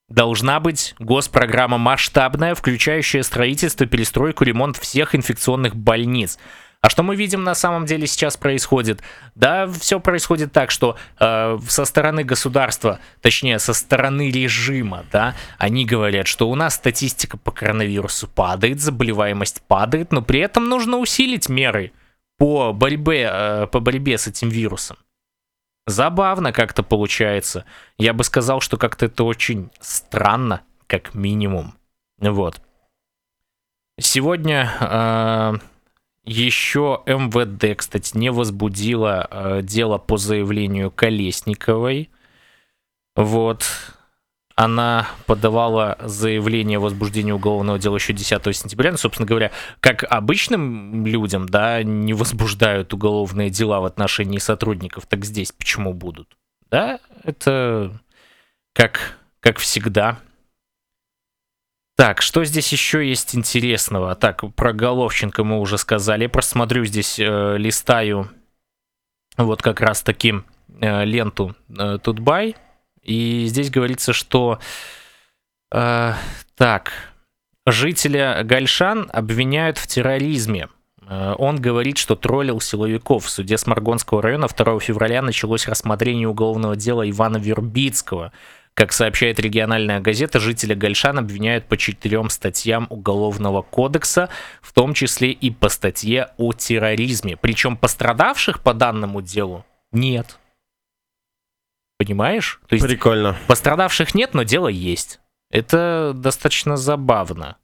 должна 0.10 0.60
быть 0.60 0.96
госпрограмма 1.00 1.78
масштабная, 1.78 2.56
включающая 2.56 3.24
строительство, 3.24 3.86
перестройку, 3.86 4.44
ремонт 4.44 4.78
всех 4.78 5.16
инфекционных 5.16 5.76
больниц. 5.76 6.38
А 6.82 6.90
что 6.90 7.02
мы 7.02 7.16
видим 7.16 7.46
на 7.46 7.56
самом 7.56 7.86
деле 7.86 8.06
сейчас 8.08 8.36
происходит? 8.36 9.02
Да, 9.36 9.68
все 9.68 10.02
происходит 10.02 10.52
так, 10.52 10.70
что 10.70 10.98
э, 11.18 11.58
со 11.66 11.86
стороны 11.86 12.26
государства, 12.26 13.00
точнее, 13.22 13.58
со 13.60 13.74
стороны 13.74 14.30
режима, 14.30 15.06
да, 15.10 15.34
они 15.58 15.86
говорят, 15.86 16.28
что 16.28 16.50
у 16.50 16.56
нас 16.56 16.76
статистика 16.76 17.38
по 17.38 17.52
коронавирусу 17.52 18.28
падает, 18.28 18.82
заболеваемость 18.82 19.62
падает, 19.66 20.12
но 20.12 20.22
при 20.22 20.42
этом 20.42 20.68
нужно 20.68 20.98
усилить 20.98 21.48
меры 21.48 21.94
по 22.38 22.74
борьбе, 22.74 23.30
э, 23.32 23.68
по 23.68 23.80
борьбе 23.80 24.18
с 24.18 24.28
этим 24.28 24.50
вирусом. 24.50 24.98
Забавно 25.86 26.54
как-то 26.54 26.82
получается. 26.82 27.66
Я 27.98 28.14
бы 28.14 28.24
сказал, 28.24 28.62
что 28.62 28.78
как-то 28.78 29.08
это 29.08 29.24
очень 29.24 29.70
странно, 29.80 30.62
как 30.88 31.14
минимум. 31.14 31.74
Вот. 32.20 32.62
Сегодня 34.00 34.72
э, 34.80 35.54
еще 36.26 37.04
МВД, 37.06 37.78
кстати, 37.78 38.18
не 38.18 38.32
возбудило 38.32 39.28
э, 39.30 39.62
дело 39.62 39.98
по 39.98 40.18
заявлению 40.18 40.90
Колесниковой. 40.90 42.10
Вот 43.16 43.66
она 44.56 45.08
подавала 45.26 45.98
заявление 46.02 46.78
о 46.78 46.82
возбуждении 46.82 47.32
уголовного 47.32 47.80
дела 47.80 47.96
еще 47.96 48.14
10 48.14 48.56
сентября. 48.56 48.92
Ну, 48.92 48.98
собственно 48.98 49.28
говоря, 49.28 49.52
как 49.80 50.04
обычным 50.04 51.06
людям, 51.06 51.48
да, 51.48 51.82
не 51.82 52.14
возбуждают 52.14 52.94
уголовные 52.94 53.50
дела 53.50 53.80
в 53.80 53.86
отношении 53.86 54.38
сотрудников, 54.38 55.06
так 55.08 55.26
здесь 55.26 55.52
почему 55.52 55.94
будут? 55.94 56.38
Да, 56.70 57.00
это 57.24 57.92
как, 58.74 59.18
как 59.40 59.58
всегда. 59.58 60.20
Так, 61.96 62.22
что 62.22 62.44
здесь 62.44 62.72
еще 62.72 63.08
есть 63.08 63.36
интересного? 63.36 64.16
Так, 64.16 64.44
про 64.56 64.74
Головченко 64.74 65.44
мы 65.44 65.60
уже 65.60 65.78
сказали. 65.78 66.24
Я 66.24 66.30
просто 66.30 66.52
смотрю 66.52 66.86
здесь, 66.86 67.20
э, 67.20 67.58
листаю 67.58 68.32
вот 69.38 69.62
как 69.62 69.80
раз 69.80 70.02
таки 70.02 70.34
э, 70.82 71.06
ленту 71.06 71.56
э, 71.70 72.00
Тутбай. 72.02 72.56
И 73.04 73.46
здесь 73.48 73.70
говорится, 73.70 74.14
что 74.14 74.60
э, 75.72 76.14
так, 76.56 76.94
жителя 77.66 78.44
Гальшан 78.44 79.10
обвиняют 79.12 79.78
в 79.78 79.88
терроризме. 79.88 80.70
Э, 81.08 81.36
он 81.38 81.60
говорит, 81.60 81.98
что 81.98 82.16
троллил 82.16 82.62
силовиков. 82.62 83.26
В 83.26 83.30
суде 83.30 83.58
Сморгонского 83.58 84.22
района 84.22 84.48
2 84.48 84.80
февраля 84.80 85.22
началось 85.22 85.68
рассмотрение 85.68 86.28
уголовного 86.28 86.76
дела 86.76 87.10
Ивана 87.10 87.38
Вербицкого. 87.38 88.32
Как 88.74 88.92
сообщает 88.92 89.40
региональная 89.40 90.00
газета, 90.00 90.40
жителя 90.40 90.76
Гальшан 90.76 91.20
обвиняют 91.20 91.66
по 91.66 91.78
четырем 91.78 92.30
статьям 92.30 92.88
Уголовного 92.90 93.62
кодекса, 93.62 94.30
в 94.62 94.74
том 94.74 94.96
числе 94.96 95.32
и 95.32 95.52
по 95.52 95.70
статье 95.70 96.30
о 96.38 96.54
терроризме. 96.54 97.38
Причем 97.38 97.78
пострадавших 97.78 98.62
по 98.62 98.74
данному 98.74 99.22
делу 99.22 99.64
нет. 99.92 100.40
Понимаешь? 102.04 102.60
То 102.68 102.76
есть 102.76 102.86
Прикольно. 102.86 103.38
Пострадавших 103.48 104.14
нет, 104.14 104.34
но 104.34 104.44
дело 104.44 104.68
есть. 104.68 105.22
Это 105.50 106.12
достаточно 106.14 106.76
забавно. 106.76 107.56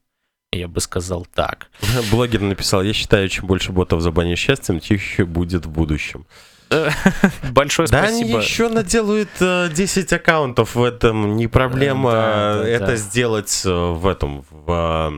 Я 0.54 0.70
бы 0.70 0.80
сказал 0.80 1.28
так. 1.34 1.68
Блогер 2.12 2.42
написал, 2.42 2.82
я 2.82 2.94
считаю, 2.94 3.28
чем 3.28 3.48
больше 3.48 3.74
ботов 3.74 4.02
за 4.02 4.12
бане 4.12 4.38
счастьем, 4.38 4.80
тише 4.80 5.26
будет 5.26 5.66
в 5.66 5.70
будущем. 5.70 6.26
Большое 7.52 7.88
да, 7.90 8.04
спасибо. 8.04 8.30
Да, 8.30 8.36
они 8.38 8.46
еще 8.46 8.70
наделают 8.70 9.30
э, 9.42 9.70
10 9.74 10.14
аккаунтов 10.14 10.76
в 10.76 10.84
этом. 10.84 11.36
Не 11.36 11.48
проблема 11.48 12.12
да, 12.12 12.60
да, 12.60 12.68
это 12.68 12.96
сделать 12.96 13.64
э, 13.66 13.70
в 13.70 14.08
этом, 14.08 14.46
в, 14.50 15.14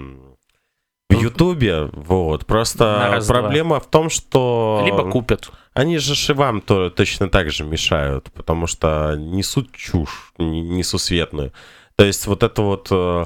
в 1.18 1.22
Ютубе. 1.22 1.89
Вот. 1.93 2.45
Просто 2.45 3.22
проблема 3.28 3.80
в 3.80 3.88
том, 3.88 4.09
что... 4.09 4.84
Либо 4.86 5.09
купят. 5.09 5.51
Они 5.74 5.97
же 5.97 6.16
и 6.16 6.34
вам 6.34 6.62
то, 6.62 6.89
точно 6.89 7.30
так 7.30 7.49
же 7.49 7.64
мешают, 7.64 8.32
потому 8.34 8.68
что 8.68 9.16
несут 9.18 9.72
чушь 9.72 10.34
несусветную. 10.38 11.53
То 11.95 12.05
есть 12.05 12.28
вот 12.28 12.43
это 12.43 12.62
вот... 12.62 12.88
Э, 12.91 13.26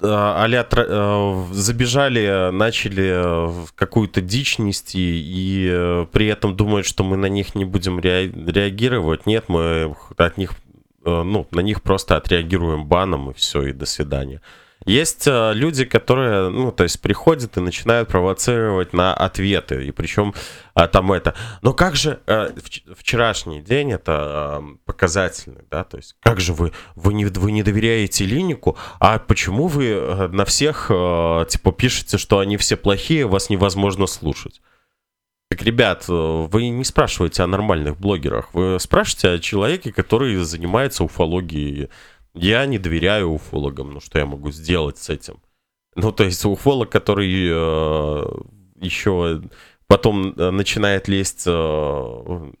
а 0.00 0.46
забежали, 1.50 2.50
начали 2.52 3.50
какую-то 3.74 4.20
дичь 4.20 4.58
нести 4.58 5.20
и 5.24 6.06
при 6.12 6.26
этом 6.26 6.56
думают, 6.56 6.86
что 6.86 7.02
мы 7.02 7.16
на 7.16 7.26
них 7.26 7.56
не 7.56 7.64
будем 7.64 7.98
реагировать. 7.98 9.26
Нет, 9.26 9.46
мы 9.48 9.96
от 10.16 10.38
них, 10.38 10.52
ну, 11.04 11.48
на 11.50 11.60
них 11.60 11.82
просто 11.82 12.16
отреагируем 12.16 12.86
баном 12.86 13.30
и 13.32 13.34
все, 13.34 13.62
и 13.62 13.72
до 13.72 13.86
свидания. 13.86 14.40
Есть 14.88 15.26
э, 15.26 15.52
люди, 15.52 15.84
которые, 15.84 16.48
ну, 16.48 16.72
то 16.72 16.82
есть 16.82 17.02
приходят 17.02 17.58
и 17.58 17.60
начинают 17.60 18.08
провоцировать 18.08 18.94
на 18.94 19.12
ответы, 19.12 19.84
и 19.86 19.90
причем 19.90 20.32
а, 20.72 20.88
там 20.88 21.12
это. 21.12 21.34
Но 21.60 21.74
как 21.74 21.94
же 21.94 22.20
э, 22.26 22.52
вчерашний 22.96 23.60
день 23.60 23.92
это 23.92 24.64
показательный, 24.86 25.64
да, 25.70 25.84
то 25.84 25.98
есть 25.98 26.16
как 26.20 26.40
же 26.40 26.54
вы 26.54 26.72
вы 26.96 27.12
не 27.12 27.26
вы 27.26 27.52
не 27.52 27.62
доверяете 27.62 28.24
Линику, 28.24 28.78
а 28.98 29.18
почему 29.18 29.66
вы 29.66 29.88
э, 29.88 30.28
на 30.28 30.46
всех 30.46 30.86
типа 30.88 31.72
пишете, 31.72 32.16
что 32.16 32.38
они 32.38 32.56
все 32.56 32.78
плохие, 32.78 33.26
вас 33.26 33.50
невозможно 33.50 34.06
слушать? 34.06 34.62
Так, 35.50 35.62
ребят, 35.62 36.04
вы 36.08 36.68
не 36.68 36.84
спрашиваете 36.84 37.42
о 37.42 37.46
нормальных 37.46 37.98
блогерах, 37.98 38.54
вы 38.54 38.78
спрашиваете 38.80 39.28
о 39.30 39.38
человеке, 39.38 39.92
который 39.92 40.36
занимается 40.36 41.04
уфологией 41.04 41.90
я 42.34 42.66
не 42.66 42.78
доверяю 42.78 43.30
уфологам. 43.30 43.94
Ну, 43.94 44.00
что 44.00 44.18
я 44.18 44.26
могу 44.26 44.50
сделать 44.50 44.98
с 44.98 45.08
этим? 45.08 45.36
Ну, 45.94 46.12
то 46.12 46.24
есть 46.24 46.44
уфолог, 46.44 46.90
который 46.90 47.48
э, 47.50 48.24
еще 48.76 49.42
потом 49.86 50.32
э, 50.36 50.50
начинает 50.50 51.08
лезть... 51.08 51.44
Э, 51.46 52.52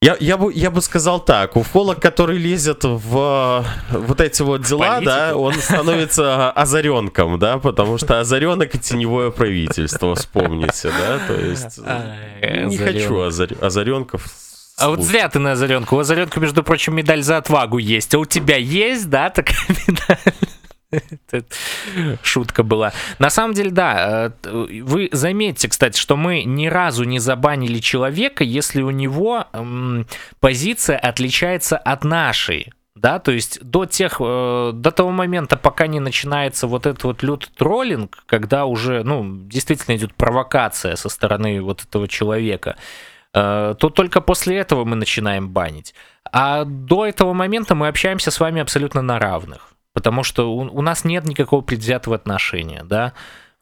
я, 0.00 0.16
я, 0.20 0.36
бы, 0.36 0.52
я 0.54 0.70
бы 0.70 0.80
сказал 0.80 1.18
так, 1.18 1.56
уфолог, 1.56 2.00
который 2.00 2.38
лезет 2.38 2.84
в 2.84 3.66
вот 3.90 4.20
эти 4.20 4.42
вот 4.42 4.62
дела, 4.62 5.00
да, 5.00 5.36
он 5.36 5.54
становится 5.54 6.52
озаренком, 6.52 7.36
да, 7.40 7.58
потому 7.58 7.98
что 7.98 8.20
озаренок 8.20 8.76
и 8.76 8.78
теневое 8.78 9.32
правительство, 9.32 10.14
вспомните, 10.14 10.90
да, 10.90 11.18
то 11.26 11.34
есть 11.34 11.78
не 11.78 12.78
хочу 12.78 13.22
озаренков 13.60 14.24
а 14.78 14.90
вот 14.90 15.02
зря 15.02 15.28
ты 15.28 15.38
на 15.38 15.52
Озаренку. 15.52 15.96
У 15.96 15.98
Озаренка, 15.98 16.40
между 16.40 16.62
прочим, 16.62 16.94
медаль 16.94 17.22
за 17.22 17.38
отвагу 17.38 17.78
есть. 17.78 18.14
А 18.14 18.18
у 18.18 18.24
тебя 18.24 18.56
есть, 18.56 19.10
да, 19.10 19.30
такая 19.30 19.58
медаль? 19.86 21.44
Шутка 22.22 22.62
была. 22.62 22.92
На 23.18 23.28
самом 23.28 23.54
деле, 23.54 23.70
да, 23.70 24.32
э, 24.44 24.82
вы 24.82 25.10
заметьте, 25.12 25.68
кстати, 25.68 25.98
что 25.98 26.16
мы 26.16 26.44
ни 26.44 26.66
разу 26.66 27.04
не 27.04 27.18
забанили 27.18 27.78
человека, 27.78 28.42
если 28.42 28.80
у 28.80 28.90
него 28.90 29.46
эм, 29.52 30.06
позиция 30.40 30.96
отличается 30.96 31.76
от 31.76 32.04
нашей. 32.04 32.72
Да, 32.94 33.20
то 33.20 33.30
есть 33.30 33.62
до 33.62 33.84
тех, 33.84 34.16
э, 34.18 34.72
до 34.74 34.90
того 34.90 35.10
момента, 35.10 35.56
пока 35.56 35.86
не 35.86 36.00
начинается 36.00 36.66
вот 36.66 36.86
этот 36.86 37.04
вот 37.04 37.22
лютый 37.22 37.50
троллинг, 37.56 38.24
когда 38.26 38.64
уже, 38.64 39.04
ну, 39.04 39.24
действительно 39.46 39.94
идет 39.96 40.14
провокация 40.14 40.96
со 40.96 41.08
стороны 41.08 41.60
вот 41.62 41.84
этого 41.84 42.08
человека, 42.08 42.76
то 43.40 43.90
только 43.90 44.20
после 44.20 44.56
этого 44.56 44.84
мы 44.84 44.96
начинаем 44.96 45.48
банить. 45.50 45.94
А 46.32 46.64
до 46.64 47.06
этого 47.06 47.32
момента 47.32 47.74
мы 47.74 47.88
общаемся 47.88 48.30
с 48.30 48.40
вами 48.40 48.60
абсолютно 48.60 49.02
на 49.02 49.18
равных, 49.18 49.74
потому 49.92 50.22
что 50.22 50.52
у, 50.52 50.60
у 50.60 50.82
нас 50.82 51.04
нет 51.04 51.24
никакого 51.24 51.60
предвзятого 51.60 52.16
отношения, 52.16 52.82
да, 52.84 53.12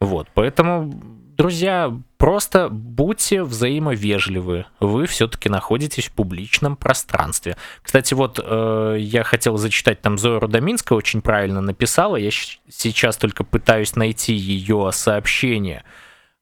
вот, 0.00 0.28
поэтому, 0.34 0.92
друзья, 1.36 1.92
просто 2.18 2.68
будьте 2.70 3.42
взаимовежливы, 3.42 4.66
вы 4.80 5.06
все-таки 5.06 5.48
находитесь 5.48 6.06
в 6.06 6.12
публичном 6.12 6.76
пространстве. 6.76 7.56
Кстати, 7.82 8.12
вот 8.14 8.38
э, 8.42 8.96
я 8.98 9.24
хотел 9.24 9.56
зачитать 9.56 10.02
там 10.02 10.18
Зою 10.18 10.40
Рудоминская, 10.40 10.98
очень 10.98 11.22
правильно 11.22 11.60
написала, 11.60 12.16
я 12.16 12.30
сейчас 12.30 13.16
только 13.16 13.42
пытаюсь 13.42 13.96
найти 13.96 14.34
ее 14.34 14.90
сообщение. 14.92 15.84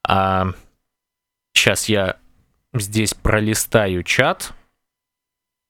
А, 0.06 0.48
сейчас 1.52 1.88
я 1.88 2.16
здесь 2.74 3.14
пролистаю 3.14 4.02
чат, 4.02 4.52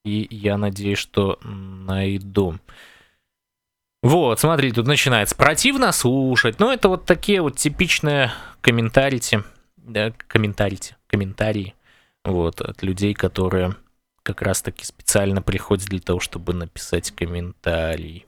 и 0.04 0.26
я 0.30 0.58
надеюсь, 0.58 0.98
что 0.98 1.38
найду. 1.42 2.58
Вот, 4.02 4.38
смотри, 4.38 4.70
тут 4.70 4.86
начинается. 4.86 5.34
Противно 5.34 5.90
слушать. 5.92 6.60
Ну, 6.60 6.70
это 6.70 6.88
вот 6.88 7.06
такие 7.06 7.40
вот 7.40 7.56
типичные 7.56 8.32
комментарии. 8.60 9.42
Да, 9.78 10.12
комментарии. 10.28 10.78
Комментарии. 11.06 11.74
Вот, 12.24 12.60
от 12.60 12.82
людей, 12.82 13.14
которые 13.14 13.76
как 14.22 14.42
раз-таки 14.42 14.84
специально 14.84 15.40
приходят 15.42 15.86
для 15.86 16.00
того, 16.00 16.20
чтобы 16.20 16.54
написать 16.54 17.12
комментарий. 17.12 18.26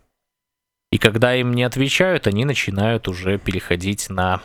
И 0.91 0.99
когда 0.99 1.35
им 1.35 1.53
не 1.53 1.64
отвечают, 1.64 2.27
они 2.27 2.45
начинают 2.45 3.09
уже 3.09 3.39
переходить 3.39 4.09
на 4.09 4.43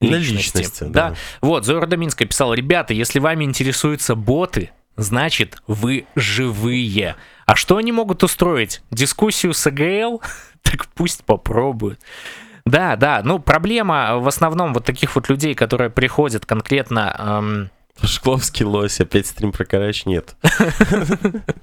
личности. 0.00 0.58
личности 0.58 0.84
да. 0.84 1.10
да. 1.10 1.14
Вот, 1.40 1.64
Зоя 1.64 1.80
Родоминская 1.80 2.26
писала, 2.26 2.54
ребята, 2.54 2.94
если 2.94 3.18
вами 3.18 3.44
интересуются 3.44 4.14
боты, 4.14 4.70
значит, 4.96 5.62
вы 5.66 6.06
живые. 6.14 7.16
А 7.46 7.56
что 7.56 7.76
они 7.76 7.92
могут 7.92 8.22
устроить? 8.22 8.82
Дискуссию 8.90 9.54
с 9.54 9.66
АГЛ? 9.66 10.22
так 10.62 10.86
пусть 10.94 11.24
попробуют. 11.24 12.00
Да, 12.64 12.96
да, 12.96 13.22
ну 13.24 13.38
проблема 13.38 14.18
в 14.18 14.28
основном 14.28 14.74
вот 14.74 14.84
таких 14.84 15.14
вот 15.16 15.28
людей, 15.28 15.54
которые 15.54 15.90
приходят 15.90 16.46
конкретно... 16.46 17.16
Эм... 17.18 17.70
Шкловский 18.02 18.64
лось, 18.64 19.00
опять 19.00 19.26
стрим 19.26 19.52
про 19.52 19.64
Карач 19.64 20.06
нет. 20.06 20.34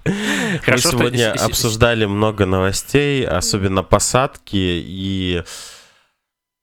Мы 0.06 0.78
сегодня 0.78 1.32
обсуждали 1.34 2.06
много 2.06 2.46
новостей, 2.46 3.26
особенно 3.26 3.82
посадки 3.84 4.56
и 4.56 5.44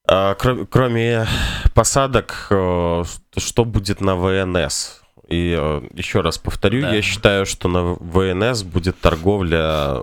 а, 0.07 0.35
кроме 0.35 1.27
посадок, 1.75 2.49
э, 2.51 3.05
что 3.37 3.65
будет 3.65 4.01
на 4.01 4.17
ВНС? 4.17 5.03
И 5.29 5.57
э, 5.59 5.89
еще 5.95 6.21
раз 6.21 6.37
повторю, 6.37 6.83
да. 6.83 6.95
я 6.95 7.01
считаю, 7.01 7.47
что 7.47 7.69
на 7.69 7.95
ВНС 7.95 8.63
будет 8.65 9.01
торговля 9.01 10.03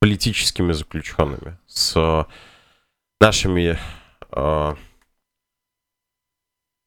политическими 0.00 0.72
заключенными 0.72 1.56
с 1.66 2.26
нашими 3.20 3.78
э, 4.32 4.74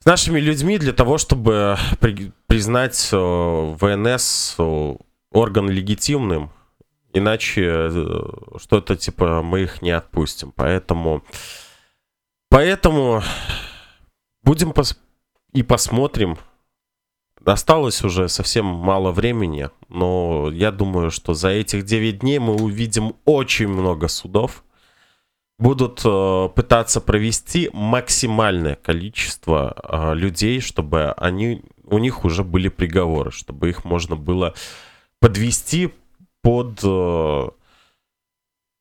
с 0.01 0.05
нашими 0.05 0.41
людьми 0.41 0.77
для 0.77 0.91
того, 0.91 1.17
чтобы 1.17 1.77
при, 2.01 2.33
признать 2.47 3.09
ВНС 3.11 4.57
орган 5.31 5.69
легитимным, 5.69 6.51
иначе 7.13 7.89
что-то 8.57 8.95
типа 8.97 9.41
мы 9.41 9.61
их 9.61 9.81
не 9.81 9.91
отпустим. 9.91 10.51
Поэтому 10.55 11.23
Поэтому 12.49 13.21
будем 14.43 14.71
пос 14.71 14.99
и 15.53 15.63
посмотрим. 15.63 16.37
Осталось 17.45 18.03
уже 18.03 18.27
совсем 18.27 18.65
мало 18.65 19.11
времени, 19.11 19.69
но 19.87 20.49
я 20.51 20.71
думаю, 20.71 21.09
что 21.09 21.33
за 21.33 21.49
этих 21.49 21.85
9 21.85 22.19
дней 22.19 22.39
мы 22.39 22.55
увидим 22.55 23.15
очень 23.25 23.67
много 23.67 24.07
судов. 24.07 24.63
Будут 25.57 26.01
э, 26.05 26.49
пытаться 26.55 27.01
провести 27.01 27.69
максимальное 27.73 28.75
количество 28.75 29.75
э, 29.83 30.15
людей, 30.15 30.59
чтобы 30.59 31.11
они, 31.13 31.63
у 31.83 31.97
них 31.97 32.23
уже 32.23 32.43
были 32.43 32.69
приговоры, 32.69 33.31
чтобы 33.31 33.69
их 33.69 33.83
можно 33.83 34.15
было 34.15 34.53
подвести 35.19 35.93
под... 36.41 36.79
Э, 36.83 37.49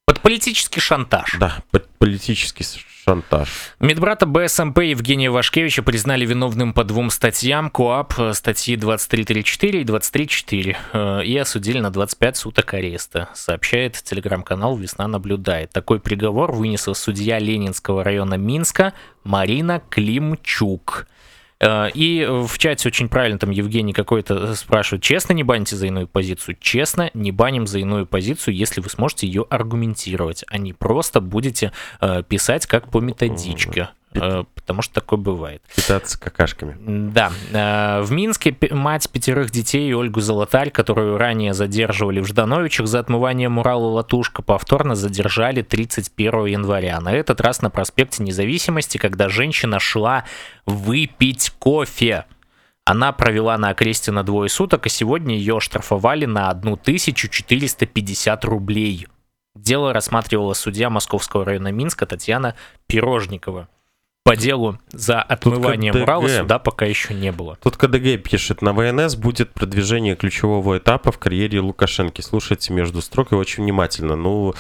под 0.06 0.20
политический 0.20 0.80
шантаж. 0.80 1.36
Да, 1.38 1.62
под 1.70 1.88
политический 1.98 2.64
шантаж. 3.08 3.48
Медбрата 3.80 4.26
БСМП 4.26 4.80
Евгения 4.80 5.30
Вашкевича 5.30 5.82
признали 5.82 6.26
виновным 6.26 6.74
по 6.74 6.84
двум 6.84 7.10
статьям 7.10 7.70
КОАП, 7.70 8.34
статьи 8.34 8.76
2334 8.76 9.80
и 9.80 9.84
23.4, 9.84 10.76
э, 10.92 11.24
и 11.24 11.38
осудили 11.38 11.80
на 11.80 11.90
25 11.90 12.36
суток 12.36 12.74
ареста, 12.74 13.30
сообщает 13.34 13.94
телеграм-канал 13.94 14.76
«Весна 14.76 15.08
наблюдает». 15.08 15.70
Такой 15.70 16.00
приговор 16.00 16.52
вынесла 16.52 16.92
судья 16.92 17.38
Ленинского 17.38 18.04
района 18.04 18.34
Минска 18.34 18.92
Марина 19.24 19.80
Климчук. 19.88 21.06
Э, 21.60 21.88
и 21.92 22.26
в 22.28 22.58
чате 22.58 22.88
очень 22.88 23.08
правильно 23.08 23.38
там 23.38 23.50
Евгений 23.50 23.92
какой-то 23.92 24.54
спрашивает, 24.54 25.02
честно 25.02 25.32
не 25.32 25.42
баните 25.42 25.76
за 25.76 25.86
иную 25.86 26.06
позицию? 26.06 26.56
Честно, 26.60 27.10
не 27.14 27.32
баним 27.32 27.66
за 27.66 27.78
иную 27.78 28.06
позицию, 28.06 28.54
если 28.54 28.80
вы 28.80 28.90
сможете 28.90 29.26
ее 29.26 29.46
аргументировать, 29.48 30.44
а 30.48 30.58
не 30.58 30.72
просто 30.72 31.20
будете 31.20 31.72
э, 32.00 32.22
писать 32.28 32.66
как 32.66 32.90
по 32.90 33.00
методичке. 33.00 33.90
Э, 34.14 34.44
потому 34.54 34.82
что 34.82 34.94
такое 34.94 35.18
бывает. 35.18 35.62
Питаться 35.74 36.18
какашками. 36.18 36.76
Да. 37.10 37.30
Э, 37.52 38.00
в 38.02 38.10
Минске 38.10 38.56
мать 38.70 39.08
пятерых 39.10 39.50
детей 39.50 39.92
Ольгу 39.94 40.20
Золотарь, 40.20 40.70
которую 40.70 41.18
ранее 41.18 41.54
задерживали 41.54 42.20
в 42.20 42.26
Ждановичах 42.26 42.86
за 42.86 43.00
отмывание 43.00 43.48
мурала 43.48 43.86
«Латушка», 43.86 44.42
повторно 44.42 44.94
задержали 44.94 45.62
31 45.62 46.46
января. 46.46 47.00
На 47.00 47.12
этот 47.12 47.40
раз 47.40 47.62
на 47.62 47.70
проспекте 47.70 48.22
Независимости, 48.22 48.98
когда 48.98 49.28
женщина 49.28 49.78
шла 49.78 50.24
выпить 50.66 51.52
кофе. 51.58 52.24
Она 52.84 53.12
провела 53.12 53.58
на 53.58 53.70
окресте 53.70 54.12
на 54.12 54.22
двое 54.22 54.48
суток, 54.48 54.86
и 54.86 54.88
сегодня 54.88 55.36
ее 55.36 55.58
оштрафовали 55.58 56.24
на 56.24 56.48
1450 56.48 58.44
рублей. 58.46 59.06
Дело 59.54 59.92
рассматривала 59.92 60.54
судья 60.54 60.88
Московского 60.88 61.44
района 61.44 61.70
Минска 61.72 62.06
Татьяна 62.06 62.54
Пирожникова. 62.86 63.68
По 64.28 64.36
делу 64.36 64.78
за 64.92 65.22
отмывание 65.22 65.92
Тут 65.92 66.02
Урала 66.02 66.28
суда 66.28 66.58
пока 66.58 66.84
еще 66.84 67.14
не 67.14 67.32
было. 67.32 67.56
Тут 67.62 67.76
КДГ 67.76 68.22
пишет, 68.22 68.62
на 68.62 68.72
ВНС 68.72 69.16
будет 69.16 69.52
продвижение 69.52 70.16
ключевого 70.16 70.78
этапа 70.78 71.12
в 71.12 71.18
карьере 71.18 71.60
Лукашенко. 71.60 72.20
Слушайте 72.22 72.72
между 72.72 73.00
строк 73.00 73.32
и 73.32 73.34
очень 73.34 73.64
внимательно. 73.64 74.16
Ну, 74.16 74.54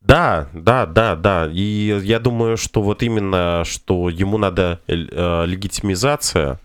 да, 0.00 0.48
да, 0.52 0.86
да, 0.86 1.16
да. 1.16 1.48
И 1.52 1.98
я 2.02 2.20
думаю, 2.20 2.56
что 2.56 2.82
вот 2.82 3.02
именно, 3.02 3.64
что 3.66 4.08
ему 4.08 4.38
надо 4.38 4.80
э, 4.86 5.44
легитимизация 5.46 6.60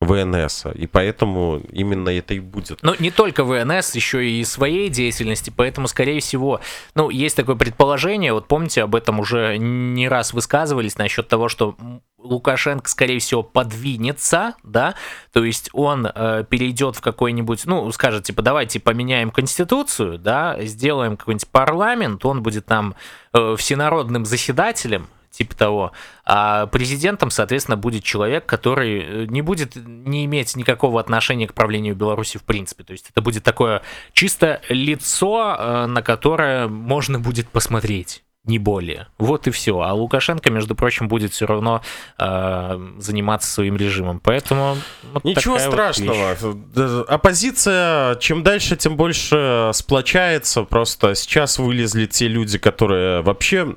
ВНС, 0.00 0.66
и 0.74 0.86
поэтому 0.86 1.60
именно 1.72 2.10
это 2.10 2.34
и 2.34 2.40
будет. 2.40 2.78
Ну, 2.82 2.94
не 3.00 3.10
только 3.10 3.42
ВНС, 3.42 3.94
еще 3.96 4.28
и 4.28 4.44
своей 4.44 4.90
деятельности, 4.90 5.52
поэтому, 5.54 5.88
скорее 5.88 6.20
всего, 6.20 6.60
ну, 6.94 7.10
есть 7.10 7.36
такое 7.36 7.56
предположение, 7.56 8.32
вот 8.32 8.46
помните, 8.46 8.84
об 8.84 8.94
этом 8.94 9.18
уже 9.18 9.56
не 9.58 10.08
раз 10.08 10.32
высказывались 10.32 10.98
насчет 10.98 11.26
того, 11.26 11.48
что 11.48 11.76
Лукашенко, 12.18 12.88
скорее 12.88 13.18
всего, 13.18 13.42
подвинется, 13.42 14.54
да, 14.62 14.94
то 15.32 15.44
есть 15.44 15.68
он 15.72 16.06
э, 16.06 16.44
перейдет 16.48 16.94
в 16.94 17.00
какой-нибудь, 17.00 17.64
ну, 17.66 17.90
скажет, 17.90 18.24
типа, 18.24 18.42
давайте 18.42 18.78
поменяем 18.78 19.32
конституцию, 19.32 20.18
да, 20.18 20.56
сделаем 20.62 21.16
какой-нибудь 21.16 21.48
парламент, 21.48 22.24
он 22.24 22.42
будет 22.44 22.66
там 22.66 22.94
э, 23.32 23.56
всенародным 23.56 24.24
заседателем, 24.24 25.08
типа 25.30 25.54
того. 25.56 25.92
А 26.24 26.66
президентом, 26.66 27.30
соответственно, 27.30 27.76
будет 27.76 28.04
человек, 28.04 28.46
который 28.46 29.00
э, 29.00 29.26
не 29.28 29.42
будет 29.42 29.76
не 29.76 30.24
иметь 30.24 30.56
никакого 30.56 31.00
отношения 31.00 31.46
к 31.46 31.54
правлению 31.54 31.94
Беларуси 31.94 32.38
в 32.38 32.42
принципе. 32.42 32.84
То 32.84 32.92
есть 32.92 33.10
это 33.10 33.22
будет 33.22 33.44
такое 33.44 33.82
чисто 34.12 34.60
лицо, 34.68 35.56
э, 35.58 35.86
на 35.86 36.02
которое 36.02 36.68
можно 36.68 37.18
будет 37.18 37.48
посмотреть 37.48 38.22
не 38.48 38.58
более. 38.58 39.08
Вот 39.18 39.46
и 39.46 39.50
все. 39.50 39.78
А 39.80 39.92
Лукашенко, 39.92 40.50
между 40.50 40.74
прочим, 40.74 41.06
будет 41.06 41.32
все 41.32 41.46
равно 41.46 41.82
э, 42.18 42.90
заниматься 42.98 43.50
своим 43.50 43.76
режимом. 43.76 44.20
Поэтому 44.20 44.76
вот 45.12 45.24
ничего 45.24 45.58
страшного. 45.58 46.36
Вот 46.40 47.08
Оппозиция 47.08 48.16
чем 48.16 48.42
дальше, 48.42 48.76
тем 48.76 48.96
больше 48.96 49.70
сплочается. 49.74 50.62
Просто 50.62 51.14
сейчас 51.14 51.58
вылезли 51.58 52.06
те 52.06 52.26
люди, 52.26 52.58
которые 52.58 53.22
вообще 53.22 53.76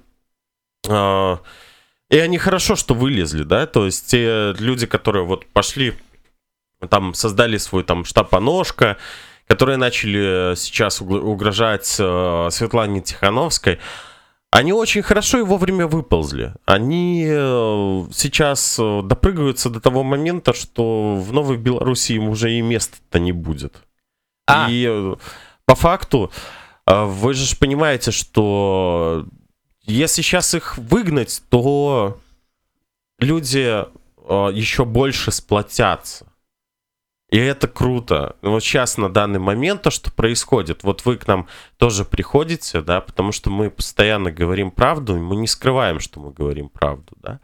и 0.88 2.18
они 2.18 2.38
хорошо, 2.38 2.76
что 2.76 2.94
вылезли, 2.94 3.44
да, 3.44 3.68
то 3.68 3.86
есть 3.86 4.08
те 4.08 4.54
люди, 4.60 4.86
которые 4.86 5.26
вот 5.26 5.46
пошли, 5.46 5.94
там 6.90 7.14
создали 7.14 7.58
свой 7.58 7.84
там 7.84 8.06
штаб-поножка, 8.06 8.98
которые 9.48 9.78
начали 9.78 10.56
сейчас 10.56 11.02
угрожать 11.02 11.96
э, 12.00 12.48
Светлане 12.52 13.02
Тихановской, 13.02 13.80
они 14.50 14.74
очень 14.74 15.02
хорошо 15.02 15.40
и 15.40 15.44
вовремя 15.44 15.88
выползли. 15.88 16.54
Они 16.66 17.26
э, 17.28 18.04
сейчас 18.14 18.78
э, 18.80 19.02
допрыгиваются 19.04 19.70
до 19.70 19.80
того 19.80 20.04
момента, 20.04 20.54
что 20.54 21.16
в 21.16 21.32
Новой 21.34 21.58
Беларуси 21.58 22.14
им 22.14 22.30
уже 22.30 22.54
и 22.54 22.62
места-то 22.62 23.20
не 23.20 23.32
будет. 23.32 23.84
А. 24.48 24.68
И 24.70 25.16
по 25.66 25.76
факту 25.76 26.32
вы 26.88 27.34
же 27.34 27.56
понимаете, 27.56 28.12
что 28.12 29.26
если 29.92 30.22
сейчас 30.22 30.54
их 30.54 30.78
выгнать, 30.78 31.42
то 31.50 32.20
люди 33.20 33.86
э, 34.28 34.50
еще 34.54 34.86
больше 34.86 35.32
сплотятся. 35.32 36.28
И 37.32 37.38
это 37.38 37.70
круто. 37.70 38.36
Вот 38.42 38.62
сейчас 38.62 38.98
на 38.98 39.10
данный 39.10 39.40
момент 39.40 39.84
то, 39.84 39.90
что 39.90 40.12
происходит, 40.12 40.84
вот 40.84 41.06
вы 41.06 41.16
к 41.16 41.28
нам 41.28 41.48
тоже 41.78 42.04
приходите, 42.04 42.82
да, 42.82 43.00
потому 43.00 43.32
что 43.32 43.50
мы 43.50 43.72
постоянно 43.72 44.32
говорим 44.32 44.70
правду, 44.70 45.16
и 45.16 45.20
мы 45.20 45.38
не 45.38 45.48
скрываем, 45.48 46.02
что 46.02 46.20
мы 46.20 46.32
говорим 46.32 46.68
правду, 46.68 47.16
да. 47.22 47.40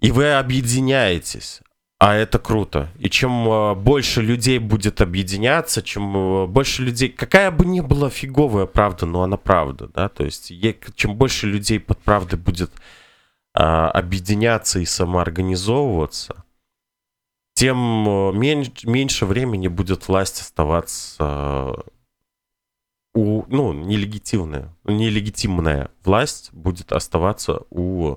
И 0.00 0.10
вы 0.10 0.32
объединяетесь. 0.32 1.60
А 2.00 2.14
это 2.14 2.38
круто. 2.38 2.88
И 2.98 3.10
чем 3.10 3.46
э, 3.46 3.74
больше 3.74 4.22
людей 4.22 4.58
будет 4.58 5.02
объединяться, 5.02 5.82
чем 5.82 6.16
э, 6.16 6.46
больше 6.46 6.82
людей... 6.82 7.10
Какая 7.10 7.50
бы 7.50 7.66
ни 7.66 7.80
была 7.80 8.08
фиговая 8.08 8.64
правда, 8.64 9.04
но 9.04 9.22
она 9.22 9.36
правда, 9.36 9.88
да? 9.88 10.08
То 10.08 10.24
есть 10.24 10.50
чем 10.94 11.16
больше 11.16 11.46
людей 11.46 11.78
под 11.78 11.98
правдой 11.98 12.38
будет 12.38 12.70
а, 13.52 13.90
объединяться 13.90 14.80
и 14.80 14.86
самоорганизовываться, 14.86 16.42
тем 17.52 18.08
э, 18.08 18.32
меньше, 18.32 18.72
меньше 18.84 19.26
времени 19.26 19.68
будет 19.68 20.08
власть 20.08 20.40
оставаться 20.40 21.74
у... 23.12 23.44
Ну, 23.48 23.74
нелегитимная. 23.74 24.74
Нелегитимная 24.84 25.90
власть 26.02 26.50
будет 26.54 26.92
оставаться 26.92 27.60
у 27.68 28.16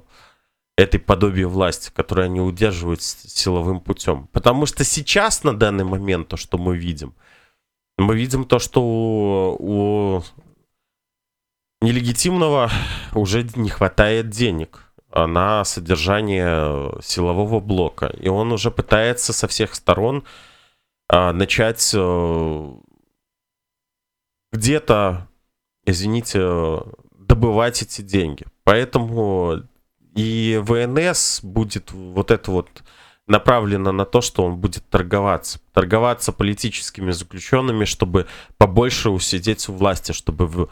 этой 0.78 1.00
подобие 1.00 1.48
власти, 1.48 1.92
которое 1.94 2.24
они 2.24 2.42
удерживают 2.42 3.02
силовым 3.02 3.80
путем. 3.80 4.28
Потому 4.32 4.66
что 4.66 4.84
сейчас, 4.84 5.44
на 5.44 5.56
данный 5.56 5.84
момент, 5.84 6.28
то, 6.30 6.38
что 6.38 6.58
мы 6.58 6.78
видим, 6.78 7.14
мы 7.98 8.16
видим 8.16 8.46
то, 8.46 8.60
что 8.60 8.82
у, 8.82 10.18
у 10.18 10.24
нелегитимного 11.82 12.72
уже 13.14 13.48
не 13.56 13.70
хватает 13.70 14.30
денег 14.30 14.92
на 15.14 15.64
содержание 15.64 16.92
силового 17.04 17.60
блока. 17.60 18.08
И 18.08 18.28
он 18.30 18.52
уже 18.52 18.72
пытается 18.72 19.32
со 19.32 19.48
всех 19.48 19.76
сторон 19.76 20.24
а, 21.08 21.34
начать 21.34 21.94
а, 21.96 22.76
где-то, 24.52 25.28
извините, 25.86 26.82
добывать 27.12 27.84
эти 27.84 28.02
деньги. 28.02 28.46
Поэтому 28.64 29.64
и 30.16 30.60
ВНС 30.64 31.42
будет 31.44 31.92
вот 31.92 32.32
это 32.32 32.52
вот 32.52 32.84
направлено 33.28 33.92
на 33.92 34.06
то, 34.06 34.22
что 34.22 34.44
он 34.44 34.58
будет 34.58 34.88
торговаться. 34.90 35.60
Торговаться 35.74 36.32
политическими 36.32 37.12
заключенными, 37.12 37.86
чтобы 37.86 38.28
побольше 38.58 39.10
усидеть 39.10 39.70
у 39.70 39.74
власти, 39.74 40.12
чтобы 40.12 40.46
в, 40.46 40.70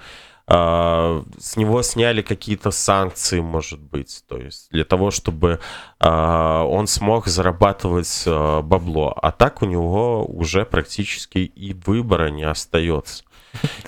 э, 0.48 1.24
с 1.40 1.58
него 1.58 1.82
сняли 1.82 2.22
какие-то 2.22 2.72
санкции, 2.72 3.40
может 3.40 3.80
быть. 3.80 4.24
То 4.28 4.38
есть 4.38 4.70
для 4.72 4.84
того, 4.84 5.12
чтобы 5.12 5.60
э, 6.00 6.08
он 6.08 6.88
смог 6.88 7.28
зарабатывать 7.28 8.24
э, 8.26 8.62
бабло. 8.62 9.18
А 9.22 9.32
так 9.32 9.62
у 9.62 9.66
него 9.66 10.26
уже 10.26 10.66
практически 10.66 11.40
и 11.40 11.74
выбора 11.74 12.30
не 12.30 12.44
остается. 12.44 13.24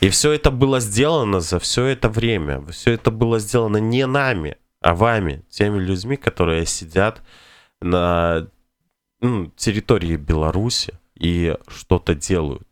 И 0.02 0.10
все 0.10 0.32
это 0.32 0.52
было 0.52 0.80
сделано 0.80 1.40
за 1.42 1.60
все 1.60 1.86
это 1.86 2.10
время. 2.10 2.66
Все 2.72 2.94
это 2.94 3.12
было 3.12 3.40
сделано 3.40 3.78
не 3.78 4.06
нами, 4.06 4.58
а 4.84 4.94
вами, 4.94 5.44
теми 5.50 5.80
людьми, 5.80 6.18
которые 6.18 6.66
сидят 6.66 7.24
на 7.82 8.50
ну, 9.22 9.48
территории 9.56 10.18
Беларуси 10.18 11.00
и 11.18 11.58
что-то 11.68 12.14
делают. 12.14 12.68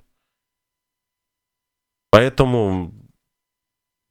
Поэтому 2.12 2.94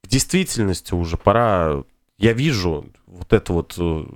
в 0.02 0.08
действительности 0.08 0.94
уже 0.94 1.18
пора, 1.18 1.84
я 2.16 2.32
вижу 2.32 2.90
вот 3.04 3.34
это 3.34 3.52
вот 3.52 3.74
э, 3.78 4.06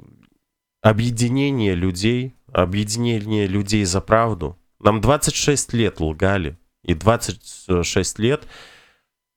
объединение 0.80 1.74
людей, 1.74 2.34
объединение 2.52 3.46
людей 3.46 3.84
за 3.84 4.00
правду. 4.00 4.58
Нам 4.80 5.02
26 5.02 5.74
лет 5.74 6.00
лгали, 6.00 6.58
и 6.82 6.94
26 6.94 8.18
лет 8.18 8.48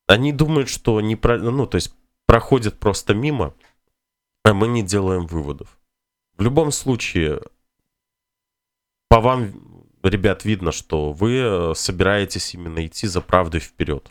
они 0.08 0.32
думают, 0.32 0.70
что 0.70 1.02
не 1.02 1.18
про, 1.18 1.38
ну, 1.38 1.66
то 1.66 1.76
есть 1.76 1.94
проходят 2.26 2.80
просто 2.80 3.14
мимо, 3.14 3.54
а 4.48 4.54
мы 4.54 4.68
не 4.68 4.82
делаем 4.82 5.28
выводов. 5.28 5.78
В 6.38 6.42
любом 6.42 6.72
случае, 6.72 7.42
по 9.10 9.20
вам, 9.20 9.52
ребят, 10.04 10.46
видно, 10.46 10.72
что 10.72 11.12
вы 11.12 11.38
э, 11.38 11.74
собираетесь 11.76 12.54
именно 12.54 12.86
идти 12.86 13.08
за 13.08 13.22
правдой 13.22 13.60
вперед. 13.60 14.10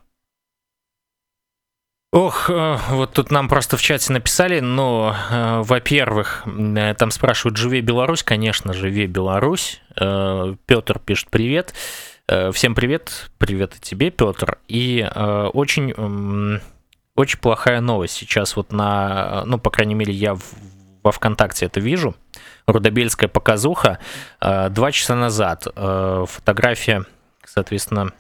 Ох, 2.13 2.51
э, 2.51 2.79
вот 2.91 3.15
тут 3.15 3.31
нам 3.31 3.49
просто 3.49 3.77
в 3.77 3.83
чате 3.83 4.13
написали, 4.13 4.61
но, 4.61 5.17
э, 5.31 5.63
во-первых, 5.63 6.45
там 6.99 7.11
спрашивают, 7.11 7.57
живе 7.57 7.81
Беларусь? 7.81 8.23
Конечно, 8.23 8.73
живе 8.73 9.07
Беларусь. 9.07 9.81
Петр 9.95 10.99
пишет 10.99 11.31
привет. 11.31 11.73
Всем 12.53 12.75
привет, 12.75 13.31
привет 13.39 13.77
и 13.77 13.81
тебе, 13.81 14.11
Петр. 14.11 14.59
И 14.69 15.09
очень 15.55 16.61
очень 17.16 17.40
плохая 17.40 17.82
новость 17.82 18.16
сейчас 18.16 18.56
вот 18.56 18.72
на, 18.72 19.44
ну, 19.46 19.58
по 19.60 19.70
крайней 19.70 19.96
мере, 19.96 20.14
я 20.14 20.34
в, 20.36 20.44
во 21.04 21.12
ВКонтакте 21.12 21.66
это 21.66 21.80
вижу. 21.80 22.16
Рудобельская 22.68 23.30
показуха. 23.30 24.00
Э, 24.40 24.70
два 24.70 24.92
часа 24.92 25.16
назад 25.16 25.68
э, 25.76 26.26
фотография, 26.28 27.06
соответственно, 27.46 28.14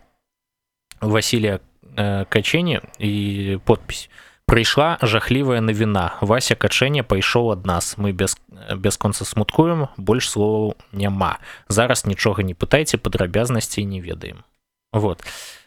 Василия 1.00 1.62
э, 1.96 2.26
Качени 2.26 2.82
и 3.00 3.60
подпись. 3.66 4.10
Прийшла 4.46 4.98
жахлівая 5.02 5.62
навіна. 5.62 6.18
Вася 6.22 6.56
Каченя 6.56 7.04
пайшоў 7.04 7.52
ад 7.54 7.66
нас. 7.66 7.98
Мы 7.98 8.12
без, 8.12 8.36
бясконца 8.76 9.24
смуткуем, 9.24 9.88
больш 9.98 10.30
словаў 10.30 10.76
няма. 10.92 11.40
Зараз 11.70 12.06
нічога 12.06 12.44
не 12.44 12.54
пытайце, 12.54 12.98
падрабязнасцей 12.98 13.86
не 13.86 14.02
ведаем. 14.02 14.44
Вот. 14.92 15.24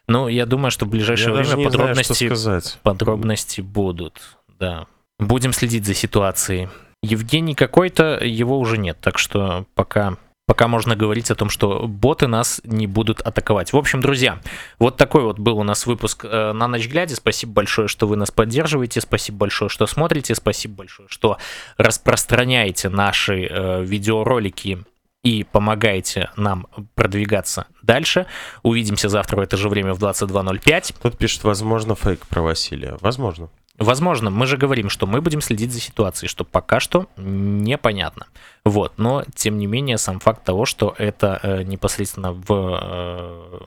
Ну, 0.10 0.28
я 0.28 0.46
думаю, 0.46 0.72
что 0.72 0.86
в 0.86 0.90
ближайшее 0.90 1.36
я 1.36 1.44
время 1.44 1.64
подробности, 1.64 2.34
знаю, 2.34 2.62
подробности 2.84 3.62
будут. 3.62 4.20
Да. 4.60 4.88
Будем 5.20 5.54
следить 5.54 5.86
за 5.86 5.94
ситуацией. 5.94 6.70
Евгений 7.02 7.56
какой-то, 7.56 8.20
его 8.24 8.60
уже 8.60 8.78
нет, 8.78 8.98
так 9.00 9.18
что 9.18 9.66
пока 9.76 10.18
пока 10.50 10.68
можно 10.68 10.96
говорить 10.96 11.30
о 11.30 11.36
том, 11.36 11.48
что 11.48 11.88
боты 11.88 12.26
нас 12.26 12.60
не 12.64 12.88
будут 12.88 13.22
атаковать. 13.22 13.72
В 13.72 13.78
общем, 13.78 14.02
друзья, 14.02 14.42
вот 14.80 14.98
такой 14.98 15.22
вот 15.22 15.38
был 15.38 15.60
у 15.60 15.64
нас 15.64 15.86
выпуск 15.86 16.26
э, 16.26 16.54
на 16.54 16.68
ночь 16.68 16.88
глядя. 16.88 17.16
Спасибо 17.16 17.54
большое, 17.54 17.88
что 17.88 18.08
вы 18.08 18.16
нас 18.16 18.32
поддерживаете. 18.32 19.00
Спасибо 19.00 19.38
большое, 19.38 19.70
что 19.70 19.86
смотрите. 19.86 20.34
Спасибо 20.34 20.78
большое, 20.78 21.08
что 21.08 21.38
распространяете 21.78 22.90
наши 22.90 23.46
э, 23.46 23.84
видеоролики 23.84 24.80
и 25.24 25.44
помогаете 25.44 26.30
нам 26.38 26.68
продвигаться 26.96 27.68
дальше. 27.84 28.26
Увидимся 28.64 29.10
завтра 29.10 29.38
в 29.38 29.40
это 29.42 29.58
же 29.58 29.70
время 29.70 29.94
в 29.94 30.00
22.05. 30.04 30.96
Тут 31.02 31.18
пишет, 31.18 31.44
возможно, 31.44 31.96
фейк 31.96 32.26
про 32.28 32.42
Василия. 32.42 32.98
Возможно. 33.02 33.50
Возможно, 33.78 34.30
мы 34.30 34.46
же 34.46 34.58
говорим, 34.58 34.90
что 34.90 35.08
мы 35.08 35.22
будем 35.22 35.40
следить 35.40 35.72
за 35.72 35.80
ситуацией, 35.80 36.28
что 36.30 36.44
пока 36.44 36.82
что 36.82 37.08
непонятно. 37.16 38.28
Вот, 38.66 38.98
но 38.98 39.24
тем 39.36 39.58
не 39.58 39.68
менее 39.68 39.98
сам 39.98 40.20
факт 40.20 40.44
того, 40.44 40.66
что 40.66 40.94
это 40.98 41.40
э, 41.42 41.64
непосредственно 41.64 42.34
в, 42.34 42.52
э, 42.52 43.60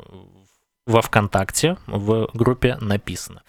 во 0.86 1.02
ВКонтакте 1.02 1.78
в 1.86 2.28
группе 2.34 2.76
написано. 2.80 3.42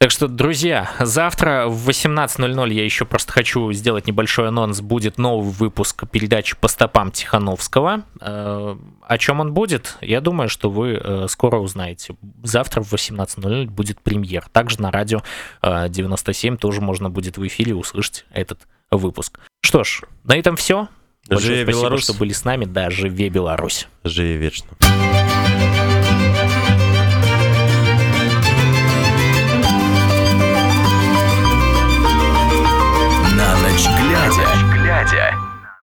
Так 0.00 0.12
что, 0.12 0.28
друзья, 0.28 0.92
завтра 1.00 1.66
в 1.66 1.88
18.00 1.88 2.72
я 2.72 2.84
еще 2.84 3.04
просто 3.04 3.32
хочу 3.32 3.72
сделать 3.72 4.06
небольшой 4.06 4.46
анонс. 4.46 4.80
Будет 4.80 5.18
новый 5.18 5.50
выпуск 5.50 6.08
передачи 6.08 6.54
по 6.54 6.68
стопам 6.68 7.10
Тихановского. 7.10 8.04
Э, 8.20 8.76
о 9.02 9.18
чем 9.18 9.40
он 9.40 9.52
будет? 9.52 9.98
Я 10.00 10.20
думаю, 10.20 10.48
что 10.48 10.70
вы 10.70 11.00
э, 11.02 11.26
скоро 11.28 11.58
узнаете. 11.58 12.14
Завтра 12.44 12.80
в 12.80 12.94
18.00 12.94 13.66
будет 13.66 14.00
премьер. 14.00 14.46
Также 14.52 14.80
на 14.80 14.92
радио 14.92 15.24
97 15.64 16.54
э, 16.54 16.58
тоже 16.58 16.80
можно 16.80 17.10
будет 17.10 17.36
в 17.36 17.44
эфире 17.48 17.74
услышать 17.74 18.24
этот 18.30 18.68
выпуск. 18.92 19.40
Что 19.62 19.82
ж, 19.82 20.02
на 20.22 20.36
этом 20.36 20.54
все. 20.54 20.86
Большое 21.28 21.56
живе 21.56 21.62
спасибо, 21.64 21.80
Беларусь. 21.80 22.04
что 22.04 22.14
были 22.14 22.32
с 22.32 22.44
нами. 22.44 22.66
Да, 22.66 22.88
живе 22.90 23.30
Беларусь. 23.30 23.88
Живи 24.04 24.36
вечно. 24.36 24.68
Глядя. 35.10 35.30
глядя. 35.30 35.47